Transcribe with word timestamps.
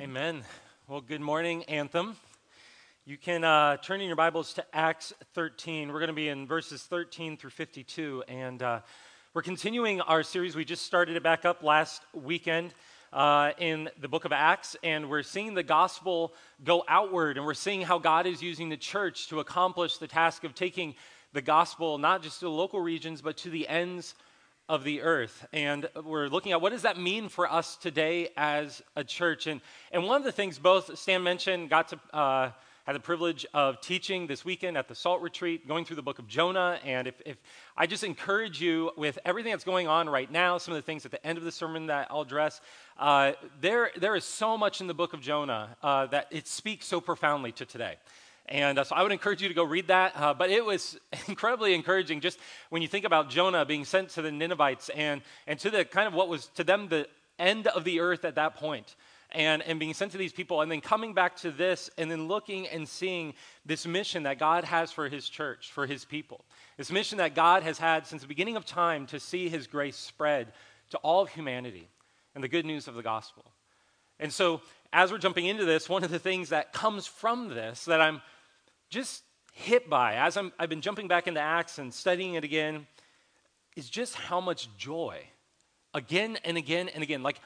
Amen. 0.00 0.44
Well, 0.86 1.00
good 1.00 1.20
morning, 1.20 1.64
Anthem. 1.64 2.16
You 3.04 3.18
can 3.18 3.42
uh, 3.42 3.78
turn 3.78 4.00
in 4.00 4.06
your 4.06 4.14
Bibles 4.14 4.52
to 4.52 4.64
Acts 4.72 5.12
13. 5.34 5.88
We're 5.88 5.98
going 5.98 6.06
to 6.06 6.14
be 6.14 6.28
in 6.28 6.46
verses 6.46 6.84
13 6.84 7.36
through 7.36 7.50
52. 7.50 8.22
And 8.28 8.62
uh, 8.62 8.80
we're 9.34 9.42
continuing 9.42 10.00
our 10.00 10.22
series. 10.22 10.54
We 10.54 10.64
just 10.64 10.86
started 10.86 11.16
it 11.16 11.24
back 11.24 11.44
up 11.44 11.64
last 11.64 12.02
weekend 12.14 12.74
uh, 13.12 13.50
in 13.58 13.90
the 14.00 14.06
book 14.06 14.24
of 14.24 14.30
Acts. 14.30 14.76
And 14.84 15.10
we're 15.10 15.24
seeing 15.24 15.54
the 15.54 15.64
gospel 15.64 16.32
go 16.62 16.84
outward. 16.86 17.36
And 17.36 17.44
we're 17.44 17.54
seeing 17.54 17.82
how 17.82 17.98
God 17.98 18.24
is 18.28 18.40
using 18.40 18.68
the 18.68 18.76
church 18.76 19.26
to 19.30 19.40
accomplish 19.40 19.98
the 19.98 20.06
task 20.06 20.44
of 20.44 20.54
taking 20.54 20.94
the 21.32 21.42
gospel 21.42 21.98
not 21.98 22.22
just 22.22 22.38
to 22.38 22.44
the 22.44 22.52
local 22.52 22.80
regions, 22.80 23.20
but 23.20 23.36
to 23.38 23.50
the 23.50 23.66
ends 23.66 24.14
of 24.68 24.84
the 24.84 25.02
earth. 25.02 25.46
And 25.52 25.88
we're 26.04 26.28
looking 26.28 26.52
at 26.52 26.60
what 26.60 26.72
does 26.72 26.82
that 26.82 26.98
mean 26.98 27.28
for 27.28 27.50
us 27.50 27.76
today 27.76 28.28
as 28.36 28.82
a 28.96 29.04
church. 29.04 29.46
And, 29.46 29.60
and 29.92 30.04
one 30.04 30.16
of 30.16 30.24
the 30.24 30.32
things 30.32 30.58
both 30.58 30.98
Stan 30.98 31.22
mentioned, 31.22 31.70
got 31.70 31.88
to 31.88 32.00
uh, 32.16 32.50
had 32.88 32.94
the 32.94 33.00
privilege 33.00 33.44
of 33.52 33.82
teaching 33.82 34.26
this 34.26 34.46
weekend 34.46 34.78
at 34.78 34.88
the 34.88 34.94
Salt 34.94 35.20
Retreat, 35.20 35.68
going 35.68 35.84
through 35.84 35.96
the 35.96 36.02
book 36.02 36.18
of 36.18 36.26
Jonah. 36.26 36.80
And 36.82 37.06
if, 37.06 37.20
if 37.26 37.36
I 37.76 37.86
just 37.86 38.02
encourage 38.02 38.62
you 38.62 38.92
with 38.96 39.18
everything 39.26 39.52
that's 39.52 39.62
going 39.62 39.86
on 39.86 40.08
right 40.08 40.32
now, 40.32 40.56
some 40.56 40.72
of 40.72 40.78
the 40.78 40.86
things 40.86 41.04
at 41.04 41.10
the 41.10 41.22
end 41.26 41.36
of 41.36 41.44
the 41.44 41.52
sermon 41.52 41.88
that 41.88 42.06
I'll 42.10 42.22
address, 42.22 42.62
uh, 42.98 43.32
there, 43.60 43.90
there 43.98 44.16
is 44.16 44.24
so 44.24 44.56
much 44.56 44.80
in 44.80 44.86
the 44.86 44.94
book 44.94 45.12
of 45.12 45.20
Jonah 45.20 45.76
uh, 45.82 46.06
that 46.06 46.28
it 46.30 46.48
speaks 46.48 46.86
so 46.86 46.98
profoundly 46.98 47.52
to 47.52 47.66
today. 47.66 47.96
And 48.48 48.78
uh, 48.78 48.84
so 48.84 48.96
I 48.96 49.02
would 49.02 49.12
encourage 49.12 49.42
you 49.42 49.48
to 49.48 49.54
go 49.54 49.64
read 49.64 49.88
that. 49.88 50.12
Uh, 50.16 50.34
but 50.34 50.50
it 50.50 50.64
was 50.64 50.98
incredibly 51.28 51.74
encouraging 51.74 52.20
just 52.20 52.38
when 52.70 52.82
you 52.82 52.88
think 52.88 53.04
about 53.04 53.30
Jonah 53.30 53.64
being 53.64 53.84
sent 53.84 54.10
to 54.10 54.22
the 54.22 54.32
Ninevites 54.32 54.88
and, 54.90 55.22
and 55.46 55.58
to 55.60 55.70
the 55.70 55.84
kind 55.84 56.08
of 56.08 56.14
what 56.14 56.28
was 56.28 56.46
to 56.54 56.64
them 56.64 56.88
the 56.88 57.06
end 57.38 57.66
of 57.68 57.84
the 57.84 58.00
earth 58.00 58.24
at 58.24 58.34
that 58.36 58.56
point 58.56 58.96
and, 59.30 59.62
and 59.62 59.78
being 59.78 59.92
sent 59.92 60.12
to 60.12 60.18
these 60.18 60.32
people, 60.32 60.62
and 60.62 60.72
then 60.72 60.80
coming 60.80 61.12
back 61.12 61.36
to 61.36 61.50
this, 61.50 61.90
and 61.98 62.10
then 62.10 62.28
looking 62.28 62.66
and 62.66 62.88
seeing 62.88 63.34
this 63.66 63.86
mission 63.86 64.22
that 64.22 64.38
God 64.38 64.64
has 64.64 64.90
for 64.90 65.08
his 65.08 65.28
church, 65.28 65.70
for 65.70 65.86
his 65.86 66.04
people. 66.04 66.44
This 66.78 66.90
mission 66.90 67.18
that 67.18 67.34
God 67.34 67.62
has 67.62 67.78
had 67.78 68.06
since 68.06 68.22
the 68.22 68.28
beginning 68.28 68.56
of 68.56 68.64
time 68.64 69.06
to 69.08 69.20
see 69.20 69.48
his 69.50 69.66
grace 69.66 69.96
spread 69.96 70.52
to 70.90 70.98
all 70.98 71.22
of 71.22 71.28
humanity 71.28 71.88
and 72.34 72.42
the 72.42 72.48
good 72.48 72.64
news 72.64 72.88
of 72.88 72.94
the 72.94 73.02
gospel. 73.02 73.44
And 74.18 74.32
so, 74.32 74.62
as 74.92 75.12
we're 75.12 75.18
jumping 75.18 75.44
into 75.44 75.66
this, 75.66 75.88
one 75.88 76.04
of 76.04 76.10
the 76.10 76.18
things 76.18 76.48
that 76.48 76.72
comes 76.72 77.06
from 77.06 77.50
this 77.50 77.84
that 77.84 78.00
I'm 78.00 78.22
just 78.90 79.22
hit 79.52 79.90
by 79.90 80.14
as 80.14 80.36
i 80.36 80.42
have 80.60 80.68
been 80.68 80.80
jumping 80.80 81.08
back 81.08 81.26
into 81.26 81.40
Acts 81.40 81.78
and 81.78 81.92
studying 81.92 82.34
it 82.34 82.44
again 82.44 82.86
is 83.78 83.88
just 83.88 84.16
how 84.16 84.40
much 84.40 84.68
joy, 84.76 85.22
again 85.94 86.36
and 86.44 86.56
again 86.56 86.88
and 86.88 87.00
again, 87.04 87.22
like, 87.22 87.40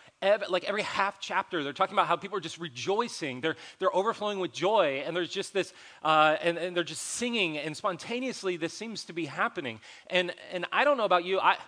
like 0.48 0.64
every 0.64 0.80
half 0.80 1.20
chapter, 1.20 1.62
they're 1.62 1.74
talking 1.74 1.94
about 1.94 2.06
how 2.06 2.16
people 2.16 2.38
are 2.38 2.40
just 2.40 2.58
rejoicing. 2.58 3.42
They're, 3.42 3.56
they're 3.78 3.94
overflowing 3.94 4.40
with 4.40 4.50
joy, 4.50 5.02
and 5.06 5.14
there's 5.14 5.28
just 5.28 5.52
this, 5.52 5.74
uh, 6.02 6.36
and, 6.40 6.56
and 6.56 6.74
they're 6.74 6.84
just 6.84 7.02
singing, 7.02 7.58
and 7.58 7.76
spontaneously 7.76 8.56
this 8.56 8.72
seems 8.72 9.04
to 9.04 9.12
be 9.12 9.26
happening. 9.26 9.78
And, 10.06 10.32
and 10.50 10.64
I 10.72 10.84
don't 10.84 10.96
know 10.96 11.04
about 11.04 11.26
you, 11.26 11.38
I, 11.38 11.58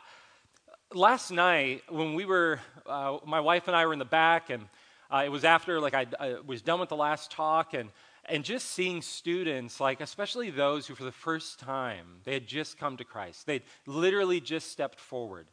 last 0.94 1.30
night 1.30 1.82
when 1.90 2.14
we 2.14 2.24
were, 2.24 2.58
uh, 2.86 3.18
my 3.26 3.40
wife 3.40 3.68
and 3.68 3.76
I 3.76 3.84
were 3.84 3.92
in 3.92 3.98
the 3.98 4.06
back, 4.06 4.48
and 4.48 4.64
uh, 5.12 5.24
it 5.26 5.28
was 5.28 5.44
after, 5.44 5.78
like, 5.78 5.92
I, 5.92 6.06
I 6.18 6.36
was 6.46 6.62
done 6.62 6.80
with 6.80 6.88
the 6.88 6.96
last 6.96 7.30
talk, 7.30 7.74
and 7.74 7.90
and 8.28 8.44
just 8.44 8.70
seeing 8.70 9.02
students 9.02 9.80
like 9.80 10.00
especially 10.00 10.50
those 10.50 10.86
who 10.86 10.94
for 10.94 11.04
the 11.04 11.12
first 11.12 11.58
time 11.58 12.06
they 12.24 12.32
had 12.32 12.46
just 12.46 12.78
come 12.78 12.96
to 12.96 13.04
christ 13.04 13.46
they'd 13.46 13.62
literally 13.86 14.40
just 14.40 14.70
stepped 14.70 15.00
forward 15.00 15.46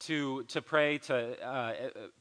to, 0.00 0.42
to 0.44 0.60
pray 0.60 0.98
to 0.98 1.46
uh, 1.46 1.72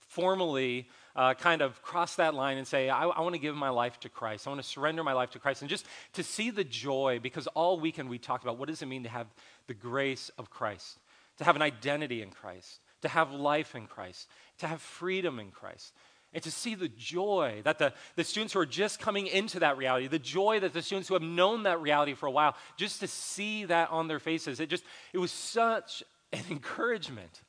formally 0.07 0.87
uh, 1.15 1.33
kind 1.33 1.61
of 1.61 1.81
cross 1.81 2.15
that 2.15 2.33
line 2.33 2.57
and 2.57 2.67
say 2.67 2.89
i, 2.89 3.05
I 3.05 3.21
want 3.21 3.35
to 3.35 3.39
give 3.39 3.55
my 3.55 3.69
life 3.69 3.99
to 4.01 4.09
christ. 4.09 4.47
I 4.47 4.51
want 4.51 4.61
to 4.61 4.67
surrender 4.67 5.03
my 5.03 5.13
life 5.13 5.31
to 5.31 5.39
christ. 5.39 5.61
And 5.61 5.69
just 5.69 5.85
to 6.13 6.23
see 6.23 6.49
the 6.49 6.63
joy 6.63 7.19
because 7.21 7.47
all 7.47 7.79
weekend 7.79 8.09
we 8.09 8.17
talked 8.17 8.43
about 8.43 8.57
what 8.57 8.69
does 8.69 8.81
it 8.81 8.87
mean 8.87 9.03
to 9.03 9.09
have 9.09 9.27
the 9.67 9.73
grace 9.73 10.29
of 10.37 10.49
christ 10.49 10.99
to 11.37 11.43
have 11.43 11.55
an 11.55 11.61
identity 11.61 12.21
in 12.21 12.29
christ 12.29 12.79
to 13.01 13.07
have 13.07 13.31
life 13.31 13.75
in 13.75 13.85
christ 13.85 14.27
to 14.59 14.67
have 14.67 14.81
freedom 14.81 15.39
in 15.39 15.51
christ 15.51 15.93
and 16.33 16.43
to 16.43 16.51
see 16.51 16.75
the 16.75 16.89
joy 16.89 17.61
that 17.63 17.77
the, 17.77 17.93
the 18.15 18.23
students 18.23 18.53
who 18.53 18.59
are 18.59 18.65
just 18.65 18.99
coming 18.99 19.27
into 19.27 19.59
that 19.59 19.77
reality, 19.77 20.07
the 20.07 20.19
joy 20.19 20.59
that 20.59 20.73
the 20.73 20.81
students 20.81 21.07
who 21.07 21.13
have 21.13 21.23
known 21.23 21.63
that 21.63 21.81
reality 21.81 22.15
for 22.15 22.25
a 22.25 22.31
while, 22.31 22.55
just 22.75 22.99
to 23.01 23.07
see 23.07 23.65
that 23.65 23.91
on 23.91 24.07
their 24.07 24.19
faces, 24.19 24.59
it 24.59 24.69
just, 24.69 24.83
it 25.13 25.19
was 25.19 25.31
such 25.31 26.03
an 26.33 26.43
encouragement. 26.49 27.41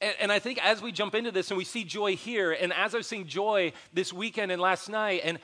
And, 0.00 0.14
and, 0.20 0.32
I 0.32 0.38
think 0.38 0.62
as 0.62 0.82
we 0.82 0.92
jump 0.92 1.14
into 1.14 1.32
this 1.32 1.50
and 1.50 1.56
we 1.56 1.64
see 1.64 1.82
joy 1.82 2.16
here, 2.16 2.52
and 2.52 2.70
as 2.74 2.94
I 2.94 2.98
was 2.98 3.06
seeing 3.06 3.26
joy 3.26 3.72
this 3.94 4.12
weekend 4.12 4.52
and 4.52 4.60
last 4.60 4.90
night, 4.90 5.22
and 5.24 5.38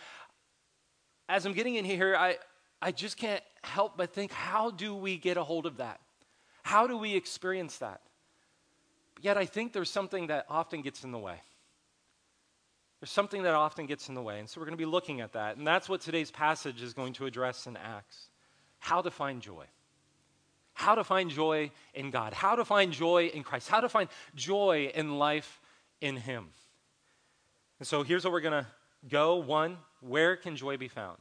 as 1.27 1.47
I'm 1.47 1.55
getting 1.55 1.77
in 1.77 1.87
here, 1.87 2.15
I, 2.15 2.37
I 2.83 2.93
just 2.93 3.17
can't 3.17 3.43
help 3.65 3.97
but 3.97 4.13
think, 4.13 4.31
how 4.31 4.71
do 4.71 4.95
we 4.95 5.17
get 5.17 5.39
a 5.39 5.43
hold 5.43 5.65
of 5.65 5.79
that? 5.79 6.01
How 6.63 6.87
do 6.87 6.99
we 6.99 7.15
experience 7.17 7.79
that? 7.79 8.03
Yet 9.23 9.39
I 9.39 9.47
think 9.47 9.73
there's 9.73 9.89
something 9.89 10.27
that 10.27 10.45
often 10.51 10.83
gets 10.83 11.03
in 11.03 11.13
the 11.13 11.19
way. 11.19 11.37
There's 13.03 13.11
something 13.11 13.43
that 13.43 13.55
often 13.55 13.87
gets 13.87 14.09
in 14.09 14.15
the 14.15 14.23
way. 14.23 14.39
And 14.39 14.49
so 14.49 14.61
we're 14.61 14.67
going 14.67 14.79
to 14.79 14.85
be 14.85 14.85
looking 14.85 15.23
at 15.23 15.33
that. 15.33 15.57
And 15.57 15.67
that's 15.67 15.89
what 15.89 16.03
today's 16.03 16.31
passage 16.31 16.81
is 16.83 16.95
going 16.95 17.15
to 17.15 17.27
address 17.27 17.67
in 17.67 17.77
Acts 17.77 18.29
how 18.79 19.03
to 19.03 19.11
find 19.11 19.43
joy. 19.43 19.65
How 20.75 20.95
to 20.95 21.03
find 21.03 21.29
joy 21.29 21.73
in 21.95 22.13
God. 22.13 22.33
How 22.33 22.55
to 22.55 22.65
find 22.65 22.93
joy 22.93 23.27
in 23.27 23.43
Christ. 23.43 23.69
How 23.69 23.81
to 23.81 23.89
find 23.89 24.09
joy 24.37 24.93
in 24.95 25.19
life 25.19 25.61
in 26.01 26.15
Him. 26.15 26.47
And 27.81 27.89
so 27.89 28.05
here's 28.05 28.23
where 28.23 28.31
we're 28.31 28.41
going 28.41 28.63
to 28.63 28.67
go. 29.09 29.35
One, 29.35 29.79
where 30.01 30.37
can 30.37 30.55
joy 30.55 30.77
be 30.77 30.87
found? 30.87 31.19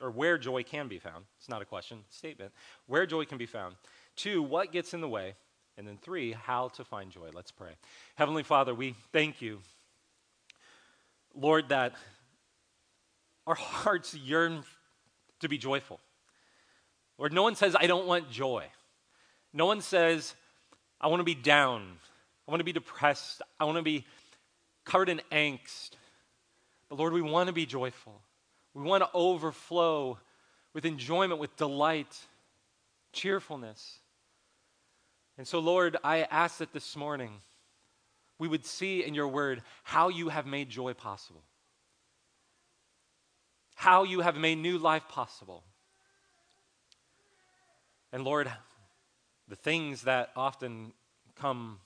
Or 0.00 0.10
where 0.10 0.38
joy 0.38 0.64
can 0.64 0.88
be 0.88 0.98
found. 0.98 1.24
It's 1.38 1.48
not 1.48 1.62
a 1.62 1.64
question, 1.64 1.98
statement. 2.10 2.50
Where 2.88 3.06
joy 3.06 3.26
can 3.26 3.38
be 3.38 3.46
found. 3.46 3.76
Two, 4.16 4.42
what 4.42 4.72
gets 4.72 4.92
in 4.92 5.00
the 5.00 5.08
way? 5.08 5.34
And 5.78 5.86
then 5.86 5.98
three, 6.02 6.32
how 6.32 6.70
to 6.70 6.84
find 6.84 7.12
joy. 7.12 7.28
Let's 7.32 7.52
pray. 7.52 7.74
Heavenly 8.16 8.42
Father, 8.42 8.74
we 8.74 8.96
thank 9.12 9.40
you 9.40 9.60
Lord, 11.38 11.70
that 11.70 11.94
our 13.46 13.54
hearts 13.54 14.14
yearn 14.14 14.64
to 15.40 15.48
be 15.48 15.58
joyful. 15.58 16.00
Lord, 17.18 17.32
no 17.32 17.42
one 17.42 17.54
says, 17.54 17.76
I 17.78 17.86
don't 17.86 18.06
want 18.06 18.30
joy. 18.30 18.66
No 19.52 19.66
one 19.66 19.80
says, 19.80 20.34
I 21.00 21.08
want 21.08 21.20
to 21.20 21.24
be 21.24 21.34
down. 21.34 21.98
I 22.46 22.50
want 22.50 22.60
to 22.60 22.64
be 22.64 22.72
depressed. 22.72 23.42
I 23.60 23.64
want 23.64 23.76
to 23.76 23.82
be 23.82 24.04
covered 24.84 25.08
in 25.08 25.20
angst. 25.30 25.90
But 26.88 26.98
Lord, 26.98 27.12
we 27.12 27.22
want 27.22 27.48
to 27.48 27.52
be 27.52 27.66
joyful. 27.66 28.20
We 28.74 28.82
want 28.82 29.02
to 29.02 29.10
overflow 29.12 30.18
with 30.72 30.84
enjoyment, 30.84 31.40
with 31.40 31.56
delight, 31.56 32.18
cheerfulness. 33.12 33.98
And 35.36 35.46
so, 35.46 35.58
Lord, 35.58 35.96
I 36.02 36.22
ask 36.22 36.58
that 36.58 36.72
this 36.72 36.96
morning 36.96 37.40
we 38.42 38.48
would 38.48 38.66
see 38.66 39.04
in 39.04 39.14
your 39.14 39.28
word 39.28 39.62
how 39.84 40.08
you 40.08 40.28
have 40.28 40.46
made 40.46 40.68
joy 40.68 40.94
possible, 40.94 41.44
how 43.76 44.02
you 44.02 44.18
have 44.18 44.36
made 44.36 44.58
new 44.58 44.78
life 44.78 45.06
possible. 45.08 45.62
And 48.12 48.24
Lord, 48.24 48.50
the 49.46 49.54
things 49.54 50.02
that 50.02 50.30
often 50.34 50.92
come 51.36 51.78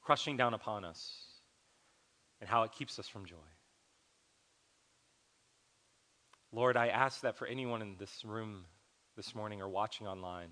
crushing 0.00 0.36
down 0.36 0.54
upon 0.54 0.84
us 0.84 1.24
and 2.40 2.48
how 2.48 2.62
it 2.62 2.70
keeps 2.70 3.00
us 3.00 3.08
from 3.08 3.26
joy. 3.26 3.34
Lord, 6.52 6.76
I 6.76 6.86
ask 6.86 7.22
that 7.22 7.36
for 7.36 7.48
anyone 7.48 7.82
in 7.82 7.96
this 7.98 8.24
room 8.24 8.64
this 9.16 9.34
morning 9.34 9.60
or 9.60 9.68
watching 9.68 10.06
online, 10.06 10.50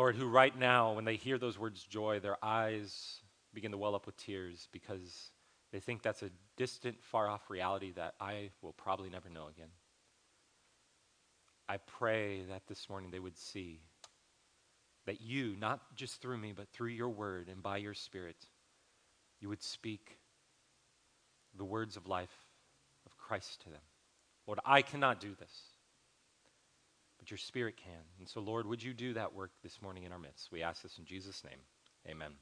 Lord, 0.00 0.16
who 0.16 0.28
right 0.28 0.58
now, 0.58 0.94
when 0.94 1.04
they 1.04 1.16
hear 1.16 1.36
those 1.36 1.58
words 1.58 1.84
joy, 1.84 2.20
their 2.20 2.42
eyes 2.42 3.20
begin 3.52 3.70
to 3.72 3.76
well 3.76 3.94
up 3.94 4.06
with 4.06 4.16
tears 4.16 4.66
because 4.72 5.30
they 5.72 5.78
think 5.78 6.00
that's 6.00 6.22
a 6.22 6.30
distant, 6.56 7.04
far 7.04 7.28
off 7.28 7.50
reality 7.50 7.92
that 7.96 8.14
I 8.18 8.48
will 8.62 8.72
probably 8.72 9.10
never 9.10 9.28
know 9.28 9.48
again. 9.48 9.68
I 11.68 11.76
pray 11.76 12.44
that 12.48 12.62
this 12.66 12.88
morning 12.88 13.10
they 13.10 13.18
would 13.18 13.36
see 13.36 13.82
that 15.04 15.20
you, 15.20 15.54
not 15.60 15.94
just 15.96 16.22
through 16.22 16.38
me, 16.38 16.54
but 16.56 16.70
through 16.70 16.88
your 16.88 17.10
word 17.10 17.50
and 17.50 17.62
by 17.62 17.76
your 17.76 17.92
spirit, 17.92 18.46
you 19.38 19.50
would 19.50 19.62
speak 19.62 20.16
the 21.58 21.64
words 21.66 21.98
of 21.98 22.06
life 22.06 22.46
of 23.04 23.18
Christ 23.18 23.60
to 23.64 23.68
them. 23.68 23.82
Lord, 24.46 24.60
I 24.64 24.80
cannot 24.80 25.20
do 25.20 25.34
this 25.38 25.69
but 27.20 27.30
your 27.30 27.38
Spirit 27.38 27.76
can. 27.76 28.02
And 28.18 28.28
so, 28.28 28.40
Lord, 28.40 28.66
would 28.66 28.82
you 28.82 28.92
do 28.92 29.12
that 29.14 29.32
work 29.32 29.52
this 29.62 29.80
morning 29.80 30.02
in 30.02 30.12
our 30.12 30.18
midst? 30.18 30.50
We 30.50 30.62
ask 30.62 30.82
this 30.82 30.98
in 30.98 31.04
Jesus' 31.04 31.44
name. 31.44 31.60
Amen. 32.08 32.32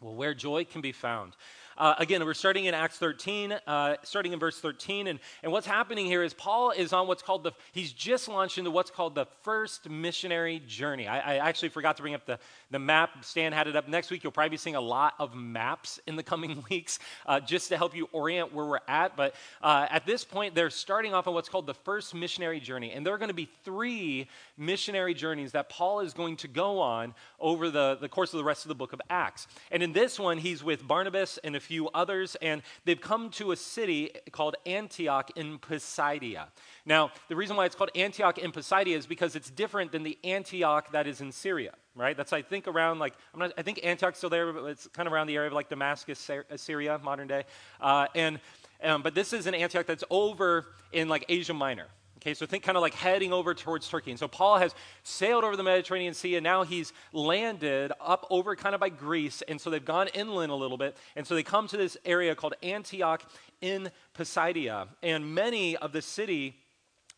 Well, 0.00 0.14
where 0.14 0.32
joy 0.32 0.64
can 0.64 0.80
be 0.80 0.92
found. 0.92 1.34
Uh, 1.78 1.94
again, 1.98 2.24
we're 2.24 2.34
starting 2.34 2.64
in 2.64 2.74
Acts 2.74 2.98
13, 2.98 3.52
uh, 3.52 3.96
starting 4.02 4.32
in 4.32 4.40
verse 4.40 4.58
13. 4.58 5.06
And, 5.06 5.20
and 5.44 5.52
what's 5.52 5.66
happening 5.66 6.06
here 6.06 6.24
is 6.24 6.34
Paul 6.34 6.72
is 6.72 6.92
on 6.92 7.06
what's 7.06 7.22
called 7.22 7.44
the, 7.44 7.52
he's 7.70 7.92
just 7.92 8.28
launched 8.28 8.58
into 8.58 8.72
what's 8.72 8.90
called 8.90 9.14
the 9.14 9.26
first 9.42 9.88
missionary 9.88 10.60
journey. 10.66 11.06
I, 11.06 11.36
I 11.36 11.48
actually 11.48 11.68
forgot 11.68 11.96
to 11.96 12.02
bring 12.02 12.14
up 12.14 12.26
the, 12.26 12.40
the 12.72 12.80
map. 12.80 13.24
Stan 13.24 13.52
had 13.52 13.68
it 13.68 13.76
up. 13.76 13.86
Next 13.86 14.10
week, 14.10 14.24
you'll 14.24 14.32
probably 14.32 14.50
be 14.50 14.56
seeing 14.56 14.74
a 14.74 14.80
lot 14.80 15.14
of 15.20 15.36
maps 15.36 16.00
in 16.08 16.16
the 16.16 16.22
coming 16.24 16.64
weeks 16.70 16.98
uh, 17.26 17.38
just 17.38 17.68
to 17.68 17.76
help 17.76 17.94
you 17.94 18.08
orient 18.10 18.52
where 18.52 18.66
we're 18.66 18.80
at. 18.88 19.16
But 19.16 19.36
uh, 19.62 19.86
at 19.88 20.04
this 20.04 20.24
point, 20.24 20.56
they're 20.56 20.70
starting 20.70 21.14
off 21.14 21.28
on 21.28 21.34
what's 21.34 21.48
called 21.48 21.68
the 21.68 21.74
first 21.74 22.12
missionary 22.12 22.58
journey. 22.58 22.90
And 22.90 23.06
there 23.06 23.14
are 23.14 23.18
going 23.18 23.28
to 23.28 23.34
be 23.34 23.48
three 23.64 24.28
missionary 24.56 25.14
journeys 25.14 25.52
that 25.52 25.68
Paul 25.68 26.00
is 26.00 26.12
going 26.12 26.36
to 26.38 26.48
go 26.48 26.80
on 26.80 27.14
over 27.38 27.70
the, 27.70 27.98
the 28.00 28.08
course 28.08 28.32
of 28.32 28.38
the 28.38 28.44
rest 28.44 28.64
of 28.64 28.68
the 28.68 28.74
book 28.74 28.92
of 28.92 29.00
Acts. 29.10 29.46
And 29.70 29.80
in 29.80 29.87
this 29.92 30.18
one, 30.18 30.38
he's 30.38 30.62
with 30.64 30.86
Barnabas 30.86 31.38
and 31.44 31.56
a 31.56 31.60
few 31.60 31.88
others, 31.90 32.36
and 32.42 32.62
they've 32.84 33.00
come 33.00 33.30
to 33.30 33.52
a 33.52 33.56
city 33.56 34.10
called 34.32 34.56
Antioch 34.66 35.30
in 35.36 35.58
Pisidia. 35.58 36.48
Now, 36.86 37.10
the 37.28 37.36
reason 37.36 37.56
why 37.56 37.66
it's 37.66 37.74
called 37.74 37.90
Antioch 37.94 38.38
in 38.38 38.52
Pisidia 38.52 38.96
is 38.96 39.06
because 39.06 39.36
it's 39.36 39.50
different 39.50 39.92
than 39.92 40.02
the 40.02 40.18
Antioch 40.24 40.92
that 40.92 41.06
is 41.06 41.20
in 41.20 41.32
Syria, 41.32 41.74
right? 41.94 42.16
That's, 42.16 42.32
I 42.32 42.42
think, 42.42 42.66
around 42.66 42.98
like, 42.98 43.14
not, 43.36 43.52
I 43.58 43.62
think 43.62 43.80
Antioch's 43.84 44.18
still 44.18 44.30
there, 44.30 44.52
but 44.52 44.64
it's 44.64 44.86
kind 44.88 45.06
of 45.06 45.12
around 45.12 45.26
the 45.26 45.36
area 45.36 45.48
of 45.48 45.52
like 45.52 45.68
Damascus, 45.68 46.30
Syria, 46.56 47.00
modern 47.02 47.28
day. 47.28 47.44
Uh, 47.80 48.06
and, 48.14 48.40
um, 48.82 49.02
but 49.02 49.14
this 49.14 49.32
is 49.32 49.46
an 49.46 49.54
Antioch 49.54 49.86
that's 49.86 50.04
over 50.10 50.66
in 50.92 51.08
like 51.08 51.24
Asia 51.28 51.54
Minor. 51.54 51.86
Okay, 52.28 52.34
so 52.34 52.44
think 52.44 52.62
kind 52.62 52.76
of 52.76 52.82
like 52.82 52.92
heading 52.92 53.32
over 53.32 53.54
towards 53.54 53.88
Turkey. 53.88 54.10
And 54.10 54.20
so 54.20 54.28
Paul 54.28 54.58
has 54.58 54.74
sailed 55.02 55.44
over 55.44 55.56
the 55.56 55.62
Mediterranean 55.62 56.12
Sea 56.12 56.36
and 56.36 56.44
now 56.44 56.62
he's 56.62 56.92
landed 57.14 57.90
up 58.02 58.26
over 58.28 58.54
kind 58.54 58.74
of 58.74 58.82
by 58.82 58.90
Greece. 58.90 59.42
And 59.48 59.58
so 59.58 59.70
they've 59.70 59.82
gone 59.82 60.08
inland 60.08 60.52
a 60.52 60.54
little 60.54 60.76
bit. 60.76 60.94
And 61.16 61.26
so 61.26 61.34
they 61.34 61.42
come 61.42 61.68
to 61.68 61.78
this 61.78 61.96
area 62.04 62.34
called 62.34 62.52
Antioch 62.62 63.22
in 63.62 63.90
Pisidia. 64.12 64.88
And 65.02 65.34
many 65.34 65.78
of 65.78 65.92
the 65.92 66.02
city 66.02 66.56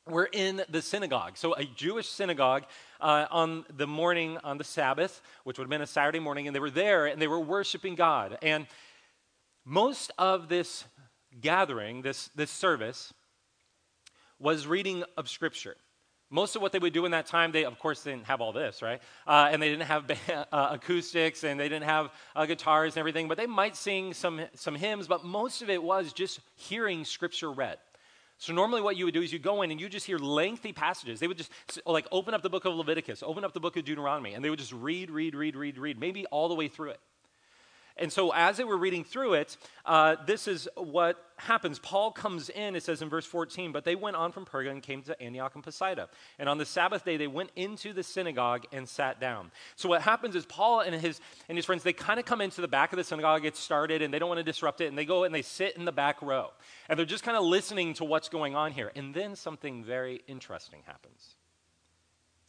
were 0.07 0.29
in 0.33 0.62
the 0.69 0.81
synagogue. 0.81 1.37
So 1.37 1.57
a 1.57 1.65
Jewish 1.65 2.09
synagogue 2.09 2.62
uh, 3.01 3.27
on 3.33 3.65
the 3.77 3.89
morning 3.89 4.39
on 4.45 4.59
the 4.59 4.65
Sabbath, 4.65 5.23
which 5.43 5.59
would 5.59 5.65
have 5.65 5.71
been 5.71 5.83
a 5.83 5.89
Saturday 5.89 6.21
morning. 6.21 6.47
And 6.47 6.55
they 6.55 6.61
were 6.61 6.71
there 6.71 7.07
and 7.07 7.21
they 7.21 7.27
were 7.27 7.41
worshiping 7.41 7.97
God. 7.97 8.39
And 8.43 8.69
most 9.65 10.12
of 10.19 10.49
this 10.49 10.85
gathering, 11.41 12.03
this, 12.03 12.29
this 12.37 12.53
service, 12.53 13.12
was 14.41 14.67
reading 14.67 15.05
of 15.17 15.29
Scripture. 15.29 15.77
Most 16.31 16.57
of 16.57 16.63
what 16.63 16.73
they 16.73 16.79
would 16.79 16.93
do 16.93 17.05
in 17.05 17.11
that 17.11 17.27
time, 17.27 17.51
they, 17.53 17.65
of 17.65 17.79
course, 17.79 18.05
didn't 18.05 18.25
have 18.27 18.41
all 18.41 18.53
this, 18.53 18.83
right? 18.83 19.01
Uh, 19.27 19.49
and 19.51 19.61
they 19.61 19.69
didn't 19.69 19.87
have 19.87 20.11
uh, 20.53 20.69
acoustics 20.73 21.45
and 21.45 21.59
they 21.59 21.69
didn't 21.69 21.85
have 21.85 22.11
uh, 22.35 22.47
guitars 22.47 22.95
and 22.95 23.01
everything, 23.01 23.29
but 23.29 23.37
they 23.37 23.47
might 23.47 23.77
sing 23.77 24.15
some, 24.15 24.41
some 24.55 24.75
hymns, 24.75 25.07
but 25.07 25.25
most 25.25 25.61
of 25.61 25.69
it 25.69 25.83
was 25.83 26.13
just 26.13 26.41
hearing 26.55 27.05
Scripture 27.05 27.51
read. 27.51 27.79
So 28.39 28.55
normally 28.55 28.81
what 28.81 28.97
you 28.97 29.05
would 29.05 29.13
do 29.13 29.21
is 29.21 29.33
you 29.33 29.39
go 29.39 29.61
in 29.61 29.71
and 29.71 29.79
you 29.79 29.89
just 29.89 30.07
hear 30.07 30.17
lengthy 30.17 30.73
passages. 30.73 31.21
They 31.21 31.27
would 31.27 31.37
just 31.37 31.51
like 31.85 32.07
open 32.11 32.33
up 32.33 32.41
the 32.41 32.49
book 32.49 32.65
of 32.65 32.75
Leviticus, 32.75 33.23
open 33.23 33.45
up 33.45 33.53
the 33.53 33.61
book 33.61 33.77
of 33.77 33.85
Deuteronomy, 33.85 34.33
and 34.33 34.43
they 34.43 34.49
would 34.49 34.59
just 34.59 34.73
read, 34.73 35.11
read, 35.11 35.35
read, 35.35 35.57
read, 35.57 35.77
read, 35.77 36.01
maybe 36.01 36.25
all 36.27 36.49
the 36.49 36.55
way 36.55 36.69
through 36.69 36.91
it. 36.91 37.01
And 38.00 38.11
so, 38.11 38.32
as 38.32 38.56
they 38.56 38.64
were 38.64 38.79
reading 38.79 39.05
through 39.05 39.35
it, 39.35 39.58
uh, 39.85 40.17
this 40.26 40.49
is 40.49 40.67
what 40.75 41.23
happens. 41.37 41.79
Paul 41.79 42.11
comes 42.11 42.49
in, 42.49 42.75
it 42.75 42.82
says 42.82 43.02
in 43.02 43.11
verse 43.11 43.26
14, 43.26 43.73
but 43.73 43.85
they 43.85 43.94
went 43.94 44.17
on 44.17 44.32
from 44.32 44.47
Perga 44.47 44.70
and 44.70 44.82
came 44.82 45.02
to 45.02 45.23
Antioch 45.23 45.55
and 45.55 45.62
Pisidia. 45.62 46.08
And 46.38 46.49
on 46.49 46.56
the 46.56 46.64
Sabbath 46.64 47.05
day, 47.05 47.19
they 47.19 47.26
went 47.26 47.50
into 47.56 47.93
the 47.93 48.02
synagogue 48.02 48.64
and 48.73 48.88
sat 48.88 49.20
down. 49.20 49.50
So, 49.76 49.91
what 49.91 50.00
happens 50.00 50.35
is 50.35 50.47
Paul 50.47 50.81
and 50.81 50.94
his, 50.94 51.20
and 51.50 51.58
his 51.58 51.67
friends, 51.67 51.82
they 51.82 51.93
kind 51.93 52.19
of 52.19 52.25
come 52.25 52.41
into 52.41 52.62
the 52.62 52.69
back 52.69 52.93
of 52.93 52.97
the 52.97 53.05
synagogue, 53.05 53.43
get 53.43 53.55
started, 53.55 54.00
and 54.00 54.12
they 54.12 54.19
don't 54.19 54.29
want 54.29 54.38
to 54.38 54.44
disrupt 54.44 54.81
it. 54.81 54.87
And 54.87 54.97
they 54.97 55.05
go 55.05 55.25
and 55.25 55.35
they 55.35 55.43
sit 55.43 55.76
in 55.76 55.85
the 55.85 55.93
back 55.93 56.23
row. 56.23 56.50
And 56.88 56.99
they're 56.99 57.06
just 57.06 57.23
kind 57.25 57.37
of 57.37 57.44
listening 57.44 57.93
to 57.94 58.05
what's 58.05 58.31
going 58.31 58.56
on 58.56 58.73
here. 58.73 58.93
And 58.97 59.14
then 59.14 59.37
something 59.37 59.85
very 59.85 60.23
interesting 60.26 60.81
happens. 60.87 61.37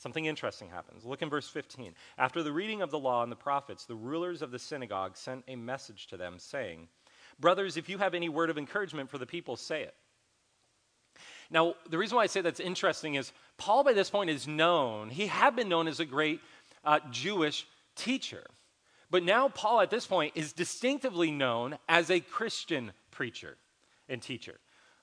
Something 0.02 0.26
interesting 0.26 0.68
happens. 0.68 1.06
Look 1.06 1.22
in 1.22 1.30
verse 1.30 1.48
15. 1.48 1.94
After 2.18 2.42
the 2.42 2.52
reading 2.52 2.82
of 2.82 2.90
the 2.90 2.98
law 2.98 3.22
and 3.22 3.32
the 3.32 3.36
prophets, 3.36 3.86
the 3.86 3.94
rulers 3.94 4.42
of 4.42 4.50
the 4.50 4.58
synagogue 4.58 5.16
sent 5.16 5.44
a 5.48 5.56
message 5.56 6.08
to 6.08 6.18
them, 6.18 6.40
saying, 6.40 6.88
Brothers, 7.40 7.78
if 7.78 7.88
you 7.88 8.00
have 8.00 8.16
any 8.16 8.28
word 8.28 8.50
of 8.50 8.58
encouragement 8.58 9.12
for 9.12 9.20
the 9.20 9.28
people, 9.28 9.56
say 9.56 9.84
it. 9.84 9.94
Now, 11.52 11.76
the 11.88 12.00
reason 12.00 12.16
why 12.16 12.24
I 12.24 12.28
say 12.28 12.42
that's 12.42 12.60
interesting 12.60 13.14
is 13.14 13.32
Paul, 13.58 13.84
by 13.84 13.94
this 13.94 14.10
point, 14.10 14.32
is 14.32 14.48
known. 14.48 15.12
He 15.12 15.28
had 15.28 15.56
been 15.56 15.70
known 15.70 15.88
as 15.88 16.00
a 16.00 16.06
great 16.06 16.40
uh, 16.84 16.98
Jewish 17.12 17.68
teacher. 17.96 18.48
But 19.12 19.22
now, 19.22 19.50
Paul, 19.50 19.82
at 19.82 19.92
this 19.92 20.08
point, 20.08 20.32
is 20.34 20.52
distinctively 20.52 21.30
known 21.30 21.78
as 21.88 22.10
a 22.10 22.22
Christian 22.22 22.92
preacher 23.12 23.56
and 24.10 24.20
teacher. 24.20 24.58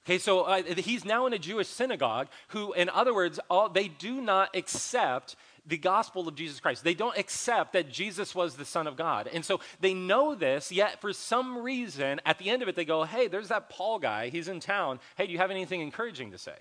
Okay, 0.07 0.19
so 0.19 0.43
uh, 0.43 0.63
he's 0.63 1.05
now 1.05 1.27
in 1.27 1.33
a 1.33 1.39
Jewish 1.39 1.69
synagogue 1.69 2.29
who, 2.49 2.73
in 2.73 2.89
other 2.89 3.15
words, 3.15 3.39
all, 3.51 3.69
they 3.69 3.89
do 3.89 4.21
not 4.21 4.57
accept 4.57 5.37
the 5.67 5.77
gospel 5.77 6.27
of 6.27 6.35
Jesus 6.35 6.61
Christ. 6.61 6.83
They 6.83 6.95
don't 6.95 7.19
accept 7.19 7.75
that 7.75 7.91
Jesus 7.91 8.35
was 8.35 8.57
the 8.57 8.65
Son 8.65 8.87
of 8.87 8.97
God. 8.97 9.29
And 9.31 9.45
so 9.45 9.61
they 9.81 9.93
know 9.93 10.35
this, 10.35 10.73
yet 10.73 11.01
for 11.03 11.13
some 11.13 11.59
reason, 11.59 12.23
at 12.25 12.39
the 12.39 12.49
end 12.49 12.63
of 12.63 12.69
it, 12.69 12.75
they 12.75 12.87
go, 12.87 13.05
hey, 13.05 13.29
there's 13.29 13.49
that 13.49 13.69
Paul 13.69 13.99
guy. 13.99 14.31
He's 14.31 14.49
in 14.49 14.61
town. 14.61 14.99
Hey, 15.17 15.27
do 15.27 15.33
you 15.33 15.39
have 15.39 15.51
anything 15.51 15.83
encouraging 15.83 16.31
to 16.31 16.39
say? 16.39 16.57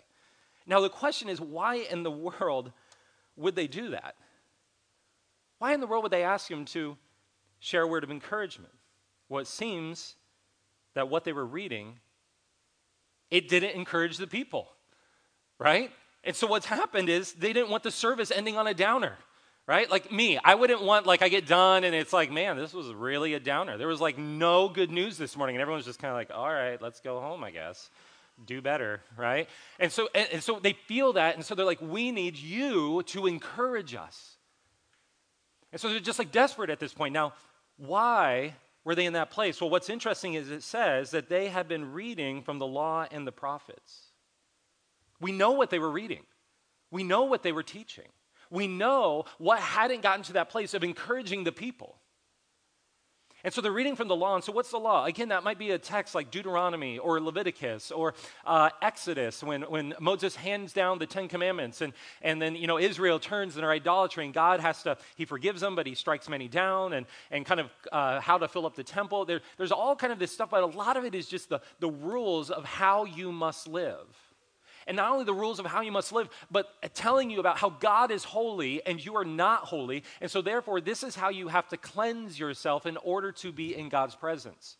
Now, 0.66 0.82
the 0.82 0.90
question 0.90 1.30
is, 1.30 1.40
why 1.40 1.76
in 1.76 2.04
the 2.04 2.12
world 2.12 2.74
would 3.38 3.56
they 3.56 3.68
do 3.68 3.92
that? 3.92 4.16
Why 5.60 5.74
in 5.74 5.80
the 5.80 5.88
world 5.88 6.04
would 6.04 6.12
they 6.12 6.24
ask 6.24 6.52
him 6.52 6.66
to 6.66 6.98
share 7.60 7.84
a 7.84 7.88
word 7.88 8.04
of 8.04 8.12
encouragement? 8.12 8.74
Well, 9.30 9.42
it 9.42 9.48
seems 9.48 10.16
that 10.96 11.08
what 11.08 11.24
they 11.24 11.34
were 11.34 11.46
reading 11.46 12.00
it 13.30 13.50
didn't 13.50 13.72
encourage 13.72 14.18
the 14.18 14.28
people, 14.28 14.68
right? 15.60 15.92
And 16.24 16.36
so 16.36 16.48
what's 16.48 16.66
happened 16.66 17.10
is 17.10 17.34
they 17.34 17.54
didn't 17.54 17.70
want 17.70 17.84
the 17.84 17.92
service 17.92 18.32
ending 18.32 18.58
on 18.58 18.68
a 18.68 18.74
downer, 18.74 19.18
right? 19.68 19.90
Like 19.90 20.12
me, 20.12 20.40
I 20.44 20.56
wouldn't 20.56 20.82
want, 20.82 21.06
like, 21.06 21.22
I 21.22 21.30
get 21.30 21.46
done 21.48 21.84
and 21.84 21.96
it's 21.96 22.14
like, 22.14 22.32
man, 22.32 22.58
this 22.58 22.74
was 22.74 22.94
really 22.94 23.34
a 23.34 23.40
downer. 23.40 23.78
There 23.78 23.88
was 23.88 24.02
like 24.02 24.18
no 24.18 24.70
good 24.70 24.92
news 24.92 25.18
this 25.18 25.36
morning, 25.38 25.56
and 25.56 25.62
everyone's 25.62 25.86
just 25.86 26.00
kind 26.00 26.12
of 26.12 26.18
like, 26.18 26.32
all 26.34 26.52
right, 26.52 26.82
let's 26.82 27.00
go 27.00 27.20
home, 27.20 27.44
I 27.44 27.52
guess. 27.52 27.90
Do 28.46 28.62
better, 28.62 29.02
right? 29.18 29.50
And 29.80 29.92
so, 29.92 30.10
and, 30.14 30.28
and 30.34 30.44
so 30.44 30.60
they 30.60 30.74
feel 30.74 31.14
that, 31.14 31.36
and 31.36 31.44
so 31.44 31.56
they're 31.56 31.66
like, 31.66 31.82
we 31.82 32.12
need 32.12 32.38
you 32.38 33.02
to 33.08 33.26
encourage 33.26 33.96
us. 33.96 34.36
And 35.72 35.82
so 35.82 35.90
they're 35.90 36.00
just 36.00 36.20
like 36.20 36.32
desperate 36.32 36.70
at 36.70 36.80
this 36.80 36.94
point. 36.94 37.14
Now, 37.14 37.34
why 37.78 38.54
were 38.88 38.96
they 38.96 39.06
in 39.06 39.12
that 39.14 39.32
place? 39.32 39.60
Well, 39.60 39.70
what's 39.70 39.90
interesting 39.90 40.36
is 40.36 40.50
it 40.50 40.64
says 40.64 41.12
that 41.12 41.28
they 41.28 41.50
had 41.50 41.68
been 41.68 41.92
reading 41.92 42.42
from 42.42 42.58
the 42.58 42.66
law 42.66 43.06
and 43.12 43.28
the 43.28 43.34
prophets. 43.34 44.14
We 45.20 45.34
know 45.34 45.52
what 45.52 45.70
they 45.70 45.78
were 45.78 45.92
reading, 45.92 46.24
we 46.90 47.04
know 47.04 47.24
what 47.24 47.44
they 47.44 47.52
were 47.52 47.64
teaching, 47.64 48.08
we 48.50 48.66
know 48.66 49.26
what 49.40 49.60
hadn't 49.60 50.04
gotten 50.04 50.24
to 50.24 50.34
that 50.34 50.50
place 50.50 50.74
of 50.74 50.86
encouraging 50.86 51.44
the 51.44 51.52
people. 51.52 51.98
And 53.48 53.54
so 53.54 53.62
they're 53.62 53.72
reading 53.72 53.96
from 53.96 54.10
the 54.10 54.16
law. 54.16 54.36
And 54.36 54.44
so, 54.44 54.52
what's 54.52 54.72
the 54.72 54.78
law? 54.78 55.06
Again, 55.06 55.30
that 55.30 55.42
might 55.42 55.58
be 55.58 55.72
a 55.72 55.78
text 55.78 56.14
like 56.14 56.32
Deuteronomy 56.32 56.98
or 56.98 57.22
Leviticus 57.22 57.92
or 57.92 58.14
uh, 58.46 58.72
Exodus 58.82 59.42
when, 59.42 59.62
when 59.62 59.94
Moses 60.02 60.36
hands 60.36 60.74
down 60.74 61.00
the 61.00 61.06
Ten 61.06 61.30
Commandments. 61.30 61.80
And, 61.80 61.94
and 62.22 62.42
then, 62.42 62.58
you 62.58 62.68
know, 62.68 62.78
Israel 62.78 63.20
turns 63.20 63.56
in 63.56 63.62
their 63.62 63.72
idolatry, 63.72 64.26
and 64.26 64.34
God 64.34 64.60
has 64.60 64.84
to, 64.84 64.98
he 65.16 65.24
forgives 65.24 65.62
them, 65.62 65.78
but 65.78 65.88
he 65.88 65.96
strikes 65.96 66.28
many 66.28 66.50
down, 66.50 66.92
and, 66.92 67.06
and 67.32 67.46
kind 67.46 67.62
of 67.62 67.72
uh, 67.90 68.20
how 68.20 68.38
to 68.38 68.50
fill 68.50 68.66
up 68.66 68.76
the 68.76 68.84
temple. 68.84 69.24
There, 69.24 69.40
there's 69.56 69.72
all 69.72 69.96
kind 69.96 70.12
of 70.12 70.20
this 70.20 70.34
stuff, 70.34 70.50
but 70.50 70.62
a 70.62 70.66
lot 70.66 70.98
of 70.98 71.06
it 71.06 71.16
is 71.16 71.30
just 71.30 71.48
the, 71.48 71.62
the 71.80 71.90
rules 71.90 72.52
of 72.52 72.66
how 72.66 73.06
you 73.06 73.32
must 73.32 73.66
live. 73.66 74.27
And 74.88 74.98
not 74.98 75.12
only 75.12 75.26
the 75.26 75.34
rules 75.34 75.60
of 75.60 75.66
how 75.66 75.82
you 75.82 75.92
must 75.92 76.12
live, 76.12 76.30
but 76.50 76.68
telling 76.94 77.30
you 77.30 77.40
about 77.40 77.58
how 77.58 77.70
God 77.70 78.10
is 78.10 78.24
holy 78.24 78.84
and 78.86 79.04
you 79.04 79.16
are 79.18 79.26
not 79.26 79.66
holy. 79.66 80.04
And 80.22 80.32
so, 80.32 80.42
therefore, 80.42 80.82
this 80.82 81.04
is 81.04 81.16
how 81.16 81.30
you 81.30 81.50
have 81.50 81.68
to 81.70 81.78
cleanse 81.78 82.40
yourself 82.40 82.86
in 82.86 82.98
order 82.98 83.32
to 83.34 83.52
be 83.52 83.76
in 83.76 83.90
God's 83.90 84.16
presence. 84.16 84.78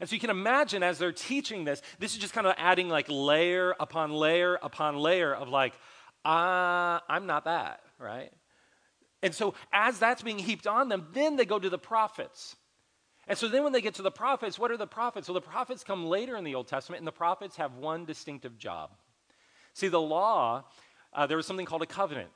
And 0.00 0.08
so 0.08 0.14
you 0.14 0.20
can 0.20 0.30
imagine 0.30 0.82
as 0.82 0.98
they're 0.98 1.12
teaching 1.12 1.64
this, 1.64 1.82
this 1.98 2.12
is 2.12 2.18
just 2.18 2.32
kind 2.32 2.46
of 2.46 2.54
adding 2.56 2.88
like 2.88 3.06
layer 3.08 3.74
upon 3.80 4.12
layer 4.12 4.58
upon 4.62 4.96
layer 4.96 5.34
of 5.34 5.48
like, 5.48 5.74
ah, 6.24 6.98
uh, 6.98 7.00
I'm 7.08 7.26
not 7.26 7.44
that, 7.44 7.80
right? 7.98 8.30
And 9.22 9.34
so 9.34 9.54
as 9.72 9.98
that's 9.98 10.22
being 10.22 10.38
heaped 10.38 10.66
on 10.66 10.88
them, 10.88 11.08
then 11.12 11.36
they 11.36 11.44
go 11.44 11.58
to 11.58 11.68
the 11.68 11.78
prophets. 11.78 12.54
And 13.26 13.36
so 13.36 13.48
then 13.48 13.64
when 13.64 13.72
they 13.72 13.80
get 13.80 13.94
to 13.94 14.02
the 14.02 14.10
prophets, 14.10 14.58
what 14.58 14.70
are 14.70 14.76
the 14.76 14.86
prophets? 14.86 15.28
Well, 15.28 15.34
the 15.34 15.40
prophets 15.40 15.84
come 15.84 16.06
later 16.06 16.36
in 16.36 16.44
the 16.44 16.54
Old 16.54 16.68
Testament, 16.68 17.00
and 17.00 17.06
the 17.06 17.12
prophets 17.12 17.56
have 17.56 17.74
one 17.74 18.04
distinctive 18.04 18.56
job. 18.56 18.90
See, 19.74 19.88
the 19.88 20.00
law, 20.00 20.64
uh, 21.12 21.26
there 21.26 21.36
was 21.36 21.46
something 21.46 21.66
called 21.66 21.82
a 21.82 21.86
covenant, 21.86 22.30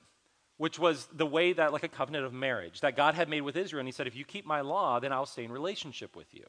which 0.57 0.79
was 0.79 1.09
the 1.12 1.27
way 1.27 1.53
that, 1.53 1.73
like 1.73 1.83
a 1.83 1.89
covenant 1.89 2.25
of 2.25 2.33
marriage, 2.33 2.81
that 2.81 2.97
God 2.97 3.15
had 3.15 3.29
made 3.29 3.41
with 3.41 3.57
Israel. 3.57 3.81
And 3.81 3.89
he 3.89 3.93
said, 3.93 4.07
if 4.07 4.17
you 4.17 4.25
keep 4.25 4.47
my 4.47 4.61
law, 4.61 5.01
then 5.01 5.12
I'll 5.12 5.27
stay 5.27 5.45
in 5.45 5.53
relationship 5.53 6.15
with 6.15 6.33
you. 6.33 6.45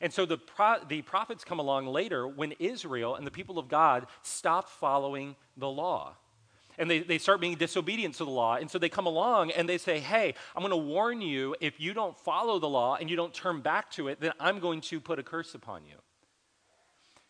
And 0.00 0.12
so 0.12 0.26
the, 0.26 0.38
pro- 0.38 0.84
the 0.88 1.02
prophets 1.02 1.44
come 1.44 1.58
along 1.58 1.86
later 1.86 2.28
when 2.28 2.52
Israel 2.58 3.16
and 3.16 3.26
the 3.26 3.30
people 3.30 3.58
of 3.58 3.68
God 3.68 4.06
stopped 4.22 4.68
following 4.70 5.34
the 5.56 5.68
law. 5.68 6.16
and 6.78 6.88
they, 6.88 7.00
they 7.00 7.18
start 7.18 7.40
being 7.40 7.56
disobedient 7.56 8.14
to 8.16 8.24
the 8.24 8.30
law. 8.30 8.54
And 8.56 8.70
so 8.70 8.78
they 8.78 8.88
come 8.88 9.06
along 9.06 9.50
and 9.50 9.68
they 9.68 9.78
say, 9.78 9.98
Hey, 9.98 10.34
I'm 10.54 10.62
going 10.62 10.70
to 10.70 10.76
warn 10.76 11.20
you 11.20 11.56
if 11.60 11.80
you 11.80 11.92
don't 11.92 12.16
follow 12.16 12.58
the 12.58 12.68
law 12.68 12.94
and 12.94 13.10
you 13.10 13.16
don't 13.16 13.34
turn 13.34 13.60
back 13.60 13.90
to 13.92 14.08
it, 14.08 14.20
then 14.20 14.32
I'm 14.38 14.60
going 14.60 14.80
to 14.82 15.00
put 15.00 15.18
a 15.18 15.22
curse 15.22 15.54
upon 15.54 15.84
you. 15.84 15.96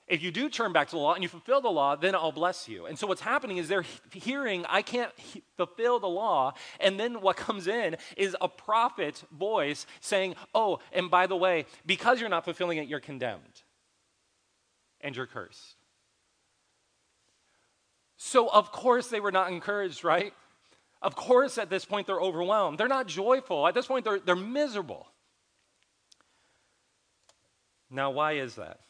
If 0.08 0.22
you 0.22 0.30
do 0.30 0.48
turn 0.48 0.72
back 0.72 0.88
to 0.88 0.96
the 0.96 1.02
law 1.02 1.12
and 1.12 1.22
you 1.22 1.28
fulfill 1.28 1.60
the 1.60 1.68
law, 1.68 1.94
then 1.94 2.14
I'll 2.14 2.32
bless 2.32 2.66
you. 2.66 2.86
And 2.86 2.98
so 2.98 3.06
what's 3.06 3.20
happening 3.20 3.58
is 3.58 3.68
they're 3.68 3.84
hearing, 4.12 4.64
I 4.68 4.80
can't 4.80 5.12
fulfill 5.56 6.00
the 6.00 6.08
law. 6.08 6.54
And 6.80 6.98
then 6.98 7.20
what 7.20 7.36
comes 7.36 7.66
in 7.66 7.96
is 8.16 8.34
a 8.40 8.48
prophet 8.48 9.22
voice 9.30 9.86
saying, 10.00 10.34
Oh, 10.54 10.78
and 10.92 11.10
by 11.10 11.26
the 11.26 11.36
way, 11.36 11.66
because 11.84 12.20
you're 12.20 12.30
not 12.30 12.44
fulfilling 12.44 12.78
it, 12.78 12.88
you're 12.88 13.00
condemned 13.00 13.62
and 15.02 15.14
you're 15.14 15.26
cursed. 15.26 15.76
So, 18.16 18.48
of 18.48 18.72
course, 18.72 19.08
they 19.08 19.20
were 19.20 19.30
not 19.30 19.52
encouraged, 19.52 20.02
right? 20.02 20.32
Of 21.00 21.14
course, 21.14 21.58
at 21.58 21.70
this 21.70 21.84
point, 21.84 22.06
they're 22.06 22.20
overwhelmed. 22.20 22.78
They're 22.78 22.88
not 22.88 23.06
joyful. 23.06 23.66
At 23.68 23.74
this 23.74 23.86
point, 23.86 24.04
they're, 24.04 24.18
they're 24.18 24.34
miserable. 24.34 25.06
Now, 27.90 28.10
why 28.10 28.32
is 28.32 28.56
that? 28.56 28.80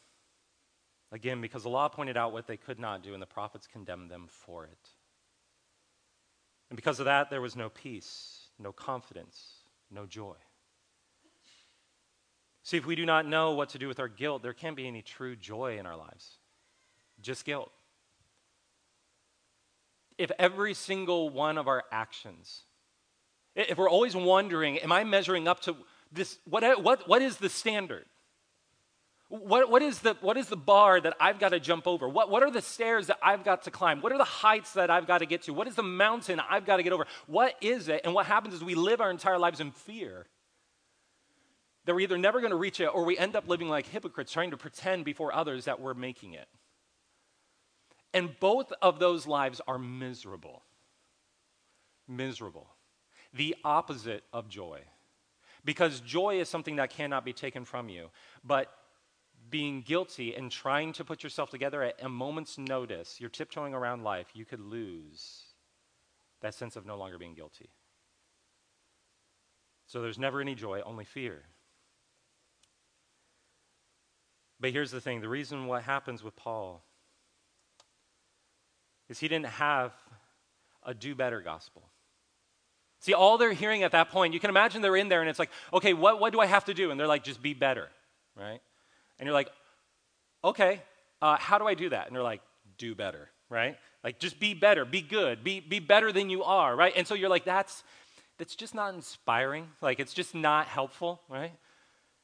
Again, 1.11 1.41
because 1.41 1.63
the 1.63 1.69
law 1.69 1.87
pointed 1.87 2.17
out 2.17 2.33
what 2.33 2.45
they 2.45 2.57
could 2.57 2.79
not 2.79 3.01
do, 3.01 3.13
and 3.13 3.21
the 3.21 3.27
prophets 3.27 3.67
condemned 3.67 4.11
them 4.11 4.27
for 4.27 4.65
it. 4.65 4.89
And 6.69 6.75
because 6.75 6.99
of 6.99 7.05
that, 7.05 7.29
there 7.29 7.41
was 7.41 7.55
no 7.55 7.69
peace, 7.69 8.49
no 8.59 8.71
confidence, 8.71 9.63
no 9.89 10.05
joy. 10.05 10.35
See, 12.63 12.77
if 12.77 12.85
we 12.85 12.95
do 12.95 13.05
not 13.05 13.25
know 13.25 13.53
what 13.53 13.69
to 13.69 13.79
do 13.79 13.87
with 13.87 13.99
our 13.99 14.07
guilt, 14.07 14.43
there 14.43 14.53
can't 14.53 14.75
be 14.75 14.87
any 14.87 15.01
true 15.01 15.35
joy 15.35 15.79
in 15.79 15.87
our 15.87 15.97
lives, 15.97 16.37
just 17.21 17.43
guilt. 17.43 17.71
If 20.19 20.31
every 20.37 20.75
single 20.75 21.29
one 21.31 21.57
of 21.57 21.67
our 21.67 21.83
actions, 21.91 22.63
if 23.55 23.77
we're 23.77 23.89
always 23.89 24.15
wondering, 24.15 24.77
am 24.77 24.91
I 24.91 25.03
measuring 25.03 25.47
up 25.47 25.61
to 25.61 25.75
this? 26.11 26.37
What, 26.45 26.83
what, 26.83 27.07
what 27.07 27.23
is 27.23 27.37
the 27.37 27.49
standard? 27.49 28.05
What, 29.29 29.69
what, 29.69 29.83
is 29.83 29.99
the, 29.99 30.17
what 30.21 30.37
is 30.37 30.47
the 30.47 30.57
bar 30.57 30.99
that 30.99 31.15
I've 31.19 31.39
got 31.39 31.49
to 31.49 31.59
jump 31.59 31.85
over? 31.85 32.09
What, 32.09 32.31
what 32.31 32.41
are 32.41 32.49
the 32.49 32.63
stairs 32.63 33.07
that 33.07 33.19
I've 33.21 33.43
got 33.43 33.63
to 33.63 33.71
climb? 33.71 34.01
What 34.01 34.11
are 34.11 34.17
the 34.17 34.23
heights 34.23 34.73
that 34.73 34.89
I've 34.89 35.05
got 35.05 35.19
to 35.19 35.27
get 35.27 35.43
to? 35.43 35.53
What 35.53 35.67
is 35.67 35.75
the 35.75 35.83
mountain 35.83 36.41
I've 36.49 36.65
got 36.65 36.77
to 36.77 36.83
get 36.83 36.93
over? 36.93 37.05
What 37.27 37.53
is 37.61 37.89
it? 37.89 38.01
And 38.03 38.15
what 38.15 38.25
happens 38.25 38.55
is 38.55 38.63
we 38.63 38.73
live 38.73 39.01
our 39.01 39.11
entire 39.11 39.37
lives 39.37 39.59
in 39.59 39.71
fear 39.71 40.25
that 41.85 41.93
we're 41.93 42.01
either 42.01 42.17
never 42.17 42.39
going 42.39 42.51
to 42.51 42.57
reach 42.57 42.79
it 42.79 42.87
or 42.87 43.05
we 43.05 43.19
end 43.19 43.35
up 43.35 43.47
living 43.47 43.69
like 43.69 43.85
hypocrites 43.85 44.31
trying 44.31 44.49
to 44.49 44.57
pretend 44.57 45.05
before 45.05 45.33
others 45.33 45.65
that 45.65 45.79
we're 45.79 45.93
making 45.93 46.33
it. 46.33 46.47
And 48.13 48.31
both 48.39 48.73
of 48.81 48.97
those 48.97 49.27
lives 49.27 49.61
are 49.67 49.77
miserable. 49.77 50.63
Miserable. 52.07 52.67
The 53.33 53.55
opposite 53.63 54.23
of 54.33 54.49
joy. 54.49 54.81
Because 55.63 55.99
joy 55.99 56.39
is 56.39 56.49
something 56.49 56.77
that 56.77 56.89
cannot 56.89 57.23
be 57.23 57.33
taken 57.33 57.63
from 57.63 57.89
you. 57.89 58.09
But 58.43 58.73
being 59.49 59.81
guilty 59.81 60.35
and 60.35 60.51
trying 60.51 60.93
to 60.93 61.05
put 61.05 61.23
yourself 61.23 61.49
together 61.49 61.83
at 61.83 62.01
a 62.01 62.09
moment's 62.09 62.57
notice, 62.57 63.19
you're 63.19 63.29
tiptoeing 63.29 63.73
around 63.73 64.03
life, 64.03 64.27
you 64.33 64.45
could 64.45 64.59
lose 64.59 65.43
that 66.41 66.53
sense 66.53 66.75
of 66.75 66.85
no 66.85 66.97
longer 66.97 67.17
being 67.17 67.33
guilty. 67.33 67.69
So 69.87 70.01
there's 70.01 70.19
never 70.19 70.39
any 70.39 70.55
joy, 70.55 70.81
only 70.81 71.05
fear. 71.05 71.43
But 74.59 74.71
here's 74.71 74.91
the 74.91 75.01
thing 75.01 75.21
the 75.21 75.29
reason 75.29 75.67
what 75.67 75.83
happens 75.83 76.23
with 76.23 76.35
Paul 76.35 76.83
is 79.07 79.19
he 79.19 79.27
didn't 79.27 79.47
have 79.47 79.93
a 80.83 80.93
do 80.93 81.15
better 81.15 81.41
gospel. 81.41 81.89
See, 83.01 83.13
all 83.13 83.37
they're 83.37 83.53
hearing 83.53 83.83
at 83.83 83.93
that 83.93 84.09
point, 84.09 84.33
you 84.33 84.39
can 84.39 84.49
imagine 84.49 84.81
they're 84.81 84.95
in 84.95 85.09
there 85.09 85.21
and 85.21 85.29
it's 85.29 85.39
like, 85.39 85.51
okay, 85.73 85.93
what, 85.93 86.19
what 86.19 86.33
do 86.33 86.39
I 86.39 86.45
have 86.45 86.65
to 86.65 86.73
do? 86.73 86.91
And 86.91 86.99
they're 86.99 87.07
like, 87.07 87.23
just 87.23 87.41
be 87.41 87.53
better, 87.53 87.89
right? 88.35 88.61
And 89.19 89.27
you're 89.27 89.33
like, 89.33 89.49
okay, 90.43 90.81
uh, 91.21 91.37
how 91.37 91.57
do 91.57 91.67
I 91.67 91.73
do 91.73 91.89
that? 91.89 92.07
And 92.07 92.15
they're 92.15 92.23
like, 92.23 92.41
do 92.77 92.95
better, 92.95 93.29
right? 93.49 93.77
Like, 94.03 94.19
just 94.19 94.39
be 94.39 94.53
better, 94.53 94.85
be 94.85 95.01
good, 95.01 95.43
be, 95.43 95.59
be 95.59 95.79
better 95.79 96.11
than 96.11 96.29
you 96.29 96.43
are, 96.43 96.75
right? 96.75 96.93
And 96.95 97.05
so 97.05 97.13
you're 97.13 97.29
like, 97.29 97.45
that's, 97.45 97.83
that's 98.37 98.55
just 98.55 98.73
not 98.73 98.93
inspiring. 98.93 99.67
Like, 99.81 99.99
it's 99.99 100.13
just 100.13 100.33
not 100.33 100.67
helpful, 100.67 101.19
right? 101.29 101.51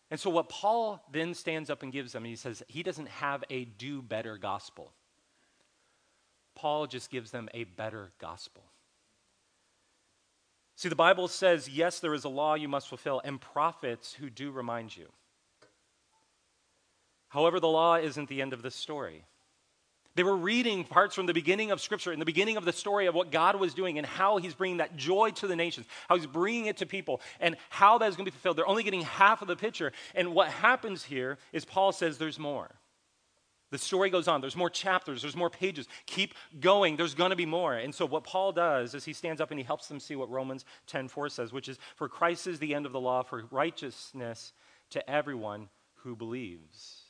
And 0.10 0.20
so 0.20 0.30
what 0.30 0.50
Paul 0.50 1.04
then 1.12 1.34
stands 1.34 1.70
up 1.70 1.84
and 1.84 1.92
gives 1.92 2.14
them, 2.14 2.24
he 2.24 2.36
says 2.36 2.64
he 2.68 2.84
doesn't 2.84 3.10
have 3.10 3.44
a 3.50 3.66
do 3.66 4.02
better 4.02 4.38
gospel. 4.38 4.94
Paul 6.56 6.88
just 6.88 7.12
gives 7.12 7.32
them 7.32 7.50
a 7.54 7.66
better 7.66 8.12
gospel. 8.20 8.64
See, 10.78 10.90
the 10.90 10.96
Bible 10.96 11.28
says, 11.28 11.68
yes, 11.68 12.00
there 12.00 12.14
is 12.14 12.24
a 12.24 12.30
law 12.30 12.54
you 12.54 12.68
must 12.68 12.88
fulfill, 12.88 13.22
and 13.24 13.42
prophets 13.42 14.14
who 14.14 14.30
do 14.30 14.52
remind 14.52 14.96
you. 14.96 15.08
However, 17.36 17.60
the 17.60 17.68
law 17.68 17.96
isn't 17.96 18.30
the 18.30 18.42
end 18.42 18.54
of 18.54 18.62
the 18.62 18.72
story. 18.72 19.25
They 20.15 20.24
were 20.24 20.38
reading 20.38 20.86
parts 20.86 21.13
from 21.13 21.25
the 21.25 21.34
beginning 21.34 21.72
of 21.72 21.82
Scripture, 21.82 22.13
in 22.13 22.20
the 22.20 22.25
beginning 22.25 22.56
of 22.56 22.63
the 22.63 22.72
story 22.72 23.08
of 23.08 23.13
what 23.13 23.30
God 23.30 23.60
was 23.60 23.74
doing 23.74 23.98
and 23.98 24.08
how 24.08 24.38
He's 24.38 24.56
bringing 24.56 24.77
that 24.77 24.96
joy 24.96 25.32
to 25.32 25.48
the 25.48 25.58
nations, 25.58 25.86
how 26.08 26.15
He's 26.15 26.27
bringing 26.27 26.68
it 26.68 26.77
to 26.77 26.86
people, 26.86 27.20
and 27.42 27.58
how 27.70 27.98
that 27.98 28.08
is 28.08 28.15
going 28.15 28.25
to 28.25 28.32
be 28.32 28.36
fulfilled. 28.36 28.58
They're 28.58 28.65
only 28.65 28.84
getting 28.84 29.01
half 29.01 29.42
of 29.42 29.50
the 29.50 29.58
picture. 29.58 29.92
And 30.15 30.34
what 30.34 30.48
happens 30.48 31.04
here 31.04 31.38
is 31.51 31.65
Paul 31.65 31.92
says 31.92 32.18
there's 32.18 32.39
more. 32.39 32.74
The 33.70 33.80
story 33.80 34.10
goes 34.10 34.30
on. 34.30 34.39
There's 34.39 34.56
more 34.56 34.70
chapters, 34.70 35.22
there's 35.22 35.36
more 35.36 35.50
pages. 35.50 35.89
Keep 36.06 36.36
going. 36.62 36.96
There's 36.96 37.15
going 37.15 37.32
to 37.32 37.36
be 37.36 37.46
more. 37.46 37.74
And 37.74 37.94
so 37.94 38.06
what 38.06 38.24
Paul 38.24 38.54
does 38.54 38.96
is 38.96 39.04
he 39.04 39.12
stands 39.12 39.42
up 39.42 39.51
and 39.51 39.60
he 39.60 39.65
helps 39.65 39.89
them 39.89 40.00
see 40.00 40.15
what 40.15 40.30
Romans 40.30 40.63
10:4 40.88 41.30
says, 41.30 41.51
which 41.51 41.68
is 41.68 41.80
for 41.98 42.08
Christ 42.08 42.48
is 42.48 42.60
the 42.60 42.74
end 42.74 42.86
of 42.86 42.94
the 42.94 43.01
law 43.01 43.24
for 43.24 43.44
righteousness 43.51 44.54
to 44.92 45.10
everyone 45.10 45.68
who 45.96 46.15
believes 46.15 47.05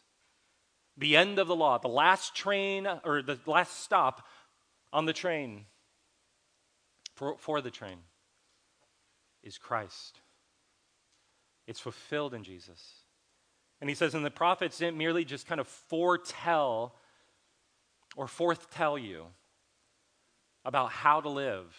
the 0.97 1.17
end 1.17 1.39
of 1.39 1.47
the 1.47 1.55
law, 1.55 1.77
the 1.77 1.87
last 1.87 2.35
train 2.35 2.87
or 3.03 3.21
the 3.21 3.37
last 3.45 3.83
stop 3.83 4.27
on 4.93 5.05
the 5.05 5.13
train 5.13 5.65
for, 7.15 7.35
for 7.37 7.61
the 7.61 7.71
train 7.71 7.97
is 9.43 9.57
Christ. 9.57 10.19
It's 11.67 11.79
fulfilled 11.79 12.33
in 12.33 12.43
Jesus. 12.43 12.81
And 13.81 13.89
he 13.89 13.95
says, 13.95 14.15
and 14.15 14.25
the 14.25 14.31
prophets 14.31 14.77
didn't 14.77 14.97
merely 14.97 15.25
just 15.25 15.47
kind 15.47 15.59
of 15.59 15.67
foretell 15.67 16.95
or 18.15 18.27
foretell 18.27 18.97
you 18.97 19.25
about 20.63 20.91
how 20.91 21.21
to 21.21 21.29
live, 21.29 21.75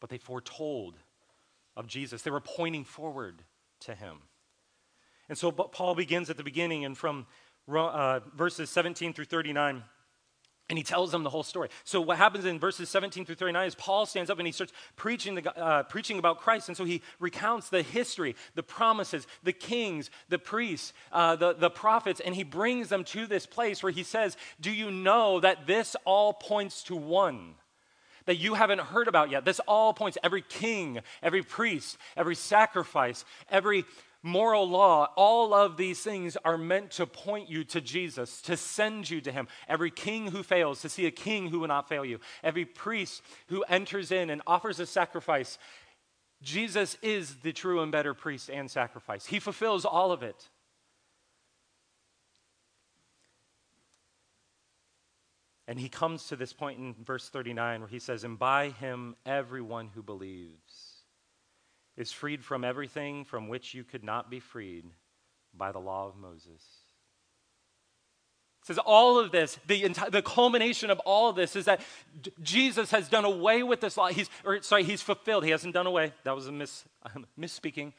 but 0.00 0.10
they 0.10 0.18
foretold 0.18 0.96
of 1.76 1.86
Jesus. 1.86 2.22
They 2.22 2.30
were 2.30 2.40
pointing 2.40 2.84
forward 2.84 3.42
to 3.80 3.94
him. 3.94 4.18
And 5.28 5.36
so 5.36 5.52
Paul 5.52 5.94
begins 5.94 6.30
at 6.30 6.36
the 6.36 6.44
beginning, 6.44 6.84
and 6.84 6.96
from 6.96 7.26
uh, 7.68 8.20
verses 8.34 8.70
17 8.70 9.12
through 9.12 9.24
39. 9.26 9.82
And 10.68 10.76
he 10.76 10.82
tells 10.82 11.12
them 11.12 11.22
the 11.22 11.30
whole 11.30 11.44
story. 11.44 11.68
So 11.84 12.00
what 12.00 12.18
happens 12.18 12.44
in 12.44 12.58
verses 12.58 12.88
17 12.88 13.24
through 13.24 13.36
39 13.36 13.68
is 13.68 13.74
Paul 13.76 14.04
stands 14.04 14.30
up 14.30 14.38
and 14.38 14.48
he 14.48 14.52
starts 14.52 14.72
preaching, 14.96 15.36
the, 15.36 15.56
uh, 15.56 15.84
preaching 15.84 16.18
about 16.18 16.40
Christ. 16.40 16.66
And 16.66 16.76
so 16.76 16.84
he 16.84 17.02
recounts 17.20 17.68
the 17.68 17.82
history, 17.82 18.34
the 18.56 18.64
promises, 18.64 19.28
the 19.44 19.52
kings, 19.52 20.10
the 20.28 20.40
priests, 20.40 20.92
uh, 21.12 21.36
the, 21.36 21.52
the 21.52 21.70
prophets, 21.70 22.18
and 22.18 22.34
he 22.34 22.42
brings 22.42 22.88
them 22.88 23.04
to 23.04 23.28
this 23.28 23.46
place 23.46 23.80
where 23.80 23.92
he 23.92 24.02
says, 24.02 24.36
Do 24.60 24.72
you 24.72 24.90
know 24.90 25.38
that 25.38 25.68
this 25.68 25.94
all 26.04 26.32
points 26.32 26.82
to 26.84 26.96
one? 26.96 27.54
that 28.26 28.36
you 28.36 28.54
haven't 28.54 28.80
heard 28.80 29.08
about 29.08 29.30
yet. 29.30 29.44
This 29.44 29.60
all 29.60 29.94
points, 29.94 30.18
every 30.22 30.42
king, 30.42 31.00
every 31.22 31.42
priest, 31.42 31.96
every 32.16 32.34
sacrifice, 32.34 33.24
every 33.48 33.84
moral 34.26 34.68
law, 34.68 35.08
all 35.16 35.54
of 35.54 35.76
these 35.76 36.00
things 36.02 36.36
are 36.44 36.58
meant 36.58 36.90
to 36.92 37.06
point 37.06 37.48
you 37.48 37.64
to 37.64 37.80
Jesus, 37.80 38.42
to 38.42 38.56
send 38.56 39.08
you 39.08 39.20
to 39.22 39.32
him. 39.32 39.48
Every 39.68 39.90
king 39.90 40.30
who 40.30 40.42
fails, 40.42 40.82
to 40.82 40.88
see 40.88 41.06
a 41.06 41.10
king 41.10 41.48
who 41.48 41.60
will 41.60 41.68
not 41.68 41.88
fail 41.88 42.04
you. 42.04 42.20
Every 42.42 42.66
priest 42.66 43.22
who 43.46 43.62
enters 43.62 44.12
in 44.12 44.28
and 44.28 44.42
offers 44.46 44.80
a 44.80 44.86
sacrifice, 44.86 45.58
Jesus 46.42 46.98
is 47.00 47.36
the 47.36 47.52
true 47.52 47.80
and 47.80 47.90
better 47.90 48.12
priest 48.12 48.50
and 48.50 48.70
sacrifice. 48.70 49.24
He 49.24 49.38
fulfills 49.38 49.84
all 49.84 50.12
of 50.12 50.22
it. 50.22 50.50
And 55.68 55.80
he 55.80 55.88
comes 55.88 56.28
to 56.28 56.36
this 56.36 56.52
point 56.52 56.78
in 56.78 56.94
verse 57.04 57.28
39 57.28 57.80
where 57.80 57.88
he 57.88 57.98
says, 57.98 58.22
And 58.22 58.38
by 58.38 58.70
him 58.70 59.16
everyone 59.24 59.88
who 59.94 60.02
believes 60.02 60.85
is 61.96 62.12
freed 62.12 62.44
from 62.44 62.64
everything 62.64 63.24
from 63.24 63.48
which 63.48 63.74
you 63.74 63.84
could 63.84 64.04
not 64.04 64.30
be 64.30 64.40
freed 64.40 64.84
by 65.54 65.72
the 65.72 65.78
law 65.78 66.06
of 66.06 66.16
Moses. 66.16 66.62
It 68.62 68.74
says 68.74 68.78
all 68.78 69.18
of 69.20 69.30
this, 69.30 69.58
the, 69.68 69.82
enti- 69.82 70.10
the 70.10 70.22
culmination 70.22 70.90
of 70.90 70.98
all 71.00 71.28
of 71.30 71.36
this 71.36 71.54
is 71.54 71.66
that 71.66 71.80
D- 72.20 72.32
Jesus 72.42 72.90
has 72.90 73.08
done 73.08 73.24
away 73.24 73.62
with 73.62 73.80
this 73.80 73.96
law. 73.96 74.08
He's, 74.08 74.28
or, 74.44 74.60
sorry, 74.60 74.82
he's 74.82 75.02
fulfilled. 75.02 75.44
He 75.44 75.50
hasn't 75.50 75.72
done 75.72 75.86
away. 75.86 76.12
That 76.24 76.34
was 76.34 76.48
a 76.48 76.52
miss, 76.52 76.84
misspeaking. 77.38 77.92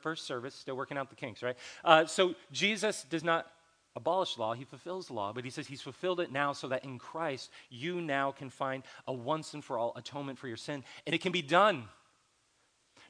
First 0.00 0.26
service, 0.26 0.56
still 0.56 0.76
working 0.76 0.98
out 0.98 1.08
the 1.08 1.14
kinks, 1.14 1.40
right? 1.40 1.56
Uh, 1.84 2.06
so 2.06 2.34
Jesus 2.50 3.04
does 3.08 3.22
not 3.22 3.46
abolish 3.94 4.38
law, 4.38 4.54
he 4.54 4.64
fulfills 4.64 5.10
law. 5.10 5.32
But 5.32 5.44
he 5.44 5.50
says 5.50 5.66
he's 5.66 5.82
fulfilled 5.82 6.20
it 6.20 6.32
now 6.32 6.52
so 6.52 6.68
that 6.68 6.84
in 6.84 6.98
Christ 6.98 7.50
you 7.70 8.00
now 8.00 8.32
can 8.32 8.50
find 8.50 8.82
a 9.06 9.12
once 9.12 9.54
and 9.54 9.64
for 9.64 9.78
all 9.78 9.92
atonement 9.94 10.38
for 10.38 10.48
your 10.48 10.56
sin. 10.56 10.82
And 11.06 11.14
it 11.14 11.20
can 11.20 11.32
be 11.32 11.42
done. 11.42 11.84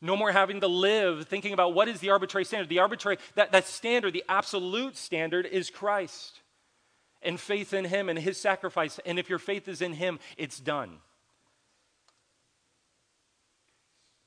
No 0.00 0.16
more 0.16 0.30
having 0.30 0.60
to 0.60 0.68
live 0.68 1.26
thinking 1.26 1.52
about 1.52 1.74
what 1.74 1.88
is 1.88 2.00
the 2.00 2.10
arbitrary 2.10 2.44
standard. 2.44 2.68
The 2.68 2.78
arbitrary, 2.78 3.18
that, 3.34 3.52
that 3.52 3.66
standard, 3.66 4.12
the 4.12 4.24
absolute 4.28 4.96
standard 4.96 5.46
is 5.46 5.70
Christ 5.70 6.40
and 7.22 7.38
faith 7.40 7.74
in 7.74 7.84
him 7.84 8.08
and 8.08 8.18
his 8.18 8.40
sacrifice. 8.40 9.00
And 9.04 9.18
if 9.18 9.28
your 9.28 9.38
faith 9.38 9.66
is 9.68 9.82
in 9.82 9.92
him, 9.92 10.20
it's 10.36 10.60
done. 10.60 10.98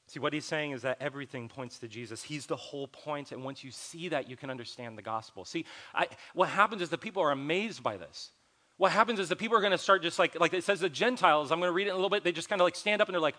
See, 0.07 0.19
what 0.19 0.33
he's 0.33 0.43
saying 0.43 0.71
is 0.71 0.81
that 0.81 0.97
everything 0.99 1.47
points 1.47 1.79
to 1.79 1.87
Jesus. 1.87 2.21
He's 2.21 2.45
the 2.45 2.57
whole 2.57 2.87
point, 2.87 3.31
and 3.31 3.45
once 3.45 3.63
you 3.63 3.71
see 3.71 4.09
that, 4.09 4.29
you 4.29 4.35
can 4.35 4.49
understand 4.49 4.97
the 4.97 5.01
gospel. 5.01 5.45
See, 5.45 5.63
I, 5.95 6.07
what 6.33 6.49
happens 6.49 6.81
is 6.81 6.89
the 6.89 6.97
people 6.97 7.23
are 7.23 7.31
amazed 7.31 7.81
by 7.81 7.95
this. 7.95 8.31
What 8.75 8.91
happens 8.91 9.21
is 9.21 9.29
the 9.29 9.37
people 9.37 9.55
are 9.57 9.61
going 9.61 9.71
to 9.71 9.77
start 9.77 10.01
just 10.01 10.19
like, 10.19 10.37
like 10.37 10.53
it 10.53 10.65
says 10.65 10.81
the 10.81 10.89
Gentiles, 10.89 11.49
I'm 11.49 11.59
going 11.59 11.69
to 11.69 11.73
read 11.73 11.87
it 11.87 11.91
in 11.91 11.93
a 11.93 11.95
little 11.95 12.09
bit, 12.09 12.25
they 12.25 12.33
just 12.33 12.49
kind 12.49 12.59
of 12.59 12.65
like 12.65 12.75
stand 12.75 13.01
up 13.01 13.07
and 13.07 13.15
they're 13.15 13.21
like, 13.21 13.37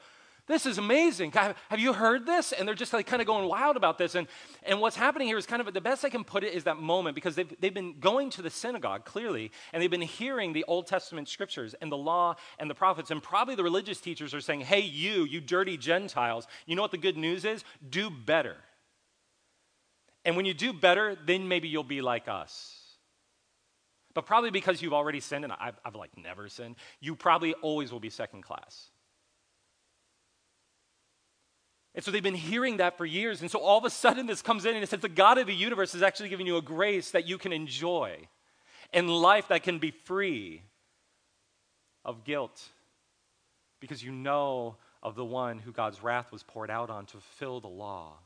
this 0.49 0.67
is 0.67 0.77
amazing. 0.77 1.31
Have 1.33 1.79
you 1.79 1.93
heard 1.93 2.27
this? 2.27 2.51
And 2.51 2.67
they're 2.67 2.75
just 2.75 2.93
like 2.93 3.07
kind 3.07 3.23
of 3.23 3.27
going 3.27 3.49
wild 3.49 3.77
about 3.77 3.97
this. 3.97 4.17
And, 4.17 4.27
and 4.65 4.81
what's 4.81 4.97
happening 4.97 5.29
here 5.29 5.39
is 5.39 5.47
kind 5.47 5.63
of 5.63 5.73
the 5.73 5.81
best 5.81 6.05
I 6.05 6.09
can 6.09 6.25
put 6.25 6.43
it 6.43 6.53
is 6.53 6.65
that 6.65 6.79
moment 6.79 7.15
because 7.15 7.37
they've, 7.37 7.55
they've 7.61 7.73
been 7.73 8.01
going 8.01 8.29
to 8.31 8.43
the 8.43 8.51
synagogue 8.51 9.05
clearly 9.05 9.53
and 9.73 9.81
they've 9.81 9.91
been 9.91 10.03
hearing 10.03 10.53
the 10.53 10.65
Old 10.67 10.89
Testament 10.89 11.29
scriptures 11.29 11.75
and 11.81 11.93
the 11.93 11.97
law 11.97 12.35
and 12.59 12.69
the 12.69 12.75
prophets. 12.75 13.13
And 13.13 13.23
probably 13.23 13.55
the 13.55 13.63
religious 13.63 14.01
teachers 14.01 14.35
are 14.35 14.41
saying, 14.41 14.63
hey, 14.63 14.81
you, 14.81 15.25
you 15.25 15.41
dirty 15.41 15.77
Gentiles, 15.77 16.49
you 16.67 16.75
know 16.75 16.83
what 16.83 16.91
the 16.91 16.99
good 16.99 17.17
news 17.17 17.45
is? 17.45 17.63
Do 17.89 18.11
better. 18.11 18.57
And 20.25 20.37
when 20.37 20.45
you 20.45 20.55
do 20.55 20.73
better, 20.73 21.17
then 21.25 21.47
maybe 21.47 21.69
you'll 21.69 21.85
be 21.85 22.01
like 22.01 22.27
us. 22.27 22.79
But 24.15 24.27
probably 24.27 24.51
because 24.51 24.83
you've 24.83 24.93
already 24.93 25.21
sinned, 25.21 25.45
and 25.45 25.53
I've, 25.53 25.79
I've 25.85 25.95
like 25.95 26.17
never 26.17 26.49
sinned, 26.49 26.77
you 27.01 27.15
probably 27.17 27.55
always 27.55 27.93
will 27.93 28.01
be 28.01 28.11
second 28.11 28.43
class. 28.43 28.91
And 31.95 32.05
so 32.05 32.11
they've 32.11 32.23
been 32.23 32.35
hearing 32.35 32.79
that 32.79 32.97
for 32.97 33.05
years. 33.05 33.43
And 33.43 33.51
so 33.51 33.59
all 33.59 33.79
of 33.79 33.85
a 33.85 33.91
sudden, 33.91 34.27
this 34.27 34.41
comes 34.41 34.65
in 34.65 34.75
and 34.75 34.83
it 34.83 34.89
says 34.89 35.01
the 35.01 35.09
God 35.09 35.39
of 35.39 35.47
the 35.47 35.55
universe 35.55 35.95
is 35.95 36.03
actually 36.03 36.31
giving 36.31 36.47
you 36.47 36.57
a 36.57 36.63
grace 36.63 37.11
that 37.11 37.29
you 37.29 37.37
can 37.37 37.53
enjoy 37.53 38.17
and 38.93 39.11
life 39.11 39.49
that 39.49 39.63
can 39.63 39.79
be 39.79 39.91
free 39.91 40.63
of 42.05 42.25
guilt 42.25 42.63
because 43.81 44.03
you 44.03 44.13
know 44.13 44.77
of 45.03 45.15
the 45.17 45.25
one 45.25 45.59
who 45.59 45.73
God's 45.73 46.03
wrath 46.03 46.33
was 46.33 46.43
poured 46.43 46.71
out 46.71 46.89
on 46.89 47.07
to 47.07 47.13
fulfill 47.13 47.61
the 47.61 47.69
law 47.69 48.19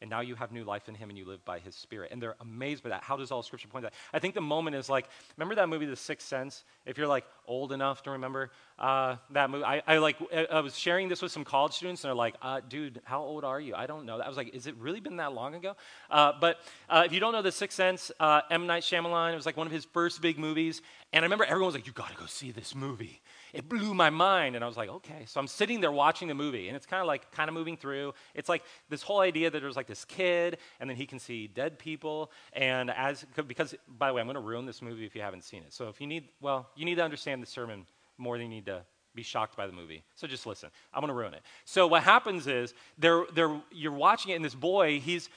and 0.00 0.08
now 0.08 0.20
you 0.20 0.34
have 0.34 0.52
new 0.52 0.64
life 0.64 0.88
in 0.88 0.94
him 0.94 1.10
and 1.10 1.18
you 1.18 1.24
live 1.24 1.44
by 1.44 1.58
his 1.58 1.74
spirit. 1.74 2.10
And 2.12 2.22
they're 2.22 2.36
amazed 2.40 2.82
by 2.82 2.88
that. 2.90 3.02
How 3.02 3.16
does 3.16 3.30
all 3.30 3.42
scripture 3.42 3.68
point 3.68 3.84
to 3.84 3.90
that? 3.90 3.94
I 4.12 4.18
think 4.18 4.34
the 4.34 4.40
moment 4.40 4.76
is 4.76 4.88
like, 4.88 5.08
remember 5.36 5.54
that 5.56 5.68
movie, 5.68 5.86
The 5.86 5.96
Sixth 5.96 6.26
Sense? 6.26 6.64
If 6.86 6.96
you're 6.96 7.06
like 7.06 7.24
old 7.46 7.72
enough 7.72 8.02
to 8.04 8.12
remember 8.12 8.50
uh, 8.78 9.16
that 9.30 9.50
movie, 9.50 9.64
I, 9.64 9.82
I, 9.86 9.98
like, 9.98 10.16
I 10.50 10.60
was 10.60 10.78
sharing 10.78 11.08
this 11.08 11.20
with 11.20 11.32
some 11.32 11.44
college 11.44 11.74
students 11.74 12.02
and 12.02 12.08
they're 12.08 12.14
like, 12.14 12.34
uh, 12.40 12.60
dude, 12.68 13.00
how 13.04 13.20
old 13.22 13.44
are 13.44 13.60
you? 13.60 13.74
I 13.74 13.86
don't 13.86 14.06
know. 14.06 14.18
I 14.18 14.28
was 14.28 14.36
like, 14.36 14.54
is 14.54 14.66
it 14.66 14.74
really 14.76 15.00
been 15.00 15.16
that 15.16 15.32
long 15.32 15.54
ago? 15.54 15.76
Uh, 16.10 16.32
but 16.40 16.58
uh, 16.88 17.02
if 17.04 17.12
you 17.12 17.20
don't 17.20 17.32
know 17.32 17.42
The 17.42 17.52
Sixth 17.52 17.76
Sense, 17.76 18.10
uh, 18.20 18.40
M. 18.50 18.66
Night 18.66 18.82
Shyamalan, 18.82 19.32
it 19.32 19.36
was 19.36 19.46
like 19.46 19.56
one 19.56 19.66
of 19.66 19.72
his 19.72 19.84
first 19.84 20.22
big 20.22 20.38
movies. 20.38 20.82
And 21.12 21.24
I 21.24 21.26
remember 21.26 21.44
everyone 21.44 21.66
was 21.66 21.74
like, 21.74 21.86
you 21.86 21.92
gotta 21.92 22.14
go 22.14 22.26
see 22.26 22.50
this 22.52 22.74
movie 22.74 23.20
it 23.52 23.68
blew 23.68 23.94
my 23.94 24.10
mind. 24.10 24.56
And 24.56 24.64
I 24.64 24.68
was 24.68 24.76
like, 24.76 24.88
okay. 24.88 25.24
So 25.26 25.40
I'm 25.40 25.46
sitting 25.46 25.80
there 25.80 25.92
watching 25.92 26.28
the 26.28 26.34
movie, 26.34 26.68
and 26.68 26.76
it's 26.76 26.86
kind 26.86 27.00
of 27.00 27.06
like, 27.06 27.30
kind 27.32 27.48
of 27.48 27.54
moving 27.54 27.76
through. 27.76 28.14
It's 28.34 28.48
like 28.48 28.62
this 28.88 29.02
whole 29.02 29.20
idea 29.20 29.50
that 29.50 29.60
there's 29.60 29.76
like 29.76 29.86
this 29.86 30.04
kid, 30.04 30.58
and 30.80 30.88
then 30.88 30.96
he 30.96 31.06
can 31.06 31.18
see 31.18 31.46
dead 31.46 31.78
people. 31.78 32.30
And 32.52 32.90
as, 32.90 33.24
because, 33.46 33.74
by 33.88 34.08
the 34.08 34.14
way, 34.14 34.20
I'm 34.20 34.26
going 34.26 34.34
to 34.34 34.40
ruin 34.40 34.66
this 34.66 34.82
movie 34.82 35.04
if 35.04 35.14
you 35.14 35.22
haven't 35.22 35.44
seen 35.44 35.62
it. 35.62 35.72
So 35.72 35.88
if 35.88 36.00
you 36.00 36.06
need, 36.06 36.28
well, 36.40 36.68
you 36.76 36.84
need 36.84 36.96
to 36.96 37.04
understand 37.04 37.42
the 37.42 37.46
sermon 37.46 37.86
more 38.18 38.36
than 38.36 38.50
you 38.50 38.56
need 38.56 38.66
to 38.66 38.82
be 39.14 39.22
shocked 39.22 39.56
by 39.56 39.66
the 39.66 39.72
movie. 39.72 40.04
So 40.14 40.26
just 40.26 40.46
listen. 40.46 40.70
I'm 40.94 41.00
going 41.00 41.08
to 41.08 41.14
ruin 41.14 41.34
it. 41.34 41.42
So 41.64 41.86
what 41.86 42.02
happens 42.02 42.46
is, 42.46 42.74
they're, 42.96 43.24
they're, 43.34 43.60
you're 43.72 43.92
watching 43.92 44.30
it, 44.32 44.36
and 44.36 44.44
this 44.44 44.54
boy, 44.54 45.00
he's, 45.00 45.28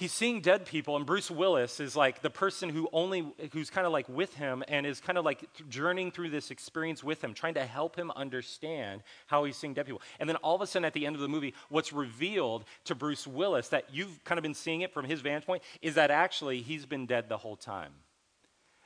he's 0.00 0.12
seeing 0.12 0.40
dead 0.40 0.64
people 0.64 0.96
and 0.96 1.04
bruce 1.04 1.30
willis 1.30 1.78
is 1.78 1.94
like 1.94 2.22
the 2.22 2.30
person 2.30 2.70
who 2.70 2.88
only 2.90 3.30
who's 3.52 3.68
kind 3.68 3.86
of 3.86 3.92
like 3.92 4.08
with 4.08 4.34
him 4.34 4.64
and 4.66 4.86
is 4.86 4.98
kind 4.98 5.18
of 5.18 5.26
like 5.26 5.44
journeying 5.68 6.10
through 6.10 6.30
this 6.30 6.50
experience 6.50 7.04
with 7.04 7.22
him 7.22 7.34
trying 7.34 7.52
to 7.52 7.66
help 7.66 7.96
him 7.96 8.10
understand 8.16 9.02
how 9.26 9.44
he's 9.44 9.56
seeing 9.56 9.74
dead 9.74 9.84
people. 9.84 10.00
And 10.18 10.28
then 10.28 10.36
all 10.36 10.54
of 10.56 10.62
a 10.62 10.66
sudden 10.66 10.86
at 10.86 10.94
the 10.94 11.04
end 11.04 11.16
of 11.16 11.22
the 11.22 11.28
movie 11.28 11.52
what's 11.68 11.92
revealed 11.92 12.64
to 12.84 12.94
bruce 12.94 13.26
willis 13.26 13.68
that 13.68 13.84
you've 13.92 14.24
kind 14.24 14.38
of 14.38 14.42
been 14.42 14.54
seeing 14.54 14.80
it 14.80 14.94
from 14.94 15.04
his 15.04 15.20
vantage 15.20 15.44
point 15.44 15.62
is 15.82 15.94
that 15.96 16.10
actually 16.10 16.62
he's 16.62 16.86
been 16.86 17.04
dead 17.04 17.28
the 17.28 17.36
whole 17.36 17.56
time. 17.56 17.92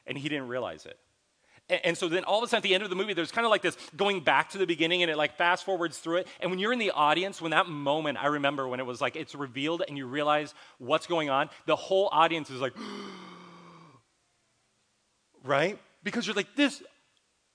And 0.07 0.19
he 0.19 0.29
didn't 0.29 0.49
realize 0.49 0.85
it 0.85 0.99
and, 1.71 1.97
so 1.97 2.09
then 2.09 2.25
all 2.25 2.39
of 2.39 2.45
a 2.45 2.47
sudden 2.49 2.59
at 2.59 2.63
the 2.63 2.75
end 2.75 2.83
of 2.83 2.91
the 2.91 2.97
movie, 2.97 3.15
there's 3.15 3.33
kind 3.33 3.47
of 3.47 3.51
like 3.51 3.63
this 3.63 3.77
going 3.97 4.21
back 4.21 4.51
to 4.51 4.59
the 4.59 4.67
beginning 4.67 5.03
and 5.03 5.11
it 5.11 5.17
like 5.17 5.37
fast 5.37 5.65
forwards 5.65 5.99
through 5.99 6.17
it. 6.19 6.29
And 6.41 6.51
when 6.51 6.59
you're 6.59 6.75
in 6.75 6.79
the 6.79 6.91
audience, 6.91 7.41
when 7.41 7.53
that 7.53 7.69
moment, 7.69 8.23
I 8.23 8.27
remember 8.27 8.69
when 8.69 8.81
it 8.81 8.87
was 8.87 9.01
like 9.01 9.17
it's 9.17 9.35
revealed 9.35 9.83
and 9.87 9.97
you 9.97 10.07
realize 10.07 10.55
what's 10.79 11.07
going 11.07 11.31
on, 11.31 11.49
the 11.65 11.77
whole 11.77 12.11
audience 12.13 12.51
is 12.51 12.61
like, 12.61 12.75
right? 15.45 15.79
Because 16.03 16.27
you're 16.27 16.37
like, 16.37 16.55
this, 16.55 16.83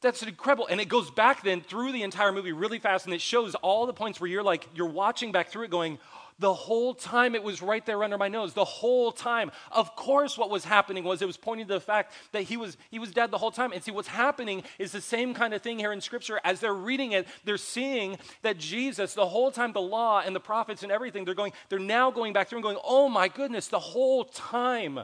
that's 0.01 0.23
incredible. 0.23 0.65
And 0.67 0.81
it 0.81 0.89
goes 0.89 1.11
back 1.11 1.43
then 1.43 1.61
through 1.61 1.91
the 1.91 2.01
entire 2.01 2.31
movie 2.31 2.51
really 2.51 2.79
fast 2.79 3.05
and 3.05 3.13
it 3.13 3.21
shows 3.21 3.53
all 3.55 3.85
the 3.85 3.93
points 3.93 4.19
where 4.19 4.29
you're 4.29 4.43
like, 4.43 4.67
you're 4.73 4.89
watching 4.89 5.31
back 5.31 5.49
through 5.49 5.65
it 5.65 5.69
going, 5.69 5.99
the 6.39 6.53
whole 6.53 6.93
time 6.93 7.35
it 7.35 7.43
was 7.43 7.61
right 7.61 7.85
there 7.85 8.03
under 8.03 8.17
my 8.17 8.29
nose. 8.29 8.53
The 8.53 8.65
whole 8.65 9.11
time. 9.11 9.51
Of 9.71 9.95
course, 9.95 10.37
what 10.37 10.49
was 10.49 10.63
happening 10.63 11.03
was 11.03 11.21
it 11.21 11.27
was 11.27 11.37
pointing 11.37 11.67
to 11.67 11.73
the 11.73 11.79
fact 11.79 12.13
that 12.31 12.43
he 12.43 12.57
was, 12.57 12.77
he 12.89 12.97
was 12.97 13.11
dead 13.11 13.29
the 13.29 13.37
whole 13.37 13.51
time. 13.51 13.73
And 13.73 13.83
see, 13.83 13.91
what's 13.91 14.07
happening 14.07 14.63
is 14.79 14.91
the 14.93 15.01
same 15.01 15.33
kind 15.33 15.53
of 15.53 15.61
thing 15.61 15.77
here 15.77 15.91
in 15.91 15.99
Scripture. 15.99 16.39
As 16.43 16.61
they're 16.61 16.73
reading 16.73 17.11
it, 17.11 17.27
they're 17.43 17.57
seeing 17.57 18.17
that 18.41 18.57
Jesus, 18.57 19.13
the 19.13 19.27
whole 19.27 19.51
time, 19.51 19.73
the 19.73 19.81
law 19.81 20.21
and 20.25 20.35
the 20.35 20.39
prophets 20.39 20.81
and 20.81 20.91
everything, 20.91 21.25
they're 21.25 21.35
going, 21.35 21.53
they're 21.67 21.77
now 21.77 22.09
going 22.09 22.31
back 22.31 22.47
through 22.47 22.59
and 22.59 22.63
going, 22.63 22.79
oh 22.83 23.09
my 23.09 23.27
goodness, 23.27 23.67
the 23.67 23.79
whole 23.79 24.23
time. 24.23 24.99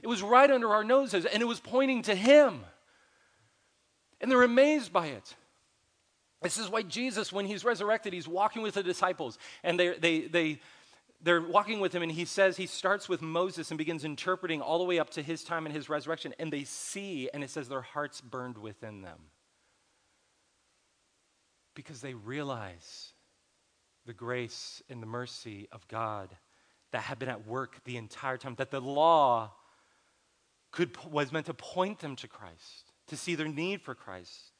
It 0.00 0.08
was 0.08 0.22
right 0.22 0.50
under 0.50 0.70
our 0.70 0.82
noses 0.82 1.26
and 1.26 1.42
it 1.42 1.46
was 1.46 1.60
pointing 1.60 2.02
to 2.02 2.14
him. 2.14 2.64
And 4.20 4.30
they're 4.30 4.42
amazed 4.42 4.92
by 4.92 5.08
it. 5.08 5.34
This 6.42 6.58
is 6.58 6.68
why 6.68 6.82
Jesus, 6.82 7.32
when 7.32 7.46
he's 7.46 7.64
resurrected, 7.64 8.12
he's 8.12 8.28
walking 8.28 8.62
with 8.62 8.74
the 8.74 8.82
disciples, 8.82 9.38
and 9.62 9.78
they, 9.78 9.96
they, 9.98 10.20
they, 10.22 10.60
they're 11.22 11.40
walking 11.40 11.80
with 11.80 11.94
him, 11.94 12.02
and 12.02 12.10
he 12.10 12.24
says 12.24 12.56
he 12.56 12.66
starts 12.66 13.08
with 13.08 13.22
Moses 13.22 13.70
and 13.70 13.78
begins 13.78 14.04
interpreting 14.04 14.60
all 14.60 14.78
the 14.78 14.84
way 14.84 14.98
up 14.98 15.10
to 15.10 15.22
his 15.22 15.44
time 15.44 15.66
and 15.66 15.74
his 15.74 15.88
resurrection, 15.88 16.34
and 16.38 16.52
they 16.52 16.64
see, 16.64 17.30
and 17.32 17.44
it 17.44 17.50
says 17.50 17.68
their 17.68 17.82
hearts 17.82 18.20
burned 18.20 18.58
within 18.58 19.02
them. 19.02 19.18
Because 21.74 22.00
they 22.00 22.14
realize 22.14 23.12
the 24.04 24.12
grace 24.12 24.82
and 24.90 25.00
the 25.00 25.06
mercy 25.06 25.68
of 25.72 25.86
God 25.88 26.28
that 26.90 27.02
had 27.02 27.18
been 27.18 27.28
at 27.28 27.46
work 27.46 27.82
the 27.84 27.96
entire 27.96 28.36
time, 28.36 28.54
that 28.56 28.70
the 28.70 28.80
law 28.80 29.52
could, 30.72 30.96
was 31.04 31.32
meant 31.32 31.46
to 31.46 31.54
point 31.54 32.00
them 32.00 32.16
to 32.16 32.28
Christ, 32.28 32.92
to 33.06 33.16
see 33.16 33.34
their 33.34 33.48
need 33.48 33.80
for 33.80 33.94
Christ. 33.94 34.51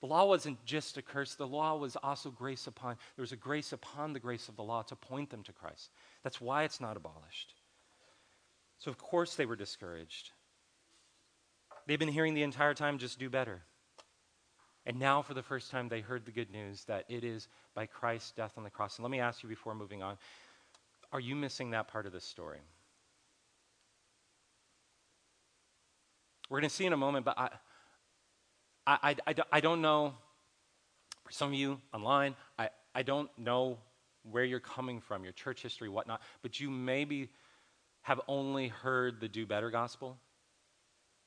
The 0.00 0.06
law 0.06 0.24
wasn't 0.24 0.64
just 0.64 0.96
a 0.96 1.02
curse, 1.02 1.34
the 1.34 1.46
law 1.46 1.76
was 1.76 1.96
also 1.96 2.30
grace 2.30 2.66
upon, 2.66 2.96
there 3.16 3.22
was 3.22 3.32
a 3.32 3.36
grace 3.36 3.72
upon 3.72 4.12
the 4.12 4.20
grace 4.20 4.48
of 4.48 4.56
the 4.56 4.62
law 4.62 4.82
to 4.82 4.96
point 4.96 5.30
them 5.30 5.42
to 5.42 5.52
Christ. 5.52 5.90
That's 6.22 6.40
why 6.40 6.64
it's 6.64 6.80
not 6.80 6.96
abolished. 6.96 7.54
So, 8.78 8.90
of 8.90 8.96
course, 8.96 9.34
they 9.34 9.44
were 9.44 9.56
discouraged. 9.56 10.30
They've 11.86 11.98
been 11.98 12.08
hearing 12.08 12.32
the 12.32 12.42
entire 12.42 12.72
time 12.72 12.96
just 12.96 13.18
do 13.18 13.28
better. 13.28 13.62
And 14.86 14.98
now, 14.98 15.20
for 15.20 15.34
the 15.34 15.42
first 15.42 15.70
time, 15.70 15.88
they 15.88 16.00
heard 16.00 16.24
the 16.24 16.32
good 16.32 16.50
news 16.50 16.84
that 16.84 17.04
it 17.10 17.22
is 17.22 17.48
by 17.74 17.84
Christ's 17.84 18.32
death 18.32 18.54
on 18.56 18.64
the 18.64 18.70
cross. 18.70 18.96
And 18.96 19.04
let 19.04 19.10
me 19.10 19.20
ask 19.20 19.42
you 19.42 19.48
before 19.48 19.74
moving 19.74 20.02
on 20.02 20.16
are 21.12 21.20
you 21.20 21.34
missing 21.34 21.72
that 21.72 21.88
part 21.88 22.06
of 22.06 22.12
this 22.12 22.24
story? 22.24 22.60
We're 26.48 26.60
going 26.60 26.70
to 26.70 26.74
see 26.74 26.86
in 26.86 26.92
a 26.92 26.96
moment, 26.96 27.24
but 27.24 27.36
I, 27.36 27.48
I, 28.90 29.16
I, 29.26 29.34
I 29.52 29.60
don't 29.60 29.82
know, 29.82 30.14
for 31.24 31.32
some 31.32 31.48
of 31.48 31.54
you 31.54 31.80
online, 31.94 32.34
I, 32.58 32.70
I 32.94 33.02
don't 33.02 33.30
know 33.38 33.78
where 34.22 34.44
you're 34.44 34.58
coming 34.58 35.00
from, 35.00 35.22
your 35.22 35.32
church 35.32 35.62
history, 35.62 35.88
whatnot, 35.88 36.20
but 36.42 36.58
you 36.58 36.70
maybe 36.70 37.28
have 38.02 38.20
only 38.26 38.68
heard 38.68 39.20
the 39.20 39.28
do 39.28 39.46
better 39.46 39.70
gospel. 39.70 40.18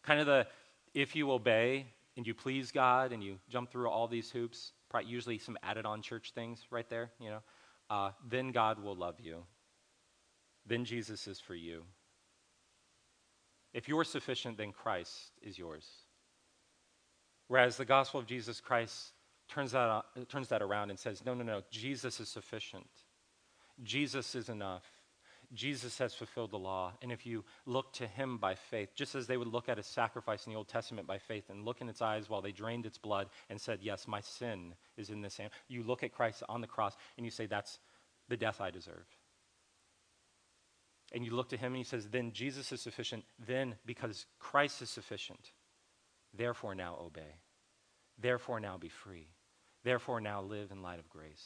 Kind 0.04 0.20
of 0.20 0.26
the 0.26 0.48
if 0.94 1.16
you 1.16 1.32
obey 1.32 1.88
and 2.18 2.28
you 2.28 2.34
please 2.34 2.72
God 2.72 3.14
and 3.14 3.24
you 3.24 3.40
jump 3.50 3.72
through 3.72 3.90
all 3.90 4.08
these 4.08 4.30
hoops, 4.30 4.74
probably 4.90 5.10
usually 5.10 5.38
some 5.38 5.58
added 5.64 5.86
on 5.86 6.02
church 6.02 6.34
things 6.36 6.68
right 6.70 6.88
there, 6.90 7.12
you 7.20 7.30
know, 7.30 7.40
uh, 7.90 8.12
then 8.30 8.52
God 8.52 8.84
will 8.84 8.96
love 8.96 9.16
you. 9.20 9.44
Then 10.66 10.86
Jesus 10.86 11.28
is 11.28 11.40
for 11.40 11.56
you. 11.56 11.84
If 13.74 13.88
you're 13.88 14.04
sufficient, 14.04 14.58
then 14.58 14.72
Christ 14.72 15.32
is 15.42 15.58
yours. 15.58 15.88
Whereas 17.54 17.78
the 17.78 17.86
gospel 17.86 18.20
of 18.20 18.26
Jesus 18.26 18.60
Christ 18.60 19.12
turns 19.48 19.74
that, 19.74 19.88
uh, 19.88 20.02
turns 20.28 20.48
that 20.48 20.64
around 20.64 20.90
and 20.90 20.98
says, 20.98 21.24
no, 21.24 21.36
no, 21.36 21.44
no, 21.44 21.62
Jesus 21.70 22.20
is 22.20 22.28
sufficient. 22.28 22.88
Jesus 23.84 24.34
is 24.34 24.50
enough. 24.50 24.82
Jesus 25.54 26.00
has 26.00 26.16
fulfilled 26.16 26.50
the 26.50 26.58
law. 26.58 26.94
And 27.04 27.12
if 27.12 27.28
you 27.28 27.46
look 27.68 27.94
to 27.94 28.08
him 28.08 28.40
by 28.40 28.56
faith, 28.56 28.96
just 28.96 29.14
as 29.14 29.28
they 29.28 29.38
would 29.38 29.50
look 29.50 29.70
at 29.70 29.78
a 29.78 29.84
sacrifice 29.84 30.48
in 30.48 30.52
the 30.52 30.58
Old 30.58 30.68
Testament 30.68 31.08
by 31.08 31.20
faith 31.20 31.52
and 31.52 31.64
look 31.64 31.80
in 31.80 31.90
its 31.90 32.02
eyes 32.02 32.28
while 32.28 32.42
they 32.42 32.52
drained 32.52 32.88
its 32.88 32.98
blood 32.98 33.28
and 33.52 33.62
said, 33.62 33.78
Yes, 33.84 34.08
my 34.08 34.22
sin 34.22 34.74
is 34.98 35.12
in 35.12 35.22
this. 35.22 35.38
Hand. 35.38 35.52
You 35.68 35.84
look 35.84 36.02
at 36.02 36.12
Christ 36.12 36.42
on 36.50 36.60
the 36.60 36.66
cross 36.66 36.96
and 37.18 37.24
you 37.24 37.30
say, 37.30 37.46
That's 37.46 37.78
the 38.30 38.36
death 38.36 38.62
I 38.62 38.72
deserve. 38.72 39.06
And 41.14 41.24
you 41.24 41.36
look 41.36 41.50
to 41.50 41.58
him 41.58 41.74
and 41.74 41.78
he 41.78 41.84
says, 41.84 42.08
Then 42.08 42.32
Jesus 42.32 42.72
is 42.72 42.82
sufficient. 42.82 43.26
Then, 43.38 43.76
because 43.86 44.26
Christ 44.40 44.82
is 44.82 44.90
sufficient, 44.90 45.52
therefore 46.34 46.74
now 46.74 46.98
obey. 47.00 47.43
Therefore 48.20 48.60
now 48.60 48.78
be 48.78 48.90
free. 48.90 49.28
Therefore 49.84 50.22
now 50.22 50.42
live 50.42 50.72
in 50.72 50.82
light 50.82 51.00
of 51.00 51.10
grace. 51.10 51.46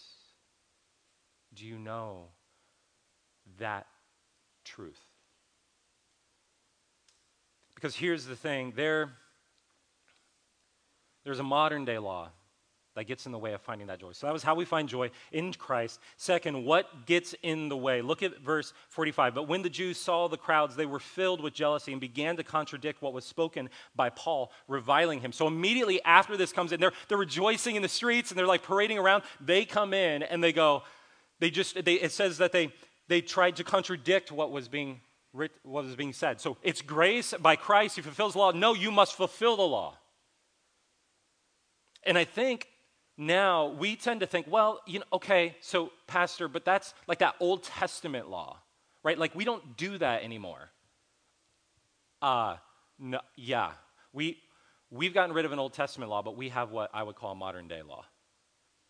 Do 1.54 1.66
you 1.66 1.80
know 1.80 2.28
that 3.60 3.88
truth. 4.64 5.00
Because 7.76 7.96
here's 7.96 8.26
the 8.26 8.36
thing 8.36 8.74
there, 8.76 9.12
there's 11.24 11.40
a 11.40 11.44
modern 11.44 11.86
day 11.86 11.98
law 11.98 12.30
that 12.98 13.06
gets 13.06 13.28
in 13.28 13.32
the 13.32 13.38
way 13.38 13.54
of 13.54 13.62
finding 13.62 13.86
that 13.86 14.00
joy. 14.00 14.12
So 14.12 14.26
that 14.26 14.34
was 14.34 14.42
how 14.42 14.56
we 14.56 14.66
find 14.66 14.90
joy 14.90 15.12
in 15.32 15.54
Christ. 15.54 16.00
Second, 16.18 16.66
what 16.66 17.06
gets 17.06 17.36
in 17.44 17.70
the 17.70 17.78
way? 17.78 18.02
Look 18.02 18.24
at 18.24 18.42
verse 18.42 18.74
45. 18.90 19.36
But 19.36 19.48
when 19.48 19.62
the 19.62 19.70
Jews 19.70 20.00
saw 20.00 20.28
the 20.28 20.36
crowds, 20.36 20.76
they 20.76 20.88
were 20.88 21.00
filled 21.00 21.40
with 21.40 21.54
jealousy 21.54 21.92
and 21.92 22.02
began 22.02 22.38
to 22.38 22.44
contradict 22.44 23.04
what 23.04 23.14
was 23.14 23.24
spoken 23.24 23.70
by 23.96 24.10
Paul, 24.10 24.52
reviling 24.68 25.22
him. 25.22 25.32
So 25.32 25.46
immediately 25.46 26.04
after 26.06 26.36
this 26.36 26.52
comes 26.52 26.72
in, 26.72 26.80
they're, 26.80 26.92
they're 27.08 27.20
rejoicing 27.20 27.76
in 27.76 27.84
the 27.84 27.88
streets 27.88 28.32
and 28.32 28.38
they're 28.38 28.48
like 28.48 28.64
parading 28.64 28.98
around. 28.98 29.22
They 29.40 29.64
come 29.64 29.94
in 29.94 30.24
and 30.24 30.44
they 30.44 30.52
go, 30.52 30.82
they 31.40 31.52
just, 31.52 31.86
they, 31.86 31.94
it 31.94 32.12
says 32.12 32.40
that 32.40 32.52
they, 32.52 32.74
they 33.10 33.22
tried 33.22 33.58
to 33.58 33.64
contradict 33.64 34.32
what 34.32 34.52
was 34.52 34.68
being 34.68 35.02
writ, 35.34 35.52
what 35.62 35.84
was 35.84 35.96
being 35.96 36.14
said. 36.14 36.42
So 36.42 36.58
it's 36.64 36.82
grace 36.82 37.36
by 37.40 37.58
Christ, 37.58 37.98
he 37.98 38.02
fulfills 38.02 38.34
the 38.34 38.40
law. 38.40 38.52
No, 38.54 38.74
you 38.74 38.90
must 38.90 39.14
fulfill 39.14 39.56
the 39.56 39.62
law. 39.62 40.00
And 42.04 42.18
I 42.18 42.24
think 42.24 42.68
now 43.18 43.68
we 43.68 43.96
tend 43.96 44.20
to 44.20 44.28
think, 44.28 44.46
well, 44.50 44.82
you 44.86 45.00
know, 45.00 45.06
okay, 45.14 45.56
so 45.60 45.92
pastor, 46.06 46.48
but 46.48 46.64
that's 46.64 46.94
like 47.08 47.20
that 47.20 47.36
Old 47.40 47.64
Testament 47.64 48.30
law, 48.30 48.58
right? 49.04 49.18
Like 49.18 49.34
we 49.36 49.44
don't 49.44 49.76
do 49.76 49.98
that 49.98 50.24
anymore. 50.24 50.70
Uh 52.22 52.58
no, 53.00 53.20
yeah. 53.36 53.72
We 54.14 54.38
we've 54.92 55.14
gotten 55.14 55.34
rid 55.34 55.46
of 55.46 55.52
an 55.52 55.60
Old 55.60 55.74
Testament 55.74 56.10
law, 56.10 56.22
but 56.22 56.38
we 56.38 56.50
have 56.50 56.72
what 56.72 56.90
I 56.94 57.04
would 57.04 57.16
call 57.16 57.36
modern 57.36 57.68
day 57.68 57.82
law. 57.82 58.06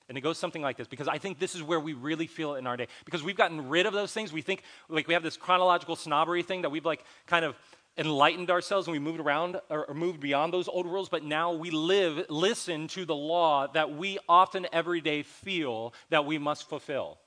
And 0.09 0.17
it 0.17 0.21
goes 0.21 0.37
something 0.37 0.61
like 0.61 0.77
this 0.77 0.87
because 0.87 1.07
I 1.07 1.17
think 1.17 1.37
this 1.37 1.53
is 1.53 1.61
where 1.61 1.79
we 1.79 1.93
really 1.93 2.27
feel 2.27 2.55
it 2.55 2.59
in 2.59 2.67
our 2.67 2.77
day. 2.77 2.87
Because 3.03 3.23
we've 3.23 3.35
gotten 3.35 3.67
rid 3.67 3.85
of 3.85 3.93
those 3.93 4.13
things. 4.13 4.31
We 4.31 4.41
think, 4.41 4.63
like, 4.87 5.07
we 5.07 5.13
have 5.13 5.23
this 5.23 5.35
chronological 5.35 5.97
snobbery 5.97 6.43
thing 6.43 6.61
that 6.61 6.69
we've, 6.69 6.85
like, 6.85 7.03
kind 7.25 7.43
of 7.43 7.55
enlightened 7.97 8.51
ourselves 8.51 8.87
and 8.87 8.93
we 8.93 8.99
moved 8.99 9.19
around 9.19 9.59
or, 9.69 9.93
moved 9.93 10.19
beyond 10.19 10.53
those 10.53 10.67
old 10.67 10.85
rules, 10.85 11.09
but 11.09 11.23
now 11.23 11.53
we 11.53 11.71
live, 11.71 12.25
listen 12.29 12.87
to 12.89 13.05
the 13.05 13.15
law 13.15 13.67
that 13.67 13.95
we 13.95 14.19
often 14.29 14.67
every 14.71 15.01
day 15.01 15.23
feel 15.23 15.93
that 16.09 16.25
we 16.25 16.37
must 16.37 16.69
fulfill 16.69 17.17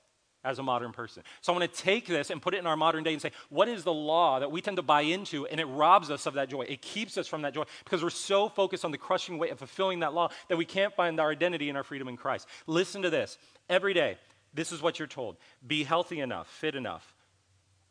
as 0.42 0.58
a 0.58 0.62
modern 0.62 0.92
person. 0.92 1.22
So 1.42 1.52
I 1.52 1.58
want 1.58 1.70
to 1.70 1.82
take 1.82 2.06
this 2.06 2.30
and 2.30 2.40
put 2.40 2.54
it 2.54 2.58
in 2.58 2.66
our 2.66 2.76
modern 2.76 3.04
day 3.04 3.12
and 3.12 3.20
say, 3.20 3.32
what 3.50 3.68
is 3.68 3.84
the 3.84 3.92
law 3.92 4.38
that 4.38 4.50
we 4.50 4.62
tend 4.62 4.76
to 4.76 4.82
buy 4.82 5.02
into 5.02 5.46
and 5.46 5.60
it 5.60 5.66
robs 5.66 6.10
us 6.10 6.24
of 6.26 6.34
that 6.34 6.48
joy? 6.48 6.62
It 6.62 6.80
keeps 6.80 7.18
us 7.18 7.26
from 7.26 7.42
that 7.42 7.52
joy 7.52 7.64
because 7.84 8.02
we're 8.02 8.10
so 8.10 8.48
focused 8.48 8.84
on 8.84 8.90
the 8.90 8.98
crushing 8.98 9.36
weight 9.36 9.52
of 9.52 9.58
fulfilling 9.58 10.00
that 10.00 10.14
law 10.14 10.30
that 10.48 10.56
we 10.56 10.64
can't 10.64 10.94
find 10.94 11.20
our 11.20 11.30
identity 11.30 11.68
and 11.68 11.76
our 11.76 11.84
freedom 11.84 12.08
in 12.08 12.16
Christ. 12.16 12.48
Listen 12.66 13.02
to 13.02 13.10
this. 13.10 13.36
Every 13.68 13.92
day, 13.92 14.16
this 14.54 14.72
is 14.72 14.80
what 14.80 14.98
you're 14.98 15.08
told 15.08 15.36
be 15.66 15.84
healthy 15.84 16.20
enough, 16.20 16.48
fit 16.48 16.74
enough, 16.74 17.14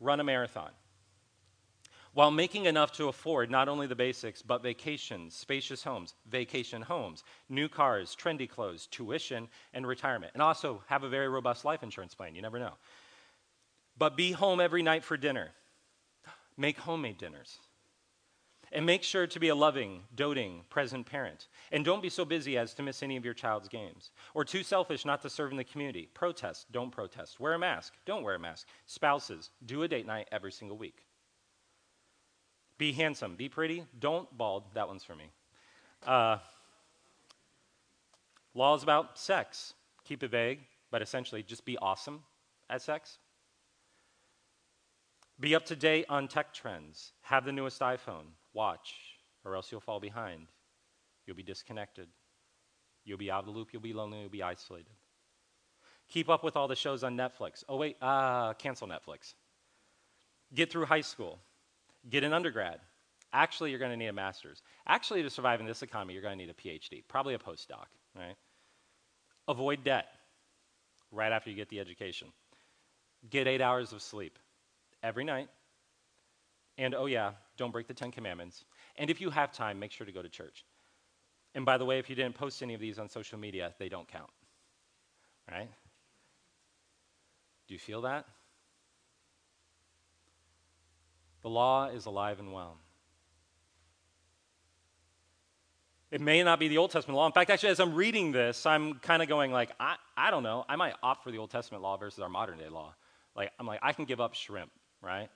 run 0.00 0.18
a 0.18 0.24
marathon 0.24 0.70
while 2.12 2.30
making 2.30 2.66
enough 2.66 2.92
to 2.92 3.08
afford 3.08 3.50
not 3.50 3.68
only 3.68 3.86
the 3.86 3.94
basics, 3.94 4.42
but 4.42 4.62
vacations, 4.62 5.34
spacious 5.34 5.84
homes, 5.84 6.14
vacation 6.28 6.82
homes, 6.82 7.22
new 7.48 7.68
cars, 7.68 8.16
trendy 8.20 8.48
clothes, 8.48 8.86
tuition, 8.86 9.48
and 9.72 9.86
retirement. 9.86 10.32
And 10.34 10.42
also 10.42 10.82
have 10.86 11.04
a 11.04 11.08
very 11.08 11.28
robust 11.28 11.64
life 11.64 11.82
insurance 11.82 12.14
plan. 12.14 12.34
You 12.34 12.42
never 12.42 12.58
know. 12.58 12.74
But 13.96 14.16
be 14.16 14.32
home 14.32 14.60
every 14.60 14.82
night 14.82 15.04
for 15.04 15.16
dinner. 15.16 15.50
Make 16.56 16.78
homemade 16.78 17.18
dinners. 17.18 17.58
And 18.72 18.86
make 18.86 19.02
sure 19.02 19.26
to 19.26 19.40
be 19.40 19.48
a 19.48 19.54
loving, 19.54 20.04
doting, 20.14 20.62
present 20.70 21.04
parent. 21.06 21.48
And 21.72 21.84
don't 21.84 22.02
be 22.02 22.08
so 22.08 22.24
busy 22.24 22.56
as 22.56 22.72
to 22.74 22.82
miss 22.82 23.02
any 23.02 23.16
of 23.16 23.24
your 23.24 23.34
child's 23.34 23.68
games. 23.68 24.10
Or 24.32 24.44
too 24.44 24.62
selfish 24.62 25.04
not 25.04 25.22
to 25.22 25.30
serve 25.30 25.50
in 25.50 25.56
the 25.56 25.64
community. 25.64 26.08
Protest, 26.14 26.70
don't 26.70 26.92
protest. 26.92 27.40
Wear 27.40 27.54
a 27.54 27.58
mask, 27.58 27.94
don't 28.06 28.22
wear 28.22 28.36
a 28.36 28.38
mask. 28.38 28.68
Spouses, 28.86 29.50
do 29.66 29.82
a 29.82 29.88
date 29.88 30.06
night 30.06 30.28
every 30.30 30.52
single 30.52 30.76
week. 30.76 31.02
Be 32.80 32.92
handsome, 32.92 33.36
be 33.36 33.50
pretty, 33.50 33.84
don't 33.98 34.26
bald. 34.38 34.62
That 34.72 34.88
one's 34.88 35.04
for 35.04 35.14
me. 35.14 35.26
Uh, 36.06 36.38
laws 38.54 38.82
about 38.82 39.18
sex. 39.18 39.74
Keep 40.04 40.22
it 40.22 40.30
vague, 40.30 40.60
but 40.90 41.02
essentially 41.02 41.42
just 41.42 41.66
be 41.66 41.76
awesome 41.76 42.22
at 42.70 42.80
sex. 42.80 43.18
Be 45.38 45.54
up 45.54 45.66
to 45.66 45.76
date 45.76 46.06
on 46.08 46.26
tech 46.26 46.54
trends. 46.54 47.12
Have 47.20 47.44
the 47.44 47.52
newest 47.52 47.82
iPhone. 47.82 48.32
Watch, 48.54 48.94
or 49.44 49.56
else 49.56 49.70
you'll 49.70 49.82
fall 49.82 50.00
behind. 50.00 50.46
You'll 51.26 51.36
be 51.36 51.42
disconnected. 51.42 52.08
You'll 53.04 53.18
be 53.18 53.30
out 53.30 53.40
of 53.40 53.44
the 53.44 53.52
loop. 53.52 53.74
You'll 53.74 53.82
be 53.82 53.92
lonely. 53.92 54.22
You'll 54.22 54.30
be 54.30 54.42
isolated. 54.42 54.94
Keep 56.08 56.30
up 56.30 56.42
with 56.42 56.56
all 56.56 56.66
the 56.66 56.76
shows 56.76 57.04
on 57.04 57.14
Netflix. 57.14 57.62
Oh, 57.68 57.76
wait, 57.76 57.98
uh, 58.00 58.54
cancel 58.54 58.88
Netflix. 58.88 59.34
Get 60.54 60.72
through 60.72 60.86
high 60.86 61.02
school. 61.02 61.40
Get 62.08 62.24
an 62.24 62.32
undergrad. 62.32 62.80
Actually, 63.32 63.70
you're 63.70 63.78
going 63.78 63.92
to 63.92 63.96
need 63.96 64.06
a 64.06 64.12
master's. 64.12 64.62
Actually, 64.86 65.22
to 65.22 65.30
survive 65.30 65.60
in 65.60 65.66
this 65.66 65.82
economy, 65.82 66.14
you're 66.14 66.22
going 66.22 66.36
to 66.36 66.44
need 66.44 66.50
a 66.50 66.54
PhD, 66.54 67.02
probably 67.06 67.34
a 67.34 67.38
postdoc, 67.38 67.86
right? 68.16 68.34
Avoid 69.46 69.84
debt 69.84 70.06
right 71.12 71.30
after 71.30 71.50
you 71.50 71.56
get 71.56 71.68
the 71.68 71.78
education. 71.78 72.28
Get 73.28 73.46
eight 73.46 73.60
hours 73.60 73.92
of 73.92 74.02
sleep 74.02 74.38
every 75.02 75.24
night. 75.24 75.48
And 76.78 76.94
oh, 76.94 77.06
yeah, 77.06 77.32
don't 77.56 77.72
break 77.72 77.86
the 77.86 77.94
Ten 77.94 78.10
Commandments. 78.10 78.64
And 78.96 79.10
if 79.10 79.20
you 79.20 79.30
have 79.30 79.52
time, 79.52 79.78
make 79.78 79.92
sure 79.92 80.06
to 80.06 80.12
go 80.12 80.22
to 80.22 80.28
church. 80.28 80.64
And 81.54 81.64
by 81.64 81.78
the 81.78 81.84
way, 81.84 81.98
if 81.98 82.08
you 82.08 82.16
didn't 82.16 82.34
post 82.34 82.62
any 82.62 82.74
of 82.74 82.80
these 82.80 82.98
on 82.98 83.08
social 83.08 83.38
media, 83.38 83.74
they 83.78 83.88
don't 83.88 84.08
count. 84.08 84.30
Right? 85.50 85.68
Do 87.68 87.74
you 87.74 87.78
feel 87.78 88.02
that? 88.02 88.26
The 91.42 91.48
law 91.48 91.88
is 91.88 92.06
alive 92.06 92.38
and 92.38 92.52
well. 92.52 92.76
It 96.10 96.20
may 96.20 96.42
not 96.42 96.58
be 96.58 96.68
the 96.68 96.78
Old 96.78 96.90
Testament 96.90 97.16
law. 97.16 97.26
In 97.26 97.32
fact, 97.32 97.50
actually, 97.50 97.68
as 97.68 97.78
I'm 97.78 97.94
reading 97.94 98.32
this, 98.32 98.66
I'm 98.66 98.94
kind 98.94 99.22
of 99.22 99.28
going 99.28 99.52
like, 99.52 99.70
I, 99.78 99.94
I 100.16 100.30
don't 100.30 100.42
know. 100.42 100.64
I 100.68 100.74
might 100.76 100.94
opt 101.02 101.22
for 101.22 101.30
the 101.30 101.38
Old 101.38 101.50
Testament 101.50 101.82
law 101.82 101.96
versus 101.96 102.18
our 102.18 102.28
modern 102.28 102.58
day 102.58 102.68
law. 102.68 102.94
Like, 103.36 103.52
I'm 103.60 103.66
like, 103.66 103.78
I 103.82 103.92
can 103.92 104.06
give 104.06 104.20
up 104.20 104.34
shrimp, 104.34 104.72
right? 105.00 105.28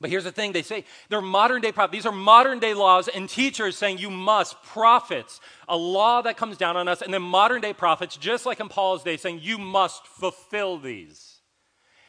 But 0.00 0.10
here's 0.10 0.24
the 0.24 0.32
thing 0.32 0.52
they 0.52 0.62
say 0.62 0.84
they're 1.08 1.22
modern 1.22 1.62
day 1.62 1.72
prophets. 1.72 1.92
These 1.92 2.06
are 2.06 2.12
modern 2.12 2.58
day 2.58 2.74
laws 2.74 3.08
and 3.08 3.28
teachers 3.28 3.78
saying 3.78 3.98
you 3.98 4.10
must, 4.10 4.62
prophets, 4.62 5.40
a 5.68 5.76
law 5.76 6.20
that 6.22 6.36
comes 6.36 6.58
down 6.58 6.76
on 6.76 6.86
us, 6.86 7.00
and 7.00 7.12
then 7.14 7.22
modern 7.22 7.62
day 7.62 7.72
prophets, 7.72 8.16
just 8.16 8.44
like 8.44 8.60
in 8.60 8.68
Paul's 8.68 9.02
day, 9.02 9.16
saying 9.16 9.40
you 9.42 9.56
must 9.56 10.06
fulfill 10.06 10.78
these. 10.78 11.40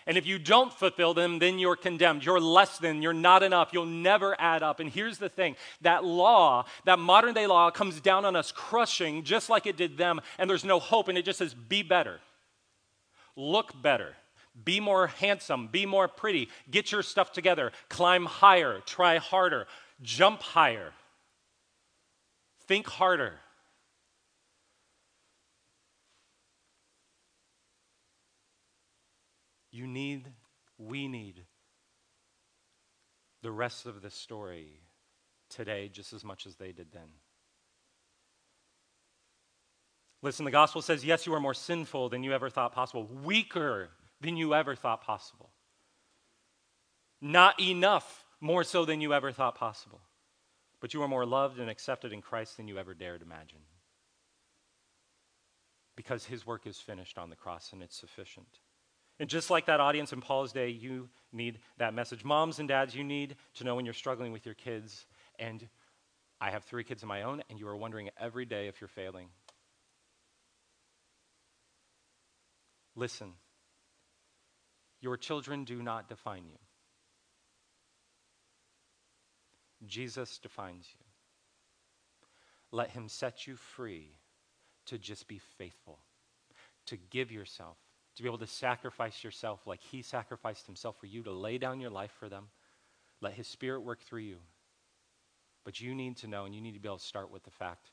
And 0.06 0.18
if 0.18 0.26
you 0.26 0.40
don't 0.40 0.72
fulfill 0.72 1.14
them, 1.14 1.40
then 1.40 1.60
you're 1.60 1.76
condemned. 1.76 2.24
You're 2.24 2.40
less 2.40 2.78
than, 2.78 3.02
you're 3.02 3.14
not 3.14 3.44
enough, 3.44 3.70
you'll 3.74 3.86
never 3.86 4.40
add 4.40 4.64
up. 4.64 4.80
And 4.80 4.90
here's 4.90 5.18
the 5.18 5.30
thing 5.30 5.56
that 5.82 6.04
law, 6.04 6.66
that 6.86 7.00
modern 7.00 7.34
day 7.34 7.48
law, 7.48 7.72
comes 7.72 8.02
down 8.02 8.26
on 8.26 8.36
us 8.36 8.52
crushing 8.52 9.24
just 9.24 9.50
like 9.50 9.66
it 9.66 9.78
did 9.78 9.98
them, 9.98 10.20
and 10.38 10.50
there's 10.50 10.66
no 10.66 10.80
hope, 10.80 11.08
and 11.08 11.18
it 11.18 11.26
just 11.26 11.40
says, 11.40 11.54
be 11.54 11.84
better, 11.84 12.20
look 13.38 13.82
better 13.82 14.16
be 14.64 14.80
more 14.80 15.08
handsome, 15.08 15.68
be 15.68 15.86
more 15.86 16.08
pretty, 16.08 16.50
get 16.70 16.92
your 16.92 17.04
stuff 17.04 17.32
together, 17.32 17.72
climb 17.90 18.26
higher, 18.26 18.80
try 18.86 19.18
harder, 19.18 19.68
jump 20.02 20.42
higher, 20.42 20.94
think 22.68 22.88
harder. 22.88 23.34
You 29.72 29.86
need, 29.86 30.28
we 30.78 31.08
need 31.08 31.44
the 33.44 33.52
rest 33.52 33.86
of 33.86 34.02
the 34.02 34.10
story 34.10 34.82
today 35.50 35.88
just 35.88 36.14
as 36.14 36.24
much 36.24 36.48
as 36.48 36.56
they 36.56 36.72
did 36.72 36.92
then. 36.92 37.10
Listen, 40.24 40.46
the 40.46 40.52
gospel 40.52 40.82
says, 40.82 41.06
yes, 41.06 41.28
you 41.28 41.34
are 41.36 41.40
more 41.40 41.54
sinful 41.54 42.10
than 42.10 42.24
you 42.24 42.34
ever 42.34 42.50
thought 42.50 42.74
possible, 42.74 43.08
weaker 43.24 43.90
than 44.22 44.38
you 44.38 44.54
ever 44.54 44.76
thought 44.76 45.04
possible. 45.04 45.52
Not 47.22 47.60
enough 47.60 48.26
more 48.40 48.64
so 48.64 48.86
than 48.86 49.02
you 49.02 49.14
ever 49.14 49.32
thought 49.32 49.56
possible. 49.56 50.02
But 50.80 50.94
you 50.94 51.02
are 51.02 51.08
more 51.08 51.26
loved 51.26 51.60
and 51.60 51.70
accepted 51.70 52.14
in 52.14 52.22
Christ 52.22 52.58
than 52.58 52.68
you 52.68 52.78
ever 52.78 52.94
dared 52.94 53.22
imagine. 53.22 53.62
because 55.98 56.24
his 56.26 56.48
work 56.48 56.66
is 56.66 56.78
finished 56.78 57.18
on 57.18 57.30
the 57.30 57.36
cross 57.36 57.74
and 57.74 57.84
it's 57.84 57.98
sufficient. 57.98 58.48
And 59.20 59.28
just 59.28 59.50
like 59.50 59.66
that 59.66 59.80
audience 59.80 60.14
in 60.14 60.22
Paul's 60.22 60.54
day, 60.54 60.70
you 60.70 61.10
need 61.34 61.60
that 61.80 61.94
message. 61.94 62.24
Moms 62.24 62.60
and 62.60 62.70
dads, 62.70 62.96
you 62.96 63.04
need 63.04 63.36
to 63.56 63.64
know 63.64 63.76
when 63.76 63.84
you're 63.84 63.96
struggling 63.96 64.32
with 64.32 64.46
your 64.46 64.54
kids. 64.54 65.08
And 65.40 65.68
I 66.40 66.52
have 66.52 66.64
three 66.64 66.84
kids 66.84 67.02
of 67.02 67.10
my 67.10 67.24
own, 67.24 67.42
and 67.50 67.60
you 67.60 67.68
are 67.68 67.76
wondering 67.76 68.12
every 68.22 68.46
day 68.46 68.68
if 68.68 68.80
you're 68.80 68.88
failing. 68.88 69.30
Listen, 72.96 73.34
your 75.02 75.18
children 75.18 75.64
do 75.64 75.82
not 75.82 76.10
define 76.10 76.46
you. 76.48 76.58
Jesus 79.86 80.40
defines 80.40 80.88
you. 80.98 81.06
Let 82.72 82.92
him 82.92 83.08
set 83.08 83.48
you 83.48 83.56
free 83.56 84.10
to 84.88 84.98
just 84.98 85.28
be 85.28 85.40
faithful, 85.58 86.00
to 86.88 86.98
give 86.98 87.32
yourself, 87.32 87.78
to 88.16 88.24
be 88.24 88.30
able 88.30 88.40
to 88.40 88.48
sacrifice 88.48 89.24
yourself 89.24 89.68
like 89.68 89.82
he 89.82 90.02
sacrificed 90.02 90.66
himself 90.66 90.98
for 91.00 91.06
you, 91.06 91.24
to 91.24 91.32
lay 91.32 91.58
down 91.58 91.80
your 91.80 91.92
life 91.92 92.12
for 92.20 92.28
them. 92.28 92.48
Let 93.22 93.34
his 93.34 93.48
spirit 93.48 93.82
work 93.82 94.02
through 94.02 94.22
you. 94.22 94.38
But 95.64 95.80
you 95.80 95.94
need 95.94 96.18
to 96.18 96.28
know, 96.28 96.46
and 96.46 96.56
you 96.56 96.62
need 96.62 96.74
to 96.74 96.80
be 96.80 96.88
able 96.88 96.98
to 96.98 97.04
start 97.04 97.32
with 97.32 97.44
the 97.44 97.52
fact 97.52 97.92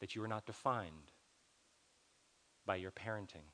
that 0.00 0.14
you 0.14 0.22
are 0.22 0.28
not 0.28 0.46
defined 0.46 1.12
by 2.64 2.76
your 2.76 2.92
parenting. 2.92 3.48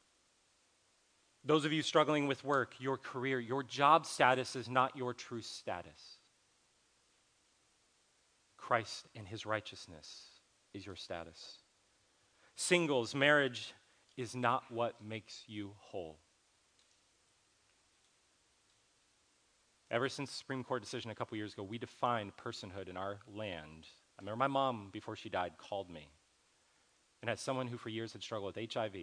Those 1.44 1.64
of 1.66 1.72
you 1.72 1.83
struggling 1.83 2.26
with 2.26 2.42
work, 2.42 2.74
your 2.78 2.96
career, 2.96 3.38
your 3.38 3.62
job 3.62 4.07
status 4.07 4.57
is 4.57 4.68
not 4.68 4.96
your 4.96 5.12
true 5.12 5.42
status. 5.42 6.18
Christ 8.57 9.07
and 9.14 9.28
his 9.28 9.44
righteousness 9.44 10.22
is 10.72 10.87
your 10.87 10.96
status. 10.96 11.59
Singles, 12.57 13.14
marriage 13.14 13.74
is 14.16 14.35
not 14.35 14.64
what 14.70 15.04
makes 15.04 15.42
you 15.46 15.72
whole. 15.76 16.18
Ever 19.90 20.09
since 20.09 20.30
the 20.30 20.37
Supreme 20.37 20.64
Court 20.64 20.83
decision 20.83 21.11
a 21.11 21.14
couple 21.14 21.37
years 21.37 21.52
ago, 21.52 21.62
we 21.62 21.76
defined 21.76 22.33
personhood 22.42 22.88
in 22.88 22.96
our 22.96 23.18
land. 23.28 23.87
I 24.18 24.22
remember 24.22 24.38
my 24.38 24.46
mom, 24.46 24.88
before 24.92 25.14
she 25.14 25.28
died, 25.28 25.52
called 25.59 25.90
me. 25.90 26.09
And 27.20 27.30
as 27.30 27.40
someone 27.40 27.66
who 27.66 27.76
for 27.76 27.90
years 27.90 28.12
had 28.12 28.22
struggled 28.22 28.57
with 28.57 28.72
HIV 28.72 28.94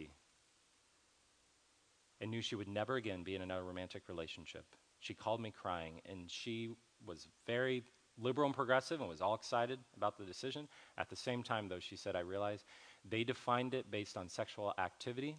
and 2.22 2.32
knew 2.32 2.42
she 2.42 2.56
would 2.56 2.68
never 2.68 2.96
again 2.96 3.24
be 3.24 3.36
in 3.36 3.42
another 3.42 3.64
romantic 3.64 4.04
relationship, 4.08 4.64
she 5.00 5.14
called 5.14 5.42
me 5.42 5.52
crying, 5.52 6.00
and 6.06 6.30
she 6.30 6.70
was 7.06 7.28
very 7.48 7.84
liberal 8.18 8.46
and 8.46 8.56
progressive 8.56 9.00
and 9.00 9.10
was 9.10 9.22
all 9.22 9.34
excited 9.34 9.80
about 9.98 10.18
the 10.18 10.24
decision. 10.24 10.68
At 10.98 11.10
the 11.10 11.16
same 11.16 11.42
time, 11.42 11.68
though, 11.68 11.80
she 11.80 11.96
said, 11.96 12.16
I 12.16 12.20
realized 12.20 12.64
they 13.10 13.24
defined 13.24 13.74
it 13.74 13.90
based 13.90 14.16
on 14.16 14.30
sexual 14.30 14.74
activity. 14.78 15.36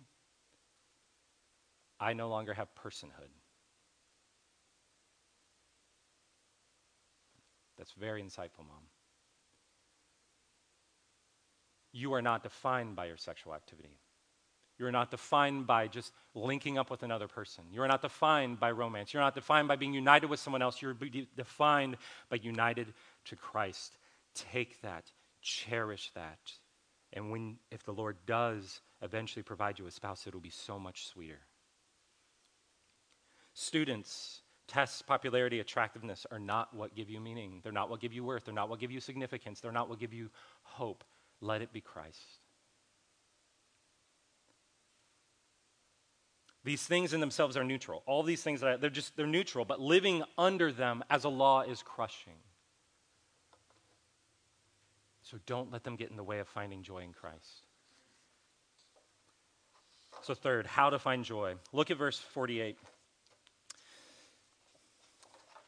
I 2.01 2.13
no 2.13 2.29
longer 2.29 2.53
have 2.53 2.69
personhood. 2.75 3.31
That's 7.79 7.93
very 7.93 8.23
insightful, 8.23 8.67
Mom. 8.67 8.89
You 11.93 12.15
are 12.15 12.23
not 12.23 12.43
defined 12.43 12.97
by 12.97 13.07
your 13.07 13.17
sexual 13.17 13.55
activity. 13.55 13.99
You 14.83 14.89
are 14.89 14.91
not 14.91 15.13
defined 15.13 15.65
by 15.65 15.87
just 15.87 16.13
linking 16.35 16.77
up 16.77 16.91
with 16.91 17.05
another 17.05 17.29
person. 17.29 17.63
You 17.71 17.83
are 17.83 17.87
not 17.87 18.03
defined 18.03 18.59
by 18.59 18.73
romance. 18.73 19.15
You're 19.15 19.23
not 19.23 19.37
defined 19.37 19.69
by 19.69 19.77
being 19.77 19.95
united 19.95 20.29
with 20.29 20.41
someone 20.41 20.61
else. 20.61 20.83
You're 20.83 20.97
defined 21.37 21.97
by 22.29 22.39
united 22.43 22.93
to 23.27 23.37
Christ. 23.37 23.97
Take 24.35 24.83
that, 24.83 25.05
cherish 25.41 26.11
that. 26.17 26.51
And 27.13 27.31
when, 27.31 27.59
if 27.71 27.85
the 27.85 27.93
Lord 27.93 28.17
does 28.27 28.81
eventually 29.03 29.45
provide 29.45 29.79
you 29.79 29.87
a 29.87 29.91
spouse, 29.93 30.27
it'll 30.27 30.41
be 30.41 30.51
so 30.51 30.81
much 30.81 31.07
sweeter. 31.07 31.39
Students, 33.55 34.41
tests, 34.67 35.01
popularity, 35.01 35.61
attractiveness 35.61 36.27
are 36.33 36.41
not 36.41 36.75
what 36.75 36.97
give 36.97 37.09
you 37.09 37.21
meaning. 37.21 37.61
They're 37.63 37.71
not 37.71 37.89
what 37.89 38.01
give 38.01 38.13
you 38.13 38.25
worth. 38.25 38.47
They're 38.47 38.53
not 38.53 38.69
what 38.69 38.81
give 38.81 38.91
you 38.91 38.99
significance. 38.99 39.61
They're 39.61 39.71
not 39.71 39.89
what 39.89 40.01
give 40.01 40.13
you 40.13 40.29
hope. 40.65 41.05
Let 41.41 41.63
it 41.63 41.73
be 41.73 41.81
Christ. 41.81 42.42
These 46.65 46.83
things 46.83 47.13
in 47.13 47.21
themselves 47.21 47.57
are 47.57 47.65
neutral. 47.65 48.03
All 48.07 48.23
these 48.23 48.43
things, 48.43 48.61
they're 48.61 48.79
just, 48.89 49.17
they're 49.17 49.27
neutral, 49.27 49.65
but 49.65 49.81
living 49.81 50.23
under 50.39 50.71
them 50.71 51.03
as 51.11 51.25
a 51.25 51.29
law 51.29 51.63
is 51.63 51.83
crushing. 51.83 52.35
So 55.23 55.39
don't 55.47 55.73
let 55.73 55.83
them 55.83 55.97
get 55.97 56.11
in 56.11 56.17
the 56.17 56.23
way 56.23 56.39
of 56.39 56.47
finding 56.47 56.83
joy 56.83 56.99
in 56.99 57.13
Christ. 57.13 57.67
So, 60.23 60.35
third, 60.35 60.67
how 60.67 60.91
to 60.91 61.01
find 61.01 61.25
joy. 61.25 61.55
Look 61.73 61.91
at 61.91 61.97
verse 61.97 62.19
48. 62.19 62.79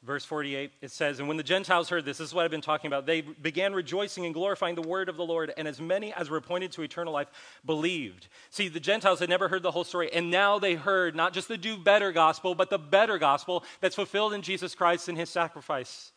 Verse 0.04 0.24
48, 0.26 0.72
it 0.82 0.90
says, 0.90 1.18
And 1.18 1.28
when 1.28 1.38
the 1.38 1.42
Gentiles 1.42 1.88
heard 1.88 2.04
this, 2.04 2.18
this 2.18 2.28
is 2.28 2.34
what 2.34 2.44
I've 2.44 2.50
been 2.50 2.60
talking 2.60 2.88
about, 2.88 3.06
they 3.06 3.22
began 3.22 3.72
rejoicing 3.72 4.26
and 4.26 4.34
glorifying 4.34 4.74
the 4.74 4.82
word 4.82 5.08
of 5.08 5.16
the 5.16 5.24
Lord, 5.24 5.54
and 5.56 5.66
as 5.66 5.80
many 5.80 6.12
as 6.12 6.28
were 6.28 6.36
appointed 6.36 6.72
to 6.72 6.82
eternal 6.82 7.14
life 7.14 7.28
believed. 7.64 8.28
See, 8.50 8.68
the 8.68 8.80
Gentiles 8.80 9.20
had 9.20 9.30
never 9.30 9.48
heard 9.48 9.62
the 9.62 9.70
whole 9.70 9.84
story, 9.84 10.12
and 10.12 10.30
now 10.30 10.58
they 10.58 10.74
heard 10.74 11.16
not 11.16 11.32
just 11.32 11.48
the 11.48 11.56
do 11.56 11.78
better 11.78 12.12
gospel, 12.12 12.54
but 12.54 12.68
the 12.68 12.78
better 12.78 13.16
gospel 13.16 13.64
that's 13.80 13.94
fulfilled 13.94 14.34
in 14.34 14.42
Jesus 14.42 14.74
Christ 14.74 15.08
and 15.08 15.16
his 15.16 15.30
sacrifice 15.30 16.12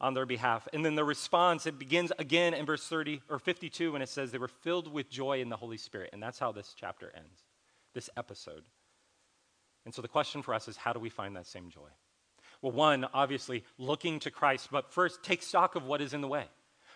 on 0.00 0.14
their 0.14 0.26
behalf. 0.26 0.66
And 0.72 0.84
then 0.84 0.96
the 0.96 1.04
response, 1.04 1.66
it 1.66 1.78
begins 1.78 2.10
again 2.18 2.52
in 2.52 2.66
verse 2.66 2.88
30 2.88 3.22
or 3.30 3.38
52 3.38 3.92
when 3.92 4.02
it 4.02 4.08
says 4.08 4.32
they 4.32 4.38
were 4.38 4.48
filled 4.48 4.92
with 4.92 5.08
joy 5.08 5.40
in 5.40 5.50
the 5.50 5.56
Holy 5.56 5.76
Spirit. 5.76 6.10
And 6.12 6.20
that's 6.20 6.40
how 6.40 6.50
this 6.50 6.74
chapter 6.76 7.12
ends, 7.14 7.44
this 7.94 8.10
episode. 8.16 8.64
And 9.84 9.94
so 9.94 10.02
the 10.02 10.08
question 10.08 10.42
for 10.42 10.52
us 10.52 10.66
is 10.66 10.76
how 10.76 10.92
do 10.92 10.98
we 10.98 11.10
find 11.10 11.36
that 11.36 11.46
same 11.46 11.70
joy? 11.70 11.90
Well, 12.62 12.72
one, 12.72 13.06
obviously, 13.14 13.64
looking 13.78 14.20
to 14.20 14.30
Christ, 14.30 14.68
but 14.70 14.92
first, 14.92 15.22
take 15.22 15.42
stock 15.42 15.76
of 15.76 15.84
what 15.84 16.00
is 16.00 16.12
in 16.12 16.20
the 16.20 16.28
way. 16.28 16.44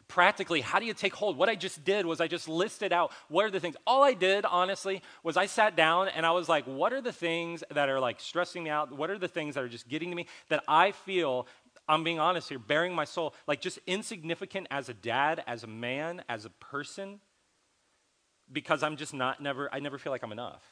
Practically, 0.07 0.61
how 0.61 0.79
do 0.79 0.85
you 0.85 0.93
take 0.93 1.15
hold? 1.15 1.39
What 1.39 1.49
I 1.49 1.55
just 1.55 1.83
did 1.83 2.05
was 2.05 2.21
I 2.21 2.27
just 2.27 2.47
listed 2.47 2.93
out 2.93 3.11
what 3.29 3.47
are 3.47 3.51
the 3.51 3.61
things. 3.61 3.77
All 3.87 4.03
I 4.03 4.13
did, 4.13 4.45
honestly, 4.45 5.01
was 5.23 5.39
I 5.39 5.47
sat 5.47 5.77
down 5.77 6.09
and 6.09 6.27
I 6.27 6.33
was 6.33 6.47
like, 6.47 6.67
what 6.67 6.93
are 6.93 7.01
the 7.01 7.13
things 7.13 7.65
that 7.71 7.89
are 7.89 7.99
like 7.99 8.21
stressing 8.21 8.63
me 8.63 8.69
out? 8.69 8.95
What 8.95 9.09
are 9.09 9.17
the 9.17 9.29
things 9.29 9.55
that 9.55 9.65
are 9.65 9.69
just 9.69 9.89
getting 9.89 10.11
to 10.11 10.17
me 10.17 10.27
that 10.51 10.63
I 10.69 10.91
feel 10.93 11.47
I'm 11.89 12.05
being 12.05 12.19
honest 12.19 12.51
here, 12.51 12.59
bearing 12.59 12.95
my 12.95 13.07
soul, 13.07 13.35
like 13.47 13.63
just 13.63 13.79
insignificant 13.87 14.67
as 14.71 14.91
a 14.91 14.95
dad, 14.95 15.43
as 15.47 15.65
a 15.65 15.67
man, 15.67 16.23
as 16.29 16.45
a 16.45 16.51
person, 16.51 17.21
because 18.53 18.83
I'm 18.83 18.97
just 18.97 19.15
not, 19.15 19.41
never, 19.43 19.73
I 19.73 19.81
never 19.81 19.97
feel 19.97 20.13
like 20.13 20.23
I'm 20.23 20.33
enough 20.33 20.63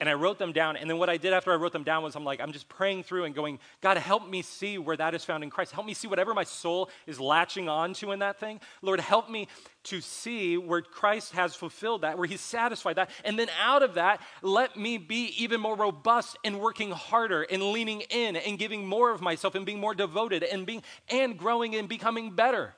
and 0.00 0.08
I 0.08 0.14
wrote 0.14 0.38
them 0.38 0.52
down. 0.52 0.76
And 0.76 0.90
then 0.90 0.98
what 0.98 1.08
I 1.08 1.16
did 1.16 1.32
after 1.32 1.52
I 1.52 1.54
wrote 1.54 1.72
them 1.72 1.84
down 1.84 2.02
was 2.02 2.16
I'm 2.16 2.24
like, 2.24 2.40
I'm 2.40 2.52
just 2.52 2.68
praying 2.68 3.04
through 3.04 3.24
and 3.24 3.34
going, 3.34 3.60
God, 3.80 3.96
help 3.96 4.28
me 4.28 4.42
see 4.42 4.76
where 4.76 4.96
that 4.96 5.14
is 5.14 5.24
found 5.24 5.44
in 5.44 5.50
Christ. 5.50 5.72
Help 5.72 5.86
me 5.86 5.94
see 5.94 6.08
whatever 6.08 6.34
my 6.34 6.42
soul 6.42 6.90
is 7.06 7.20
latching 7.20 7.68
onto 7.68 8.10
in 8.10 8.18
that 8.18 8.40
thing. 8.40 8.60
Lord, 8.82 8.98
help 8.98 9.30
me 9.30 9.46
to 9.84 10.00
see 10.00 10.56
where 10.56 10.82
Christ 10.82 11.32
has 11.32 11.54
fulfilled 11.54 12.02
that, 12.02 12.18
where 12.18 12.26
He's 12.26 12.40
satisfied 12.40 12.96
that. 12.96 13.10
And 13.24 13.38
then 13.38 13.48
out 13.62 13.82
of 13.82 13.94
that, 13.94 14.20
let 14.42 14.76
me 14.76 14.98
be 14.98 15.32
even 15.38 15.60
more 15.60 15.76
robust 15.76 16.36
and 16.44 16.60
working 16.60 16.90
harder 16.90 17.42
and 17.42 17.62
leaning 17.62 18.00
in 18.10 18.34
and 18.36 18.58
giving 18.58 18.86
more 18.86 19.12
of 19.12 19.20
myself 19.20 19.54
and 19.54 19.64
being 19.64 19.80
more 19.80 19.94
devoted 19.94 20.42
and 20.42 20.66
being 20.66 20.82
and 21.08 21.38
growing 21.38 21.76
and 21.76 21.88
becoming 21.88 22.32
better. 22.32 22.74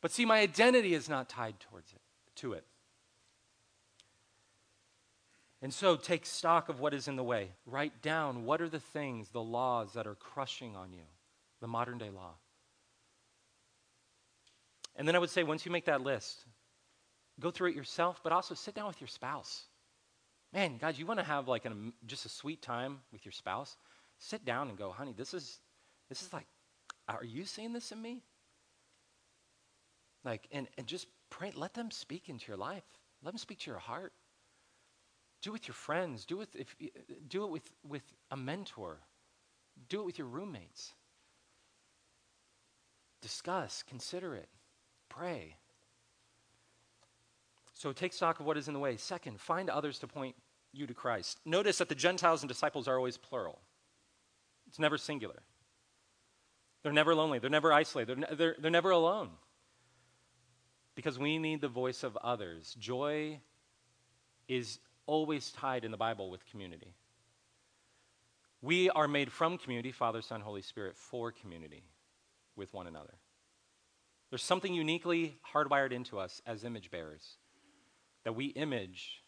But 0.00 0.12
see, 0.12 0.24
my 0.24 0.38
identity 0.38 0.94
is 0.94 1.08
not 1.08 1.28
tied 1.28 1.58
towards 1.58 1.92
it, 1.92 2.00
to 2.36 2.52
it. 2.52 2.64
And 5.62 5.72
so 5.72 5.96
take 5.96 6.26
stock 6.26 6.68
of 6.68 6.80
what 6.80 6.92
is 6.92 7.08
in 7.08 7.16
the 7.16 7.24
way. 7.24 7.50
Write 7.64 8.02
down 8.02 8.44
what 8.44 8.60
are 8.60 8.68
the 8.68 8.80
things, 8.80 9.30
the 9.30 9.42
laws 9.42 9.94
that 9.94 10.06
are 10.06 10.14
crushing 10.14 10.76
on 10.76 10.92
you, 10.92 11.04
the 11.60 11.66
modern 11.66 11.98
day 11.98 12.10
law. 12.10 12.34
And 14.96 15.06
then 15.06 15.16
I 15.16 15.18
would 15.18 15.30
say, 15.30 15.42
once 15.42 15.64
you 15.64 15.72
make 15.72 15.86
that 15.86 16.02
list, 16.02 16.44
go 17.40 17.50
through 17.50 17.70
it 17.70 17.76
yourself, 17.76 18.20
but 18.22 18.32
also 18.32 18.54
sit 18.54 18.74
down 18.74 18.86
with 18.86 19.00
your 19.00 19.08
spouse. 19.08 19.64
Man, 20.52 20.78
guys, 20.78 20.98
you 20.98 21.06
want 21.06 21.20
to 21.20 21.26
have 21.26 21.48
like 21.48 21.64
an, 21.64 21.92
just 22.06 22.24
a 22.24 22.30
sweet 22.30 22.62
time 22.62 23.00
with 23.12 23.24
your 23.24 23.32
spouse? 23.32 23.76
Sit 24.18 24.44
down 24.44 24.68
and 24.68 24.78
go, 24.78 24.90
honey, 24.90 25.14
this 25.16 25.34
is, 25.34 25.58
this 26.08 26.22
is 26.22 26.32
like, 26.32 26.46
are 27.08 27.24
you 27.24 27.44
seeing 27.44 27.72
this 27.72 27.92
in 27.92 28.00
me? 28.00 28.22
Like, 30.24 30.48
and, 30.50 30.66
and 30.76 30.86
just 30.86 31.06
pray, 31.30 31.52
let 31.54 31.74
them 31.74 31.90
speak 31.90 32.28
into 32.28 32.48
your 32.48 32.56
life. 32.56 32.84
Let 33.22 33.32
them 33.32 33.38
speak 33.38 33.60
to 33.60 33.70
your 33.70 33.78
heart. 33.78 34.12
Do 35.42 35.50
it 35.50 35.52
with 35.52 35.68
your 35.68 35.74
friends. 35.74 36.24
Do 36.24 36.40
it, 36.40 36.48
if, 36.54 36.74
do 37.28 37.44
it 37.44 37.50
with, 37.50 37.70
with 37.86 38.02
a 38.30 38.36
mentor. 38.36 38.98
Do 39.88 40.00
it 40.00 40.06
with 40.06 40.18
your 40.18 40.26
roommates. 40.26 40.94
Discuss, 43.22 43.82
consider 43.82 44.34
it, 44.34 44.48
pray. 45.08 45.56
So 47.74 47.92
take 47.92 48.12
stock 48.12 48.40
of 48.40 48.46
what 48.46 48.56
is 48.56 48.68
in 48.68 48.74
the 48.74 48.80
way. 48.80 48.96
Second, 48.96 49.40
find 49.40 49.68
others 49.68 49.98
to 50.00 50.06
point 50.06 50.36
you 50.72 50.86
to 50.86 50.94
Christ. 50.94 51.40
Notice 51.44 51.78
that 51.78 51.88
the 51.88 51.94
Gentiles 51.94 52.42
and 52.42 52.48
disciples 52.48 52.88
are 52.88 52.96
always 52.96 53.16
plural, 53.16 53.60
it's 54.66 54.78
never 54.78 54.98
singular. 54.98 55.42
They're 56.82 56.92
never 56.92 57.14
lonely, 57.14 57.38
they're 57.40 57.50
never 57.50 57.72
isolated, 57.72 58.08
they're, 58.08 58.30
ne- 58.30 58.36
they're, 58.36 58.56
they're 58.60 58.70
never 58.70 58.90
alone. 58.90 59.30
because 60.96 61.18
we 61.18 61.38
need 61.38 61.60
the 61.60 61.68
voice 61.68 62.02
of 62.02 62.16
others. 62.16 62.74
Joy 62.80 63.40
is 64.48 64.80
always 65.06 65.50
tied 65.52 65.84
in 65.84 65.90
the 65.90 65.96
Bible 65.96 66.30
with 66.30 66.44
community. 66.46 66.94
We 68.62 68.90
are 68.90 69.08
made 69.08 69.30
from 69.30 69.58
community, 69.58 69.92
Father, 69.92 70.22
Son, 70.22 70.40
Holy 70.40 70.62
Spirit, 70.62 70.96
for 70.96 71.30
community 71.30 71.84
with 72.56 72.72
one 72.72 72.86
another. 72.86 73.14
There's 74.30 74.42
something 74.42 74.74
uniquely 74.74 75.38
hardwired 75.54 75.92
into 75.92 76.18
us 76.18 76.42
as 76.46 76.64
image 76.64 76.90
bearers 76.90 77.36
that 78.24 78.34
we 78.34 78.46
image 78.46 79.22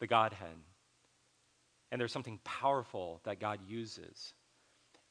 the 0.00 0.06
Godhead. 0.06 0.56
And 1.92 2.00
there's 2.00 2.12
something 2.12 2.40
powerful 2.44 3.20
that 3.24 3.40
God 3.40 3.60
uses 3.68 4.32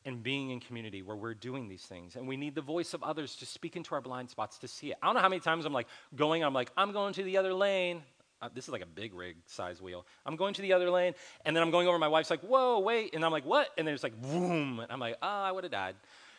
in 0.05 0.21
being 0.21 0.51
in 0.51 0.59
community 0.59 1.01
where 1.01 1.15
we're 1.15 1.33
doing 1.33 1.67
these 1.67 1.83
things. 1.83 2.15
And 2.15 2.27
we 2.27 2.37
need 2.37 2.55
the 2.55 2.61
voice 2.61 2.93
of 2.93 3.03
others 3.03 3.35
to 3.37 3.45
speak 3.45 3.75
into 3.75 3.95
our 3.95 4.01
blind 4.01 4.29
spots 4.29 4.57
to 4.59 4.67
see 4.67 4.91
it. 4.91 4.97
I 5.01 5.07
don't 5.07 5.15
know 5.15 5.21
how 5.21 5.29
many 5.29 5.39
times 5.39 5.65
I'm 5.65 5.73
like 5.73 5.87
going, 6.15 6.43
I'm 6.43 6.53
like, 6.53 6.71
I'm 6.77 6.91
going 6.91 7.13
to 7.13 7.23
the 7.23 7.37
other 7.37 7.53
lane. 7.53 8.03
Uh, 8.41 8.49
this 8.53 8.65
is 8.65 8.71
like 8.71 8.81
a 8.81 8.87
big 8.87 9.13
rig 9.13 9.37
size 9.45 9.81
wheel. 9.81 10.05
I'm 10.25 10.35
going 10.35 10.53
to 10.55 10.61
the 10.61 10.73
other 10.73 10.89
lane, 10.89 11.13
and 11.45 11.55
then 11.55 11.63
I'm 11.63 11.71
going 11.71 11.87
over. 11.87 11.97
My 11.97 12.07
wife's 12.07 12.29
like, 12.29 12.41
"Whoa, 12.41 12.79
wait!" 12.79 13.15
And 13.15 13.23
I'm 13.23 13.31
like, 13.31 13.45
"What?" 13.45 13.69
And 13.77 13.87
then 13.87 13.93
it's 13.93 14.03
like, 14.03 14.19
"Boom!" 14.21 14.79
And 14.79 14.91
I'm 14.91 14.99
like, 14.99 15.17
"Oh, 15.21 15.27
I 15.27 15.51
would 15.51 15.63
have 15.63 15.71
died." 15.71 15.95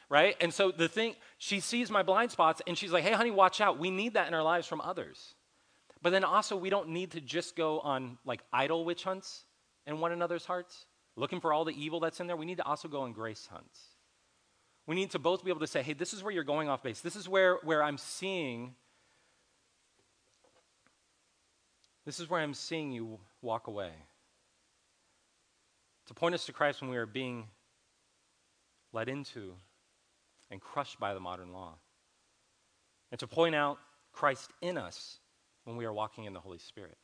Right? 0.08 0.36
And 0.40 0.54
so 0.54 0.70
the 0.70 0.88
thing, 0.88 1.16
she 1.38 1.58
sees 1.58 1.90
my 1.90 2.02
blind 2.02 2.30
spots, 2.30 2.62
and 2.66 2.76
she's 2.78 2.92
like, 2.92 3.02
"Hey, 3.02 3.12
honey, 3.12 3.30
watch 3.30 3.60
out. 3.60 3.78
We 3.78 3.90
need 3.90 4.14
that 4.14 4.28
in 4.28 4.34
our 4.34 4.42
lives 4.42 4.66
from 4.66 4.80
others." 4.80 5.34
But 6.02 6.10
then 6.10 6.22
also, 6.22 6.56
we 6.56 6.70
don't 6.70 6.90
need 6.90 7.12
to 7.12 7.20
just 7.20 7.56
go 7.56 7.80
on 7.80 8.18
like 8.24 8.42
idle 8.52 8.84
witch 8.84 9.02
hunts 9.04 9.44
in 9.86 9.98
one 9.98 10.12
another's 10.12 10.44
hearts, 10.44 10.86
looking 11.16 11.40
for 11.40 11.52
all 11.52 11.64
the 11.64 11.72
evil 11.72 12.00
that's 12.00 12.20
in 12.20 12.26
there. 12.26 12.36
We 12.36 12.46
need 12.46 12.58
to 12.58 12.66
also 12.66 12.88
go 12.88 13.02
on 13.02 13.12
grace 13.12 13.48
hunts. 13.50 13.80
We 14.86 14.94
need 14.94 15.10
to 15.12 15.18
both 15.18 15.44
be 15.44 15.50
able 15.50 15.60
to 15.60 15.66
say, 15.66 15.82
hey, 15.82 15.94
this 15.94 16.12
is 16.14 16.22
where 16.22 16.32
you're 16.32 16.44
going 16.44 16.68
off 16.68 16.82
base. 16.82 17.00
This 17.00 17.16
is 17.16 17.28
where, 17.28 17.58
where 17.64 17.82
I'm 17.82 17.98
seeing 17.98 18.74
This 22.06 22.20
is 22.20 22.30
where 22.30 22.40
I'm 22.40 22.54
seeing 22.54 22.92
you 22.92 23.18
walk 23.42 23.66
away. 23.66 23.90
To 26.06 26.14
point 26.14 26.36
us 26.36 26.46
to 26.46 26.52
Christ 26.52 26.80
when 26.80 26.88
we 26.88 26.96
are 26.96 27.04
being 27.04 27.48
led 28.92 29.08
into 29.08 29.54
and 30.50 30.60
crushed 30.60 31.00
by 31.00 31.14
the 31.14 31.20
modern 31.20 31.52
law. 31.52 31.74
And 33.10 33.18
to 33.18 33.26
point 33.26 33.56
out 33.56 33.78
Christ 34.12 34.52
in 34.62 34.78
us 34.78 35.18
when 35.64 35.76
we 35.76 35.84
are 35.84 35.92
walking 35.92 36.24
in 36.24 36.32
the 36.32 36.38
Holy 36.38 36.58
Spirit. 36.58 36.96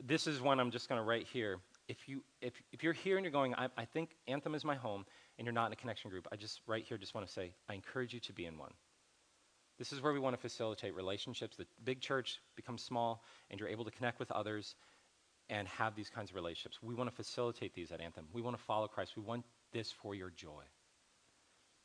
This 0.00 0.28
is 0.28 0.40
one 0.40 0.60
I'm 0.60 0.70
just 0.70 0.88
going 0.88 1.00
to 1.00 1.04
write 1.04 1.26
here. 1.26 1.58
If, 1.88 2.08
you, 2.08 2.22
if, 2.40 2.52
if 2.72 2.84
you're 2.84 2.92
here 2.92 3.16
and 3.16 3.24
you're 3.24 3.32
going, 3.32 3.56
I, 3.56 3.68
I 3.76 3.84
think 3.84 4.10
Anthem 4.28 4.54
is 4.54 4.64
my 4.64 4.76
home, 4.76 5.04
and 5.36 5.44
you're 5.44 5.52
not 5.52 5.66
in 5.66 5.72
a 5.72 5.76
connection 5.76 6.10
group, 6.10 6.28
I 6.30 6.36
just, 6.36 6.60
right 6.68 6.84
here, 6.84 6.96
just 6.96 7.14
want 7.14 7.26
to 7.26 7.32
say, 7.32 7.52
I 7.68 7.74
encourage 7.74 8.14
you 8.14 8.20
to 8.20 8.32
be 8.32 8.46
in 8.46 8.56
one. 8.56 8.72
This 9.78 9.92
is 9.92 10.02
where 10.02 10.12
we 10.12 10.18
want 10.18 10.34
to 10.34 10.40
facilitate 10.40 10.94
relationships. 10.94 11.56
The 11.56 11.66
big 11.84 12.00
church 12.00 12.40
becomes 12.56 12.82
small, 12.82 13.22
and 13.50 13.60
you're 13.60 13.68
able 13.68 13.84
to 13.84 13.90
connect 13.90 14.18
with 14.18 14.30
others 14.32 14.74
and 15.48 15.68
have 15.68 15.94
these 15.94 16.10
kinds 16.10 16.30
of 16.30 16.36
relationships. 16.36 16.78
We 16.82 16.94
want 16.94 17.08
to 17.08 17.14
facilitate 17.14 17.74
these 17.74 17.92
at 17.92 18.00
Anthem. 18.00 18.26
We 18.32 18.42
want 18.42 18.56
to 18.56 18.62
follow 18.62 18.88
Christ. 18.88 19.16
We 19.16 19.22
want 19.22 19.44
this 19.72 19.92
for 19.92 20.14
your 20.14 20.30
joy. 20.30 20.64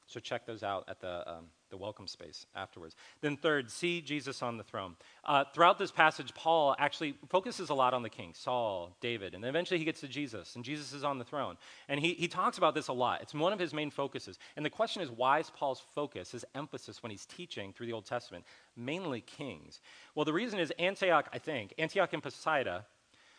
So 0.08 0.20
check 0.20 0.46
those 0.46 0.63
out 0.63 0.84
at 0.88 1.00
the, 1.00 1.30
um, 1.30 1.46
the 1.70 1.78
welcome 1.78 2.08
space 2.08 2.46
afterwards. 2.56 2.96
Then, 3.22 3.38
third, 3.38 3.72
see 3.72 4.02
Jesus 4.02 4.42
on 4.42 4.58
the 4.58 4.63
throne. 4.63 4.96
Uh, 5.24 5.46
throughout 5.54 5.80
this 5.80 5.92
passage, 5.92 6.34
Paul 6.34 6.76
actually 6.78 7.16
focuses 7.30 7.70
a 7.70 7.74
lot 7.74 7.94
on 7.94 8.04
the 8.04 8.10
king, 8.10 8.34
Saul, 8.36 8.96
David, 9.02 9.34
and 9.34 9.44
then 9.44 9.50
eventually 9.50 9.80
he 9.80 9.86
gets 9.86 10.02
to 10.02 10.08
Jesus, 10.08 10.56
and 10.56 10.63
Jesus 10.63 10.94
is 10.94 11.04
on 11.04 11.20
the 11.20 11.24
throne. 11.24 11.58
And 11.88 12.00
he, 12.00 12.13
he 12.13 12.28
talks 12.28 12.58
about 12.58 12.76
this 12.76 12.89
a 12.89 12.94
lot. 12.94 13.22
It's 13.22 13.34
one 13.34 13.54
of 13.54 13.60
his 13.60 13.74
main 13.74 13.89
focuses. 13.89 14.38
And 14.56 14.66
the 14.66 14.70
question 14.70 15.02
is, 15.02 15.10
why 15.10 15.39
is 15.39 15.50
Paul's 15.50 15.82
focus, 15.96 16.32
his 16.32 16.46
emphasis 16.54 17.02
when 17.02 17.10
he's 17.10 17.26
teaching 17.26 17.74
through 17.74 17.88
the 17.88 17.94
Old 17.94 18.06
Testament, 18.06 18.44
mainly 18.76 19.22
kings? 19.22 19.80
Well, 20.16 20.26
the 20.26 20.34
reason 20.34 20.60
is 20.60 20.72
Antioch, 20.78 21.30
I 21.34 21.39
think, 21.39 21.74
Antioch 21.78 22.13
in 22.13 22.22
Pisidia 22.22 22.86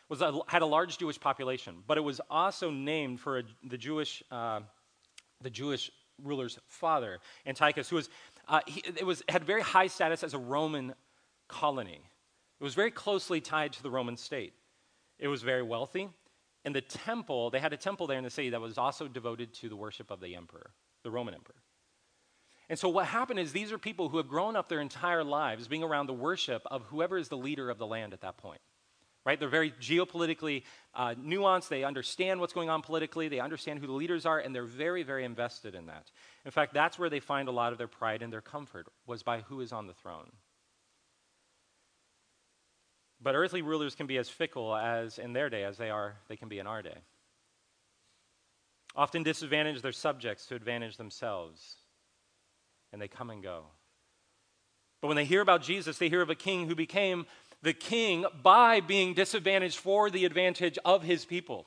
was 0.08 0.22
a, 0.22 0.38
had 0.46 0.62
a 0.62 0.66
large 0.66 0.98
Jewish 0.98 1.20
population, 1.20 1.82
but 1.86 1.98
it 1.98 2.02
was 2.02 2.20
also 2.30 2.70
named 2.70 3.20
for 3.20 3.38
a, 3.38 3.42
the 3.62 3.78
Jewish. 3.78 4.22
Uh, 4.30 4.60
the 5.40 5.50
Jewish 5.50 5.90
ruler's 6.22 6.58
father, 6.66 7.20
Antiochus, 7.46 7.88
who 7.88 7.96
was, 7.96 8.08
uh, 8.48 8.60
he, 8.66 8.82
it 8.84 9.06
was, 9.06 9.22
had 9.28 9.44
very 9.44 9.62
high 9.62 9.86
status 9.86 10.22
as 10.22 10.34
a 10.34 10.38
Roman 10.38 10.94
colony. 11.48 12.00
It 12.60 12.64
was 12.64 12.74
very 12.74 12.90
closely 12.90 13.40
tied 13.40 13.72
to 13.74 13.82
the 13.82 13.90
Roman 13.90 14.16
state. 14.16 14.54
It 15.18 15.28
was 15.28 15.42
very 15.42 15.62
wealthy. 15.62 16.08
And 16.64 16.74
the 16.74 16.80
temple, 16.80 17.50
they 17.50 17.60
had 17.60 17.72
a 17.72 17.76
temple 17.76 18.06
there 18.06 18.18
in 18.18 18.24
the 18.24 18.30
city 18.30 18.50
that 18.50 18.60
was 18.60 18.78
also 18.78 19.06
devoted 19.06 19.52
to 19.54 19.68
the 19.68 19.76
worship 19.76 20.10
of 20.10 20.20
the 20.20 20.34
emperor, 20.34 20.70
the 21.02 21.10
Roman 21.10 21.34
emperor. 21.34 21.62
And 22.70 22.78
so 22.78 22.88
what 22.88 23.06
happened 23.06 23.38
is 23.38 23.52
these 23.52 23.72
are 23.72 23.78
people 23.78 24.08
who 24.08 24.16
have 24.16 24.28
grown 24.28 24.56
up 24.56 24.70
their 24.70 24.80
entire 24.80 25.22
lives 25.22 25.68
being 25.68 25.82
around 25.82 26.06
the 26.06 26.14
worship 26.14 26.62
of 26.70 26.84
whoever 26.84 27.18
is 27.18 27.28
the 27.28 27.36
leader 27.36 27.68
of 27.68 27.76
the 27.76 27.86
land 27.86 28.14
at 28.14 28.22
that 28.22 28.38
point 28.38 28.60
right? 29.24 29.38
They're 29.40 29.48
very 29.48 29.72
geopolitically 29.72 30.62
uh, 30.94 31.14
nuanced. 31.14 31.68
They 31.68 31.84
understand 31.84 32.40
what's 32.40 32.52
going 32.52 32.70
on 32.70 32.82
politically. 32.82 33.28
They 33.28 33.40
understand 33.40 33.80
who 33.80 33.86
the 33.86 33.92
leaders 33.92 34.26
are, 34.26 34.38
and 34.38 34.54
they're 34.54 34.64
very, 34.64 35.02
very 35.02 35.24
invested 35.24 35.74
in 35.74 35.86
that. 35.86 36.10
In 36.44 36.50
fact, 36.50 36.74
that's 36.74 36.98
where 36.98 37.10
they 37.10 37.20
find 37.20 37.48
a 37.48 37.52
lot 37.52 37.72
of 37.72 37.78
their 37.78 37.88
pride 37.88 38.22
and 38.22 38.32
their 38.32 38.40
comfort, 38.40 38.86
was 39.06 39.22
by 39.22 39.40
who 39.40 39.60
is 39.60 39.72
on 39.72 39.86
the 39.86 39.94
throne. 39.94 40.30
But 43.20 43.34
earthly 43.34 43.62
rulers 43.62 43.94
can 43.94 44.06
be 44.06 44.18
as 44.18 44.28
fickle 44.28 44.76
as 44.76 45.18
in 45.18 45.32
their 45.32 45.48
day 45.48 45.64
as 45.64 45.78
they 45.78 45.88
are, 45.88 46.16
they 46.28 46.36
can 46.36 46.48
be 46.48 46.58
in 46.58 46.66
our 46.66 46.82
day. 46.82 46.98
Often 48.94 49.22
disadvantage 49.22 49.80
their 49.80 49.92
subjects 49.92 50.46
to 50.46 50.54
advantage 50.54 50.98
themselves, 50.98 51.76
and 52.92 53.00
they 53.00 53.08
come 53.08 53.30
and 53.30 53.42
go. 53.42 53.64
But 55.00 55.08
when 55.08 55.16
they 55.16 55.24
hear 55.24 55.40
about 55.40 55.62
Jesus, 55.62 55.98
they 55.98 56.08
hear 56.08 56.22
of 56.22 56.30
a 56.30 56.34
king 56.34 56.68
who 56.68 56.74
became 56.74 57.26
the 57.64 57.72
king 57.72 58.26
by 58.42 58.80
being 58.80 59.14
disadvantaged 59.14 59.78
for 59.78 60.10
the 60.10 60.26
advantage 60.26 60.78
of 60.84 61.02
his 61.02 61.24
people. 61.24 61.66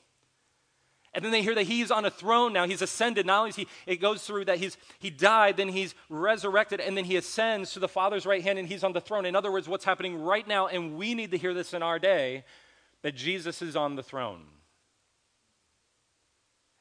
And 1.11 1.25
then 1.25 1.31
they 1.31 1.41
hear 1.41 1.55
that 1.55 1.63
he's 1.63 1.89
on 1.89 2.05
a 2.05 2.11
throne 2.11 2.53
now. 2.53 2.67
He's 2.67 2.83
ascended. 2.83 3.25
Not 3.25 3.39
only 3.39 3.49
is 3.49 3.55
he, 3.55 3.67
it 3.87 3.95
goes 3.95 4.23
through 4.23 4.45
that 4.45 4.59
he's, 4.59 4.77
he 4.99 5.09
died, 5.09 5.57
then 5.57 5.69
he's 5.69 5.95
resurrected, 6.07 6.79
and 6.79 6.95
then 6.95 7.03
he 7.03 7.15
ascends 7.15 7.73
to 7.73 7.79
the 7.79 7.87
Father's 7.87 8.27
right 8.27 8.43
hand 8.43 8.59
and 8.59 8.67
he's 8.67 8.83
on 8.83 8.93
the 8.93 9.01
throne. 9.01 9.25
In 9.25 9.35
other 9.35 9.51
words, 9.51 9.67
what's 9.67 9.85
happening 9.85 10.21
right 10.21 10.47
now, 10.47 10.67
and 10.67 10.95
we 10.95 11.15
need 11.15 11.31
to 11.31 11.37
hear 11.37 11.55
this 11.55 11.73
in 11.73 11.81
our 11.81 11.97
day, 11.97 12.43
that 13.01 13.15
Jesus 13.15 13.63
is 13.63 13.75
on 13.75 13.95
the 13.95 14.03
throne. 14.03 14.43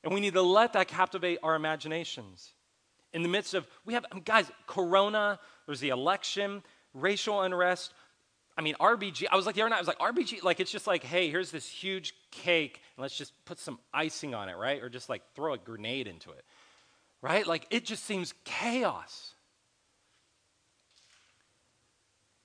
And 0.04 0.12
we 0.12 0.20
need 0.20 0.34
to 0.34 0.42
let 0.42 0.74
that 0.74 0.88
captivate 0.88 1.38
our 1.42 1.54
imaginations. 1.54 2.52
In 3.14 3.22
the 3.22 3.28
midst 3.30 3.54
of, 3.54 3.66
we 3.86 3.94
have, 3.94 4.04
guys, 4.26 4.50
Corona, 4.66 5.40
there's 5.64 5.80
the 5.80 5.88
election, 5.88 6.62
racial 6.92 7.40
unrest, 7.40 7.94
I 8.56 8.62
mean, 8.62 8.74
RBG, 8.80 9.26
I 9.30 9.36
was 9.36 9.44
like 9.44 9.54
the 9.54 9.62
other 9.62 9.70
night, 9.70 9.76
I 9.76 9.80
was 9.80 9.88
like, 9.88 9.98
RBG, 9.98 10.42
like 10.42 10.60
it's 10.60 10.72
just 10.72 10.86
like, 10.86 11.04
hey, 11.04 11.28
here's 11.28 11.50
this 11.50 11.68
huge 11.68 12.14
cake, 12.30 12.80
and 12.96 13.02
let's 13.02 13.16
just 13.16 13.32
put 13.44 13.58
some 13.58 13.78
icing 13.92 14.34
on 14.34 14.48
it, 14.48 14.56
right? 14.56 14.82
Or 14.82 14.88
just 14.88 15.10
like 15.10 15.22
throw 15.34 15.52
a 15.52 15.58
grenade 15.58 16.06
into 16.06 16.30
it, 16.30 16.44
right? 17.20 17.46
Like 17.46 17.66
it 17.70 17.84
just 17.84 18.04
seems 18.04 18.32
chaos. 18.44 19.34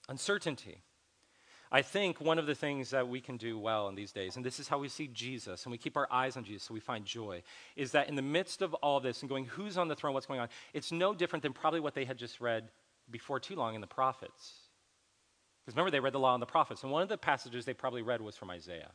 Uncertainty. 0.10 0.82
I 1.74 1.82
think 1.82 2.19
one 2.19 2.38
of 2.38 2.45
the 2.45 2.56
things 2.56 2.89
that 2.89 3.08
we 3.08 3.21
can 3.21 3.38
do 3.38 3.58
well 3.58 3.88
in 3.88 3.95
these 3.95 4.12
days, 4.12 4.36
and 4.36 4.43
this 4.43 4.60
is 4.60 4.67
how 4.67 4.78
we 4.78 4.89
see 4.89 5.08
Jesus, 5.08 5.63
and 5.63 5.71
we 5.71 5.78
keep 5.78 5.95
our 5.95 6.08
eyes 6.12 6.36
on 6.36 6.43
Jesus 6.43 6.63
so 6.63 6.74
we 6.74 6.82
find 6.82 7.06
joy, 7.06 7.41
is 7.78 7.93
that 7.93 8.10
in 8.10 8.15
the 8.15 8.21
midst 8.21 8.62
of 8.62 8.74
all 8.74 9.00
this 9.00 9.21
and 9.21 9.30
going, 9.30 9.45
who's 9.45 9.78
on 9.78 9.88
the 9.88 9.95
throne, 9.95 10.13
what's 10.13 10.26
going 10.26 10.41
on, 10.41 10.50
it's 10.74 10.91
no 10.91 11.13
different 11.13 11.43
than 11.43 11.54
probably 11.54 11.80
what 11.80 11.95
they 11.95 12.04
had 12.04 12.17
just 12.17 12.41
read 12.41 12.67
before 13.10 13.39
too 13.39 13.56
long 13.56 13.76
in 13.76 13.80
the 13.80 13.88
prophets 13.88 14.52
because 15.65 15.76
remember, 15.76 15.91
they 15.91 16.00
read 16.00 16.13
the 16.13 16.19
law 16.19 16.34
and 16.34 16.41
the 16.41 16.47
prophets. 16.47 16.84
And 16.84 16.91
one 16.91 17.04
of 17.04 17.10
the 17.10 17.17
passages 17.17 17.65
they 17.65 17.74
probably 17.74 18.02
read 18.02 18.21
was 18.21 18.36
from 18.36 18.50
Isaiah. 18.50 18.91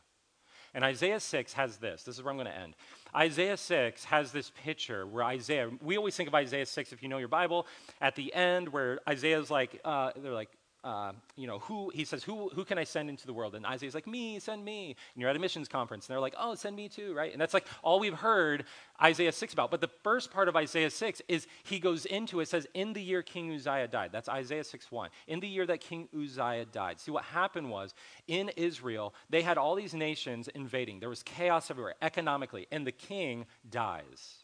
And 0.73 0.83
Isaiah 0.83 1.19
6 1.19 1.53
has 1.53 1.77
this. 1.77 2.03
This 2.03 2.17
is 2.17 2.23
where 2.23 2.31
I'm 2.31 2.37
going 2.37 2.47
to 2.47 2.57
end. 2.57 2.75
Isaiah 3.15 3.57
6 3.57 4.03
has 4.05 4.31
this 4.31 4.51
picture 4.63 5.07
where 5.07 5.23
Isaiah, 5.23 5.69
we 5.81 5.97
always 5.97 6.15
think 6.15 6.27
of 6.27 6.35
Isaiah 6.35 6.65
6, 6.65 6.91
if 6.91 7.01
you 7.01 7.09
know 7.09 7.19
your 7.19 7.29
Bible, 7.29 7.65
at 8.01 8.15
the 8.15 8.33
end 8.33 8.69
where 8.69 8.99
Isaiah's 9.07 9.49
like, 9.49 9.79
uh, 9.85 10.11
they're 10.17 10.33
like, 10.33 10.49
uh, 10.83 11.11
you 11.35 11.47
know, 11.47 11.59
who, 11.59 11.89
he 11.93 12.05
says, 12.05 12.23
who, 12.23 12.49
who 12.49 12.63
can 12.63 12.77
I 12.77 12.83
send 12.83 13.09
into 13.09 13.25
the 13.25 13.33
world? 13.33 13.55
And 13.55 13.65
Isaiah's 13.65 13.95
like, 13.95 14.07
me, 14.07 14.39
send 14.39 14.63
me. 14.63 14.95
And 15.13 15.21
you're 15.21 15.29
at 15.29 15.35
a 15.35 15.39
missions 15.39 15.67
conference, 15.67 16.07
and 16.07 16.13
they're 16.13 16.21
like, 16.21 16.35
oh, 16.39 16.55
send 16.55 16.75
me 16.75 16.87
too, 16.87 17.13
right? 17.13 17.31
And 17.31 17.41
that's 17.41 17.53
like 17.53 17.67
all 17.83 17.99
we've 17.99 18.13
heard 18.13 18.65
Isaiah 19.01 19.31
6 19.31 19.53
about. 19.53 19.71
But 19.71 19.81
the 19.81 19.89
first 20.03 20.31
part 20.31 20.47
of 20.47 20.55
Isaiah 20.55 20.89
6 20.89 21.21
is 21.27 21.47
he 21.63 21.79
goes 21.79 22.05
into, 22.05 22.39
it 22.39 22.47
says, 22.47 22.67
in 22.73 22.93
the 22.93 23.01
year 23.01 23.21
King 23.21 23.53
Uzziah 23.53 23.87
died. 23.87 24.11
That's 24.11 24.29
Isaiah 24.29 24.63
6 24.63 24.91
1. 24.91 25.09
In 25.27 25.39
the 25.39 25.47
year 25.47 25.65
that 25.65 25.81
King 25.81 26.07
Uzziah 26.15 26.65
died. 26.65 26.99
See, 26.99 27.11
what 27.11 27.25
happened 27.25 27.69
was 27.69 27.93
in 28.27 28.49
Israel, 28.55 29.13
they 29.29 29.41
had 29.41 29.57
all 29.57 29.75
these 29.75 29.93
nations 29.93 30.47
invading. 30.49 30.99
There 30.99 31.09
was 31.09 31.23
chaos 31.23 31.69
everywhere, 31.69 31.95
economically, 32.01 32.67
and 32.71 32.85
the 32.85 32.91
king 32.91 33.45
dies. 33.69 34.43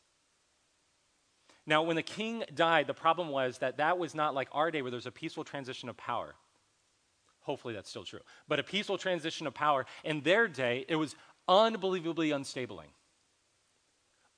Now, 1.65 1.84
when 1.84 1.95
the 1.95 2.04
king 2.04 2.43
died, 2.54 2.88
the 2.88 2.93
problem 2.93 3.30
was 3.30 3.60
that 3.60 3.78
that 3.78 3.97
was 3.97 4.13
not 4.13 4.36
like 4.36 4.49
our 4.52 4.69
day 4.69 4.82
where 4.82 4.91
there's 4.91 5.06
a 5.06 5.12
peaceful 5.12 5.43
transition 5.43 5.89
of 5.89 5.95
power. 5.95 6.36
Hopefully, 7.41 7.73
that's 7.73 7.90
still 7.90 8.04
true. 8.04 8.19
But 8.48 8.60
a 8.60 8.63
peaceful 8.63 8.98
transition 8.98 9.48
of 9.48 9.54
power. 9.54 9.85
In 10.04 10.21
their 10.21 10.48
day, 10.48 10.85
it 10.88 10.96
was 10.98 11.15
unbelievably 11.48 12.29
unstabling. 12.29 12.92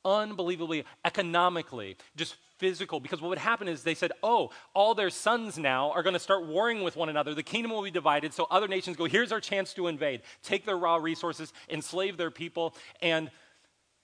unbelievably 0.06 0.86
economically, 1.04 1.98
just 2.16 2.36
physical. 2.58 3.00
Because 3.00 3.22
what 3.22 3.30
would 3.30 3.38
happen 3.38 3.68
is 3.68 3.84
they 3.84 3.96
said, 3.96 4.12
oh, 4.24 4.52
all 4.74 4.94
their 4.96 5.10
sons 5.10 5.58
now 5.58 5.92
are 5.92 6.04
going 6.04 6.14
to 6.14 6.20
start 6.20 6.46
warring 6.46 6.84
with 6.84 6.96
one 6.96 7.10
another. 7.10 7.34
The 7.34 7.44
kingdom 7.44 7.72
will 7.72 7.84
be 7.84 7.92
divided. 7.92 8.34
So 8.34 8.48
other 8.50 8.68
nations 8.68 8.96
go, 8.96 9.06
here's 9.06 9.32
our 9.32 9.42
chance 9.42 9.74
to 9.74 9.88
invade, 9.88 10.22
take 10.44 10.66
their 10.66 10.78
raw 10.78 10.96
resources, 10.98 11.52
enslave 11.70 12.18
their 12.18 12.32
people, 12.32 12.76
and 13.02 13.30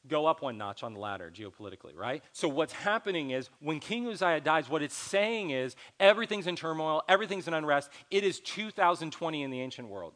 go 0.07 0.25
up 0.25 0.41
one 0.41 0.57
notch 0.57 0.83
on 0.83 0.93
the 0.93 0.99
ladder 0.99 1.31
geopolitically, 1.33 1.95
right? 1.95 2.23
So 2.31 2.47
what's 2.47 2.73
happening 2.73 3.31
is 3.31 3.49
when 3.59 3.79
King 3.79 4.07
Uzziah 4.07 4.41
dies, 4.41 4.69
what 4.69 4.81
it's 4.81 4.95
saying 4.95 5.51
is 5.51 5.75
everything's 5.99 6.47
in 6.47 6.55
turmoil, 6.55 7.03
everything's 7.07 7.47
in 7.47 7.53
unrest. 7.53 7.89
It 8.09 8.23
is 8.23 8.39
2020 8.39 9.43
in 9.43 9.51
the 9.51 9.61
ancient 9.61 9.87
world. 9.87 10.13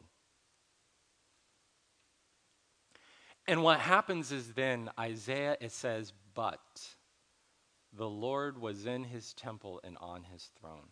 And 3.46 3.62
what 3.62 3.78
happens 3.78 4.32
is 4.32 4.54
then 4.54 4.90
Isaiah, 4.98 5.56
it 5.60 5.70
says, 5.70 6.12
but 6.34 6.60
the 7.92 8.08
Lord 8.08 8.60
was 8.60 8.86
in 8.86 9.04
his 9.04 9.32
temple 9.34 9.80
and 9.84 9.96
on 9.98 10.24
his 10.24 10.50
throne. 10.60 10.88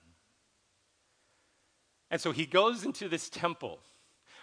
And 2.11 2.21
so 2.21 2.31
he 2.31 2.47
goes 2.47 2.85
into 2.85 3.09
this 3.09 3.29
temple, 3.29 3.81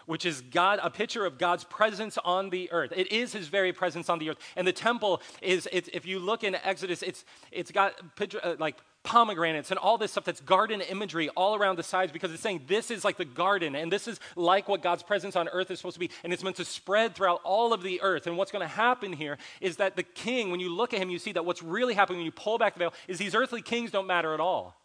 which 0.06 0.26
is 0.26 0.42
God, 0.42 0.80
a 0.82 0.90
picture 0.90 1.26
of 1.26 1.38
God's 1.38 1.64
presence 1.64 2.18
on 2.24 2.50
the 2.50 2.72
earth. 2.72 2.94
It 2.96 3.12
is 3.12 3.34
his 3.34 3.48
very 3.48 3.74
presence 3.74 4.10
on 4.10 4.20
the 4.20 4.30
earth. 4.30 4.38
And 4.56 4.68
the 4.68 4.74
temple 4.74 5.22
is, 5.42 5.68
if 5.72 6.06
you 6.06 6.20
look 6.20 6.44
in 6.44 6.56
Exodus, 6.56 7.02
it's, 7.02 7.26
it's 7.52 7.72
got 7.72 8.16
picture, 8.16 8.40
uh, 8.44 8.56
like 8.60 8.78
pomegranates 9.04 9.72
and 9.72 9.80
all 9.80 9.98
this 9.98 10.12
stuff 10.12 10.24
that's 10.24 10.42
garden 10.42 10.80
imagery 10.82 11.28
all 11.30 11.56
around 11.56 11.76
the 11.76 11.84
sides 11.84 12.12
because 12.12 12.32
it's 12.32 12.42
saying 12.42 12.62
this 12.68 12.92
is 12.92 13.04
like 13.04 13.18
the 13.18 13.26
garden 13.26 13.76
and 13.76 13.92
this 13.92 14.08
is 14.08 14.20
like 14.36 14.68
what 14.68 14.84
God's 14.84 15.02
presence 15.02 15.36
on 15.36 15.48
earth 15.50 15.72
is 15.72 15.80
supposed 15.80 15.96
to 15.96 16.00
be 16.00 16.12
and 16.24 16.32
it's 16.32 16.44
meant 16.44 16.58
to 16.58 16.66
spread 16.66 17.16
throughout 17.16 17.42
all 17.44 17.74
of 17.74 17.82
the 17.82 18.02
earth. 18.02 18.28
And 18.28 18.38
what's 18.38 18.52
going 18.52 18.62
to 18.62 18.74
happen 18.74 19.14
here 19.14 19.38
is 19.60 19.78
that 19.78 19.96
the 19.96 20.04
king, 20.04 20.52
when 20.52 20.60
you 20.60 20.74
look 20.74 20.94
at 20.94 21.02
him, 21.02 21.10
you 21.10 21.18
see 21.18 21.32
that 21.32 21.46
what's 21.46 21.64
really 21.64 21.96
happening 21.96 22.20
when 22.20 22.26
you 22.26 22.32
pull 22.32 22.58
back 22.58 22.74
the 22.76 22.80
veil 22.80 22.94
is 23.08 23.18
these 23.18 23.34
earthly 23.34 23.62
kings 23.62 23.90
don't 23.92 24.08
matter 24.08 24.34
at 24.34 24.40
all 24.40 24.76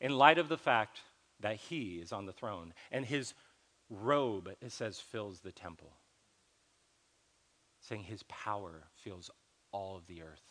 in 0.00 0.16
light 0.16 0.38
of 0.38 0.48
the 0.48 0.58
fact 0.58 1.00
that 1.40 1.56
he 1.56 1.96
is 1.96 2.12
on 2.12 2.26
the 2.26 2.32
throne 2.32 2.72
and 2.92 3.04
his 3.04 3.34
robe, 3.90 4.50
it 4.60 4.72
says, 4.72 4.98
fills 4.98 5.40
the 5.40 5.52
temple. 5.52 5.92
Saying 7.80 8.04
his 8.04 8.22
power 8.24 8.84
fills 8.94 9.30
all 9.72 9.96
of 9.96 10.06
the 10.06 10.22
earth. 10.22 10.42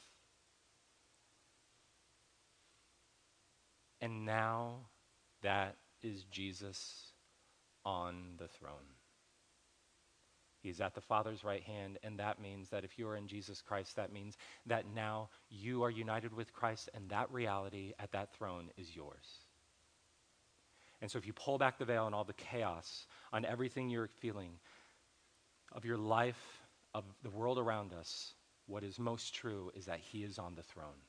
And 4.02 4.26
now 4.26 4.88
that 5.42 5.78
is 6.02 6.26
Jesus 6.26 7.14
on 7.86 8.34
the 8.38 8.48
throne. 8.48 8.98
He's 10.62 10.80
at 10.80 10.96
the 10.96 11.02
Father's 11.02 11.44
right 11.44 11.64
hand, 11.64 12.00
and 12.04 12.20
that 12.20 12.42
means 12.42 12.70
that 12.70 12.86
if 12.86 12.98
you 12.98 13.08
are 13.10 13.18
in 13.18 13.28
Jesus 13.28 13.62
Christ, 13.62 13.98
that 13.98 14.14
means 14.14 14.38
that 14.66 14.86
now 14.96 15.30
you 15.50 15.84
are 15.84 15.90
united 15.90 16.34
with 16.34 16.54
Christ, 16.54 16.90
and 16.94 17.10
that 17.10 17.32
reality 17.32 17.92
at 18.00 18.14
that 18.14 18.34
throne 18.34 18.70
is 18.78 18.96
yours. 18.96 19.44
And 21.02 21.12
so 21.12 21.18
if 21.18 21.28
you 21.28 21.34
pull 21.34 21.58
back 21.58 21.78
the 21.78 21.84
veil 21.84 22.06
and 22.06 22.16
all 22.16 22.24
the 22.24 22.32
chaos, 22.32 23.08
on 23.34 23.44
everything 23.46 23.90
you're 23.90 24.08
feeling, 24.08 24.52
of 25.72 25.84
your 25.84 25.98
life, 25.98 26.62
of 26.94 27.04
the 27.24 27.32
world 27.32 27.58
around 27.58 27.92
us, 27.92 28.34
what 28.68 28.84
is 28.84 29.00
most 29.00 29.34
true 29.34 29.72
is 29.76 29.86
that 29.86 30.00
He 30.00 30.24
is 30.24 30.38
on 30.38 30.56
the 30.56 30.62
throne. 30.62 31.02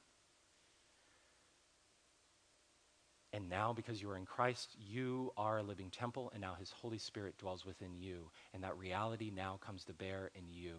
And 3.34 3.50
now, 3.50 3.72
because 3.72 4.00
you 4.00 4.08
are 4.10 4.16
in 4.16 4.26
Christ, 4.26 4.74
you 4.78 5.32
are 5.36 5.58
a 5.58 5.62
living 5.62 5.90
temple, 5.90 6.30
and 6.32 6.40
now 6.40 6.54
His 6.58 6.70
Holy 6.70 6.98
Spirit 6.98 7.36
dwells 7.36 7.66
within 7.66 7.94
you. 7.96 8.30
And 8.54 8.62
that 8.62 8.78
reality 8.78 9.30
now 9.34 9.58
comes 9.64 9.84
to 9.84 9.92
bear 9.92 10.30
in 10.34 10.44
you. 10.48 10.76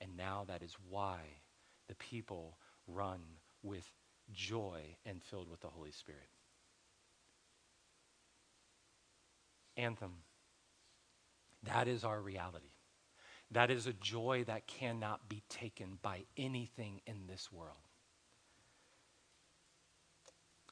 And 0.00 0.16
now 0.16 0.44
that 0.46 0.62
is 0.62 0.76
why 0.88 1.18
the 1.88 1.96
people 1.96 2.56
run 2.86 3.20
with 3.62 3.84
joy 4.32 4.80
and 5.04 5.20
filled 5.22 5.50
with 5.50 5.60
the 5.60 5.68
Holy 5.68 5.90
Spirit. 5.90 6.28
Anthem. 9.76 10.12
That 11.64 11.88
is 11.88 12.04
our 12.04 12.20
reality. 12.20 12.72
That 13.50 13.70
is 13.70 13.86
a 13.86 13.92
joy 13.92 14.44
that 14.46 14.66
cannot 14.66 15.28
be 15.28 15.42
taken 15.48 15.98
by 16.02 16.24
anything 16.36 17.00
in 17.06 17.26
this 17.26 17.50
world. 17.50 17.76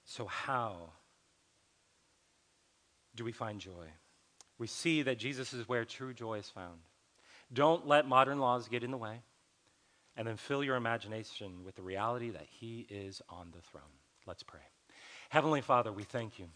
So, 0.04 0.26
how? 0.26 0.90
do 3.16 3.24
we 3.24 3.32
find 3.32 3.60
joy? 3.60 3.88
We 4.58 4.66
see 4.66 5.02
that 5.02 5.18
Jesus 5.18 5.52
is 5.52 5.68
where 5.68 5.84
true 5.84 6.14
joy 6.14 6.38
is 6.38 6.48
found. 6.48 6.80
Don't 7.52 7.86
let 7.86 8.06
modern 8.06 8.38
laws 8.38 8.68
get 8.68 8.84
in 8.84 8.90
the 8.90 8.96
way. 8.96 9.22
And 10.18 10.26
then 10.26 10.36
fill 10.36 10.64
your 10.64 10.76
imagination 10.76 11.62
with 11.64 11.74
the 11.74 11.82
reality 11.82 12.30
that 12.30 12.46
He 12.48 12.86
is 12.88 13.20
on 13.28 13.48
the 13.54 13.60
throne. 13.60 13.82
Let's 14.26 14.42
pray. 14.42 14.60
Heavenly 15.28 15.60
Father, 15.60 15.92
we 15.92 16.04
thank 16.04 16.38
you. 16.38 16.46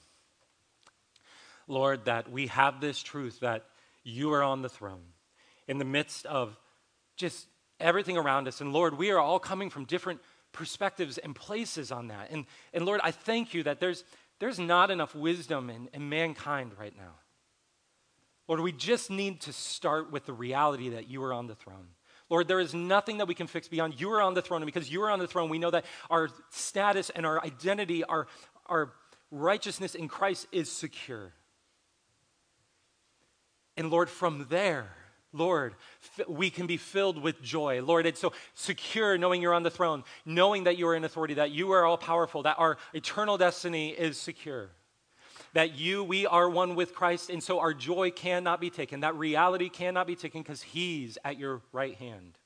Lord, 1.69 2.07
that 2.07 2.31
we 2.31 2.47
have 2.47 2.81
this 2.81 3.03
truth 3.03 3.41
that 3.41 3.67
you 4.03 4.33
are 4.33 4.43
on 4.43 4.63
the 4.63 4.69
throne 4.69 5.13
in 5.69 5.79
the 5.79 5.85
midst 5.85 6.27
of 6.27 6.59
just 7.17 7.47
everything 7.79 8.17
around 8.17 8.49
us. 8.49 8.61
And 8.61 8.73
Lord, 8.73 8.99
we 8.99 9.11
are 9.11 9.19
all 9.19 9.39
coming 9.39 9.71
from 9.71 9.85
different 9.85 10.21
perspectives 10.53 11.19
and 11.19 11.35
places 11.35 11.93
on 11.93 12.09
that. 12.09 12.31
And, 12.31 12.47
and 12.73 12.85
Lord, 12.85 13.01
I 13.05 13.11
thank 13.11 13.55
you 13.55 13.63
that 13.65 13.81
there's, 13.81 14.05
there's 14.39 14.59
not 14.59 14.91
enough 14.91 15.15
wisdom 15.15 15.71
in, 15.71 15.89
in 15.93 16.09
mankind 16.09 16.73
right 16.79 16.97
now. 16.97 17.15
Lord, 18.49 18.61
we 18.61 18.73
just 18.73 19.11
need 19.11 19.43
to 19.43 19.53
start 19.53 20.11
with 20.11 20.27
the 20.27 20.33
reality 20.33 20.91
that 20.91 21.09
you 21.09 21.23
are 21.23 21.33
on 21.33 21.47
the 21.47 21.55
throne. 21.55 21.87
Lord, 22.29 22.49
there 22.49 22.61
is 22.61 22.75
nothing 22.75 23.19
that 23.19 23.29
we 23.29 23.35
can 23.35 23.47
fix 23.47 23.69
beyond 23.69 24.01
you 24.01 24.11
are 24.13 24.21
on 24.21 24.35
the 24.35 24.43
throne. 24.43 24.63
And 24.63 24.67
because 24.67 24.91
you 24.91 25.03
are 25.03 25.11
on 25.11 25.19
the 25.19 25.27
throne, 25.27 25.51
we 25.51 25.59
know 25.59 25.71
that 25.71 25.85
our 26.09 26.31
status 26.51 27.11
and 27.11 27.27
our 27.27 27.45
identity, 27.45 28.05
our, 28.05 28.27
our 28.67 28.93
righteousness 29.31 29.95
in 29.95 30.09
Christ 30.09 30.47
is 30.53 30.71
secure. 30.71 31.33
And 33.81 33.91
Lord, 33.91 34.11
from 34.11 34.47
there, 34.51 34.91
Lord, 35.33 35.75
we 36.29 36.51
can 36.51 36.67
be 36.67 36.77
filled 36.77 37.17
with 37.23 37.41
joy. 37.41 37.81
Lord, 37.83 38.05
it's 38.05 38.21
so 38.21 38.35
secure 38.55 39.17
knowing 39.17 39.41
you're 39.41 39.55
on 39.55 39.63
the 39.63 39.71
throne, 39.71 40.05
knowing 40.27 40.65
that 40.65 40.77
you 40.77 40.87
are 40.89 40.95
in 40.95 41.03
authority, 41.03 41.33
that 41.35 41.51
you 41.51 41.71
are 41.71 41.87
all 41.87 41.97
powerful, 41.97 42.43
that 42.43 42.59
our 42.59 42.77
eternal 42.93 43.39
destiny 43.39 43.89
is 43.89 44.19
secure. 44.19 44.69
That 45.55 45.79
you, 45.79 46.05
we 46.05 46.27
are 46.27 46.51
one 46.51 46.75
with 46.75 46.95
Christ, 46.95 47.31
and 47.31 47.43
so 47.43 47.59
our 47.59 47.73
joy 47.73 48.11
cannot 48.11 48.61
be 48.61 48.69
taken. 48.69 49.01
That 49.01 49.15
reality 49.15 49.71
cannot 49.71 50.07
be 50.07 50.15
taken 50.15 50.43
because 50.43 50.61
He's 50.61 51.17
at 51.25 51.39
your 51.39 51.63
right 51.73 51.95
hand. 51.95 52.37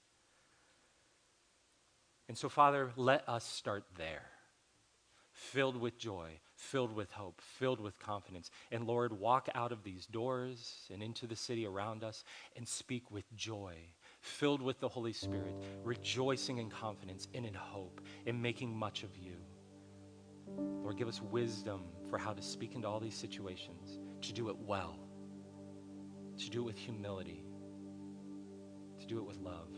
And 2.28 2.38
so, 2.38 2.48
Father, 2.48 2.92
let 2.94 3.28
us 3.28 3.44
start 3.44 3.82
there, 3.96 4.22
filled 5.32 5.80
with 5.80 5.98
joy, 5.98 6.38
filled 6.64 6.94
with 6.94 7.10
hope, 7.12 7.40
filled 7.40 7.80
with 7.80 7.98
confidence. 7.98 8.50
And 8.72 8.86
Lord, 8.86 9.12
walk 9.12 9.48
out 9.54 9.72
of 9.72 9.84
these 9.84 10.06
doors 10.06 10.88
and 10.92 11.02
into 11.02 11.26
the 11.26 11.36
city 11.36 11.66
around 11.66 12.02
us 12.02 12.24
and 12.56 12.66
speak 12.66 13.10
with 13.10 13.24
joy, 13.36 13.74
filled 14.20 14.62
with 14.62 14.80
the 14.80 14.88
Holy 14.88 15.12
Spirit, 15.12 15.54
rejoicing 15.84 16.58
in 16.58 16.70
confidence 16.70 17.28
and 17.34 17.44
in 17.44 17.54
hope, 17.54 18.00
and 18.26 18.40
making 18.40 18.74
much 18.74 19.02
of 19.02 19.16
you. 19.16 19.36
Lord, 20.82 20.96
give 20.96 21.08
us 21.08 21.20
wisdom 21.20 21.82
for 22.08 22.18
how 22.18 22.32
to 22.32 22.42
speak 22.42 22.74
into 22.74 22.88
all 22.88 23.00
these 23.00 23.14
situations, 23.14 23.98
to 24.22 24.32
do 24.32 24.48
it 24.48 24.56
well, 24.56 24.98
to 26.38 26.50
do 26.50 26.60
it 26.60 26.64
with 26.64 26.78
humility, 26.78 27.44
to 28.98 29.06
do 29.06 29.18
it 29.18 29.24
with 29.24 29.36
love, 29.36 29.70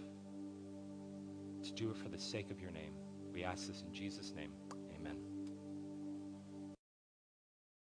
to 1.64 1.72
do 1.72 1.90
it 1.90 1.96
for 1.96 2.08
the 2.08 2.18
sake 2.18 2.50
of 2.50 2.60
your 2.60 2.70
name. 2.70 2.92
We 3.32 3.44
ask 3.44 3.66
this 3.66 3.82
in 3.82 3.92
Jesus' 3.92 4.32
name. 4.34 4.52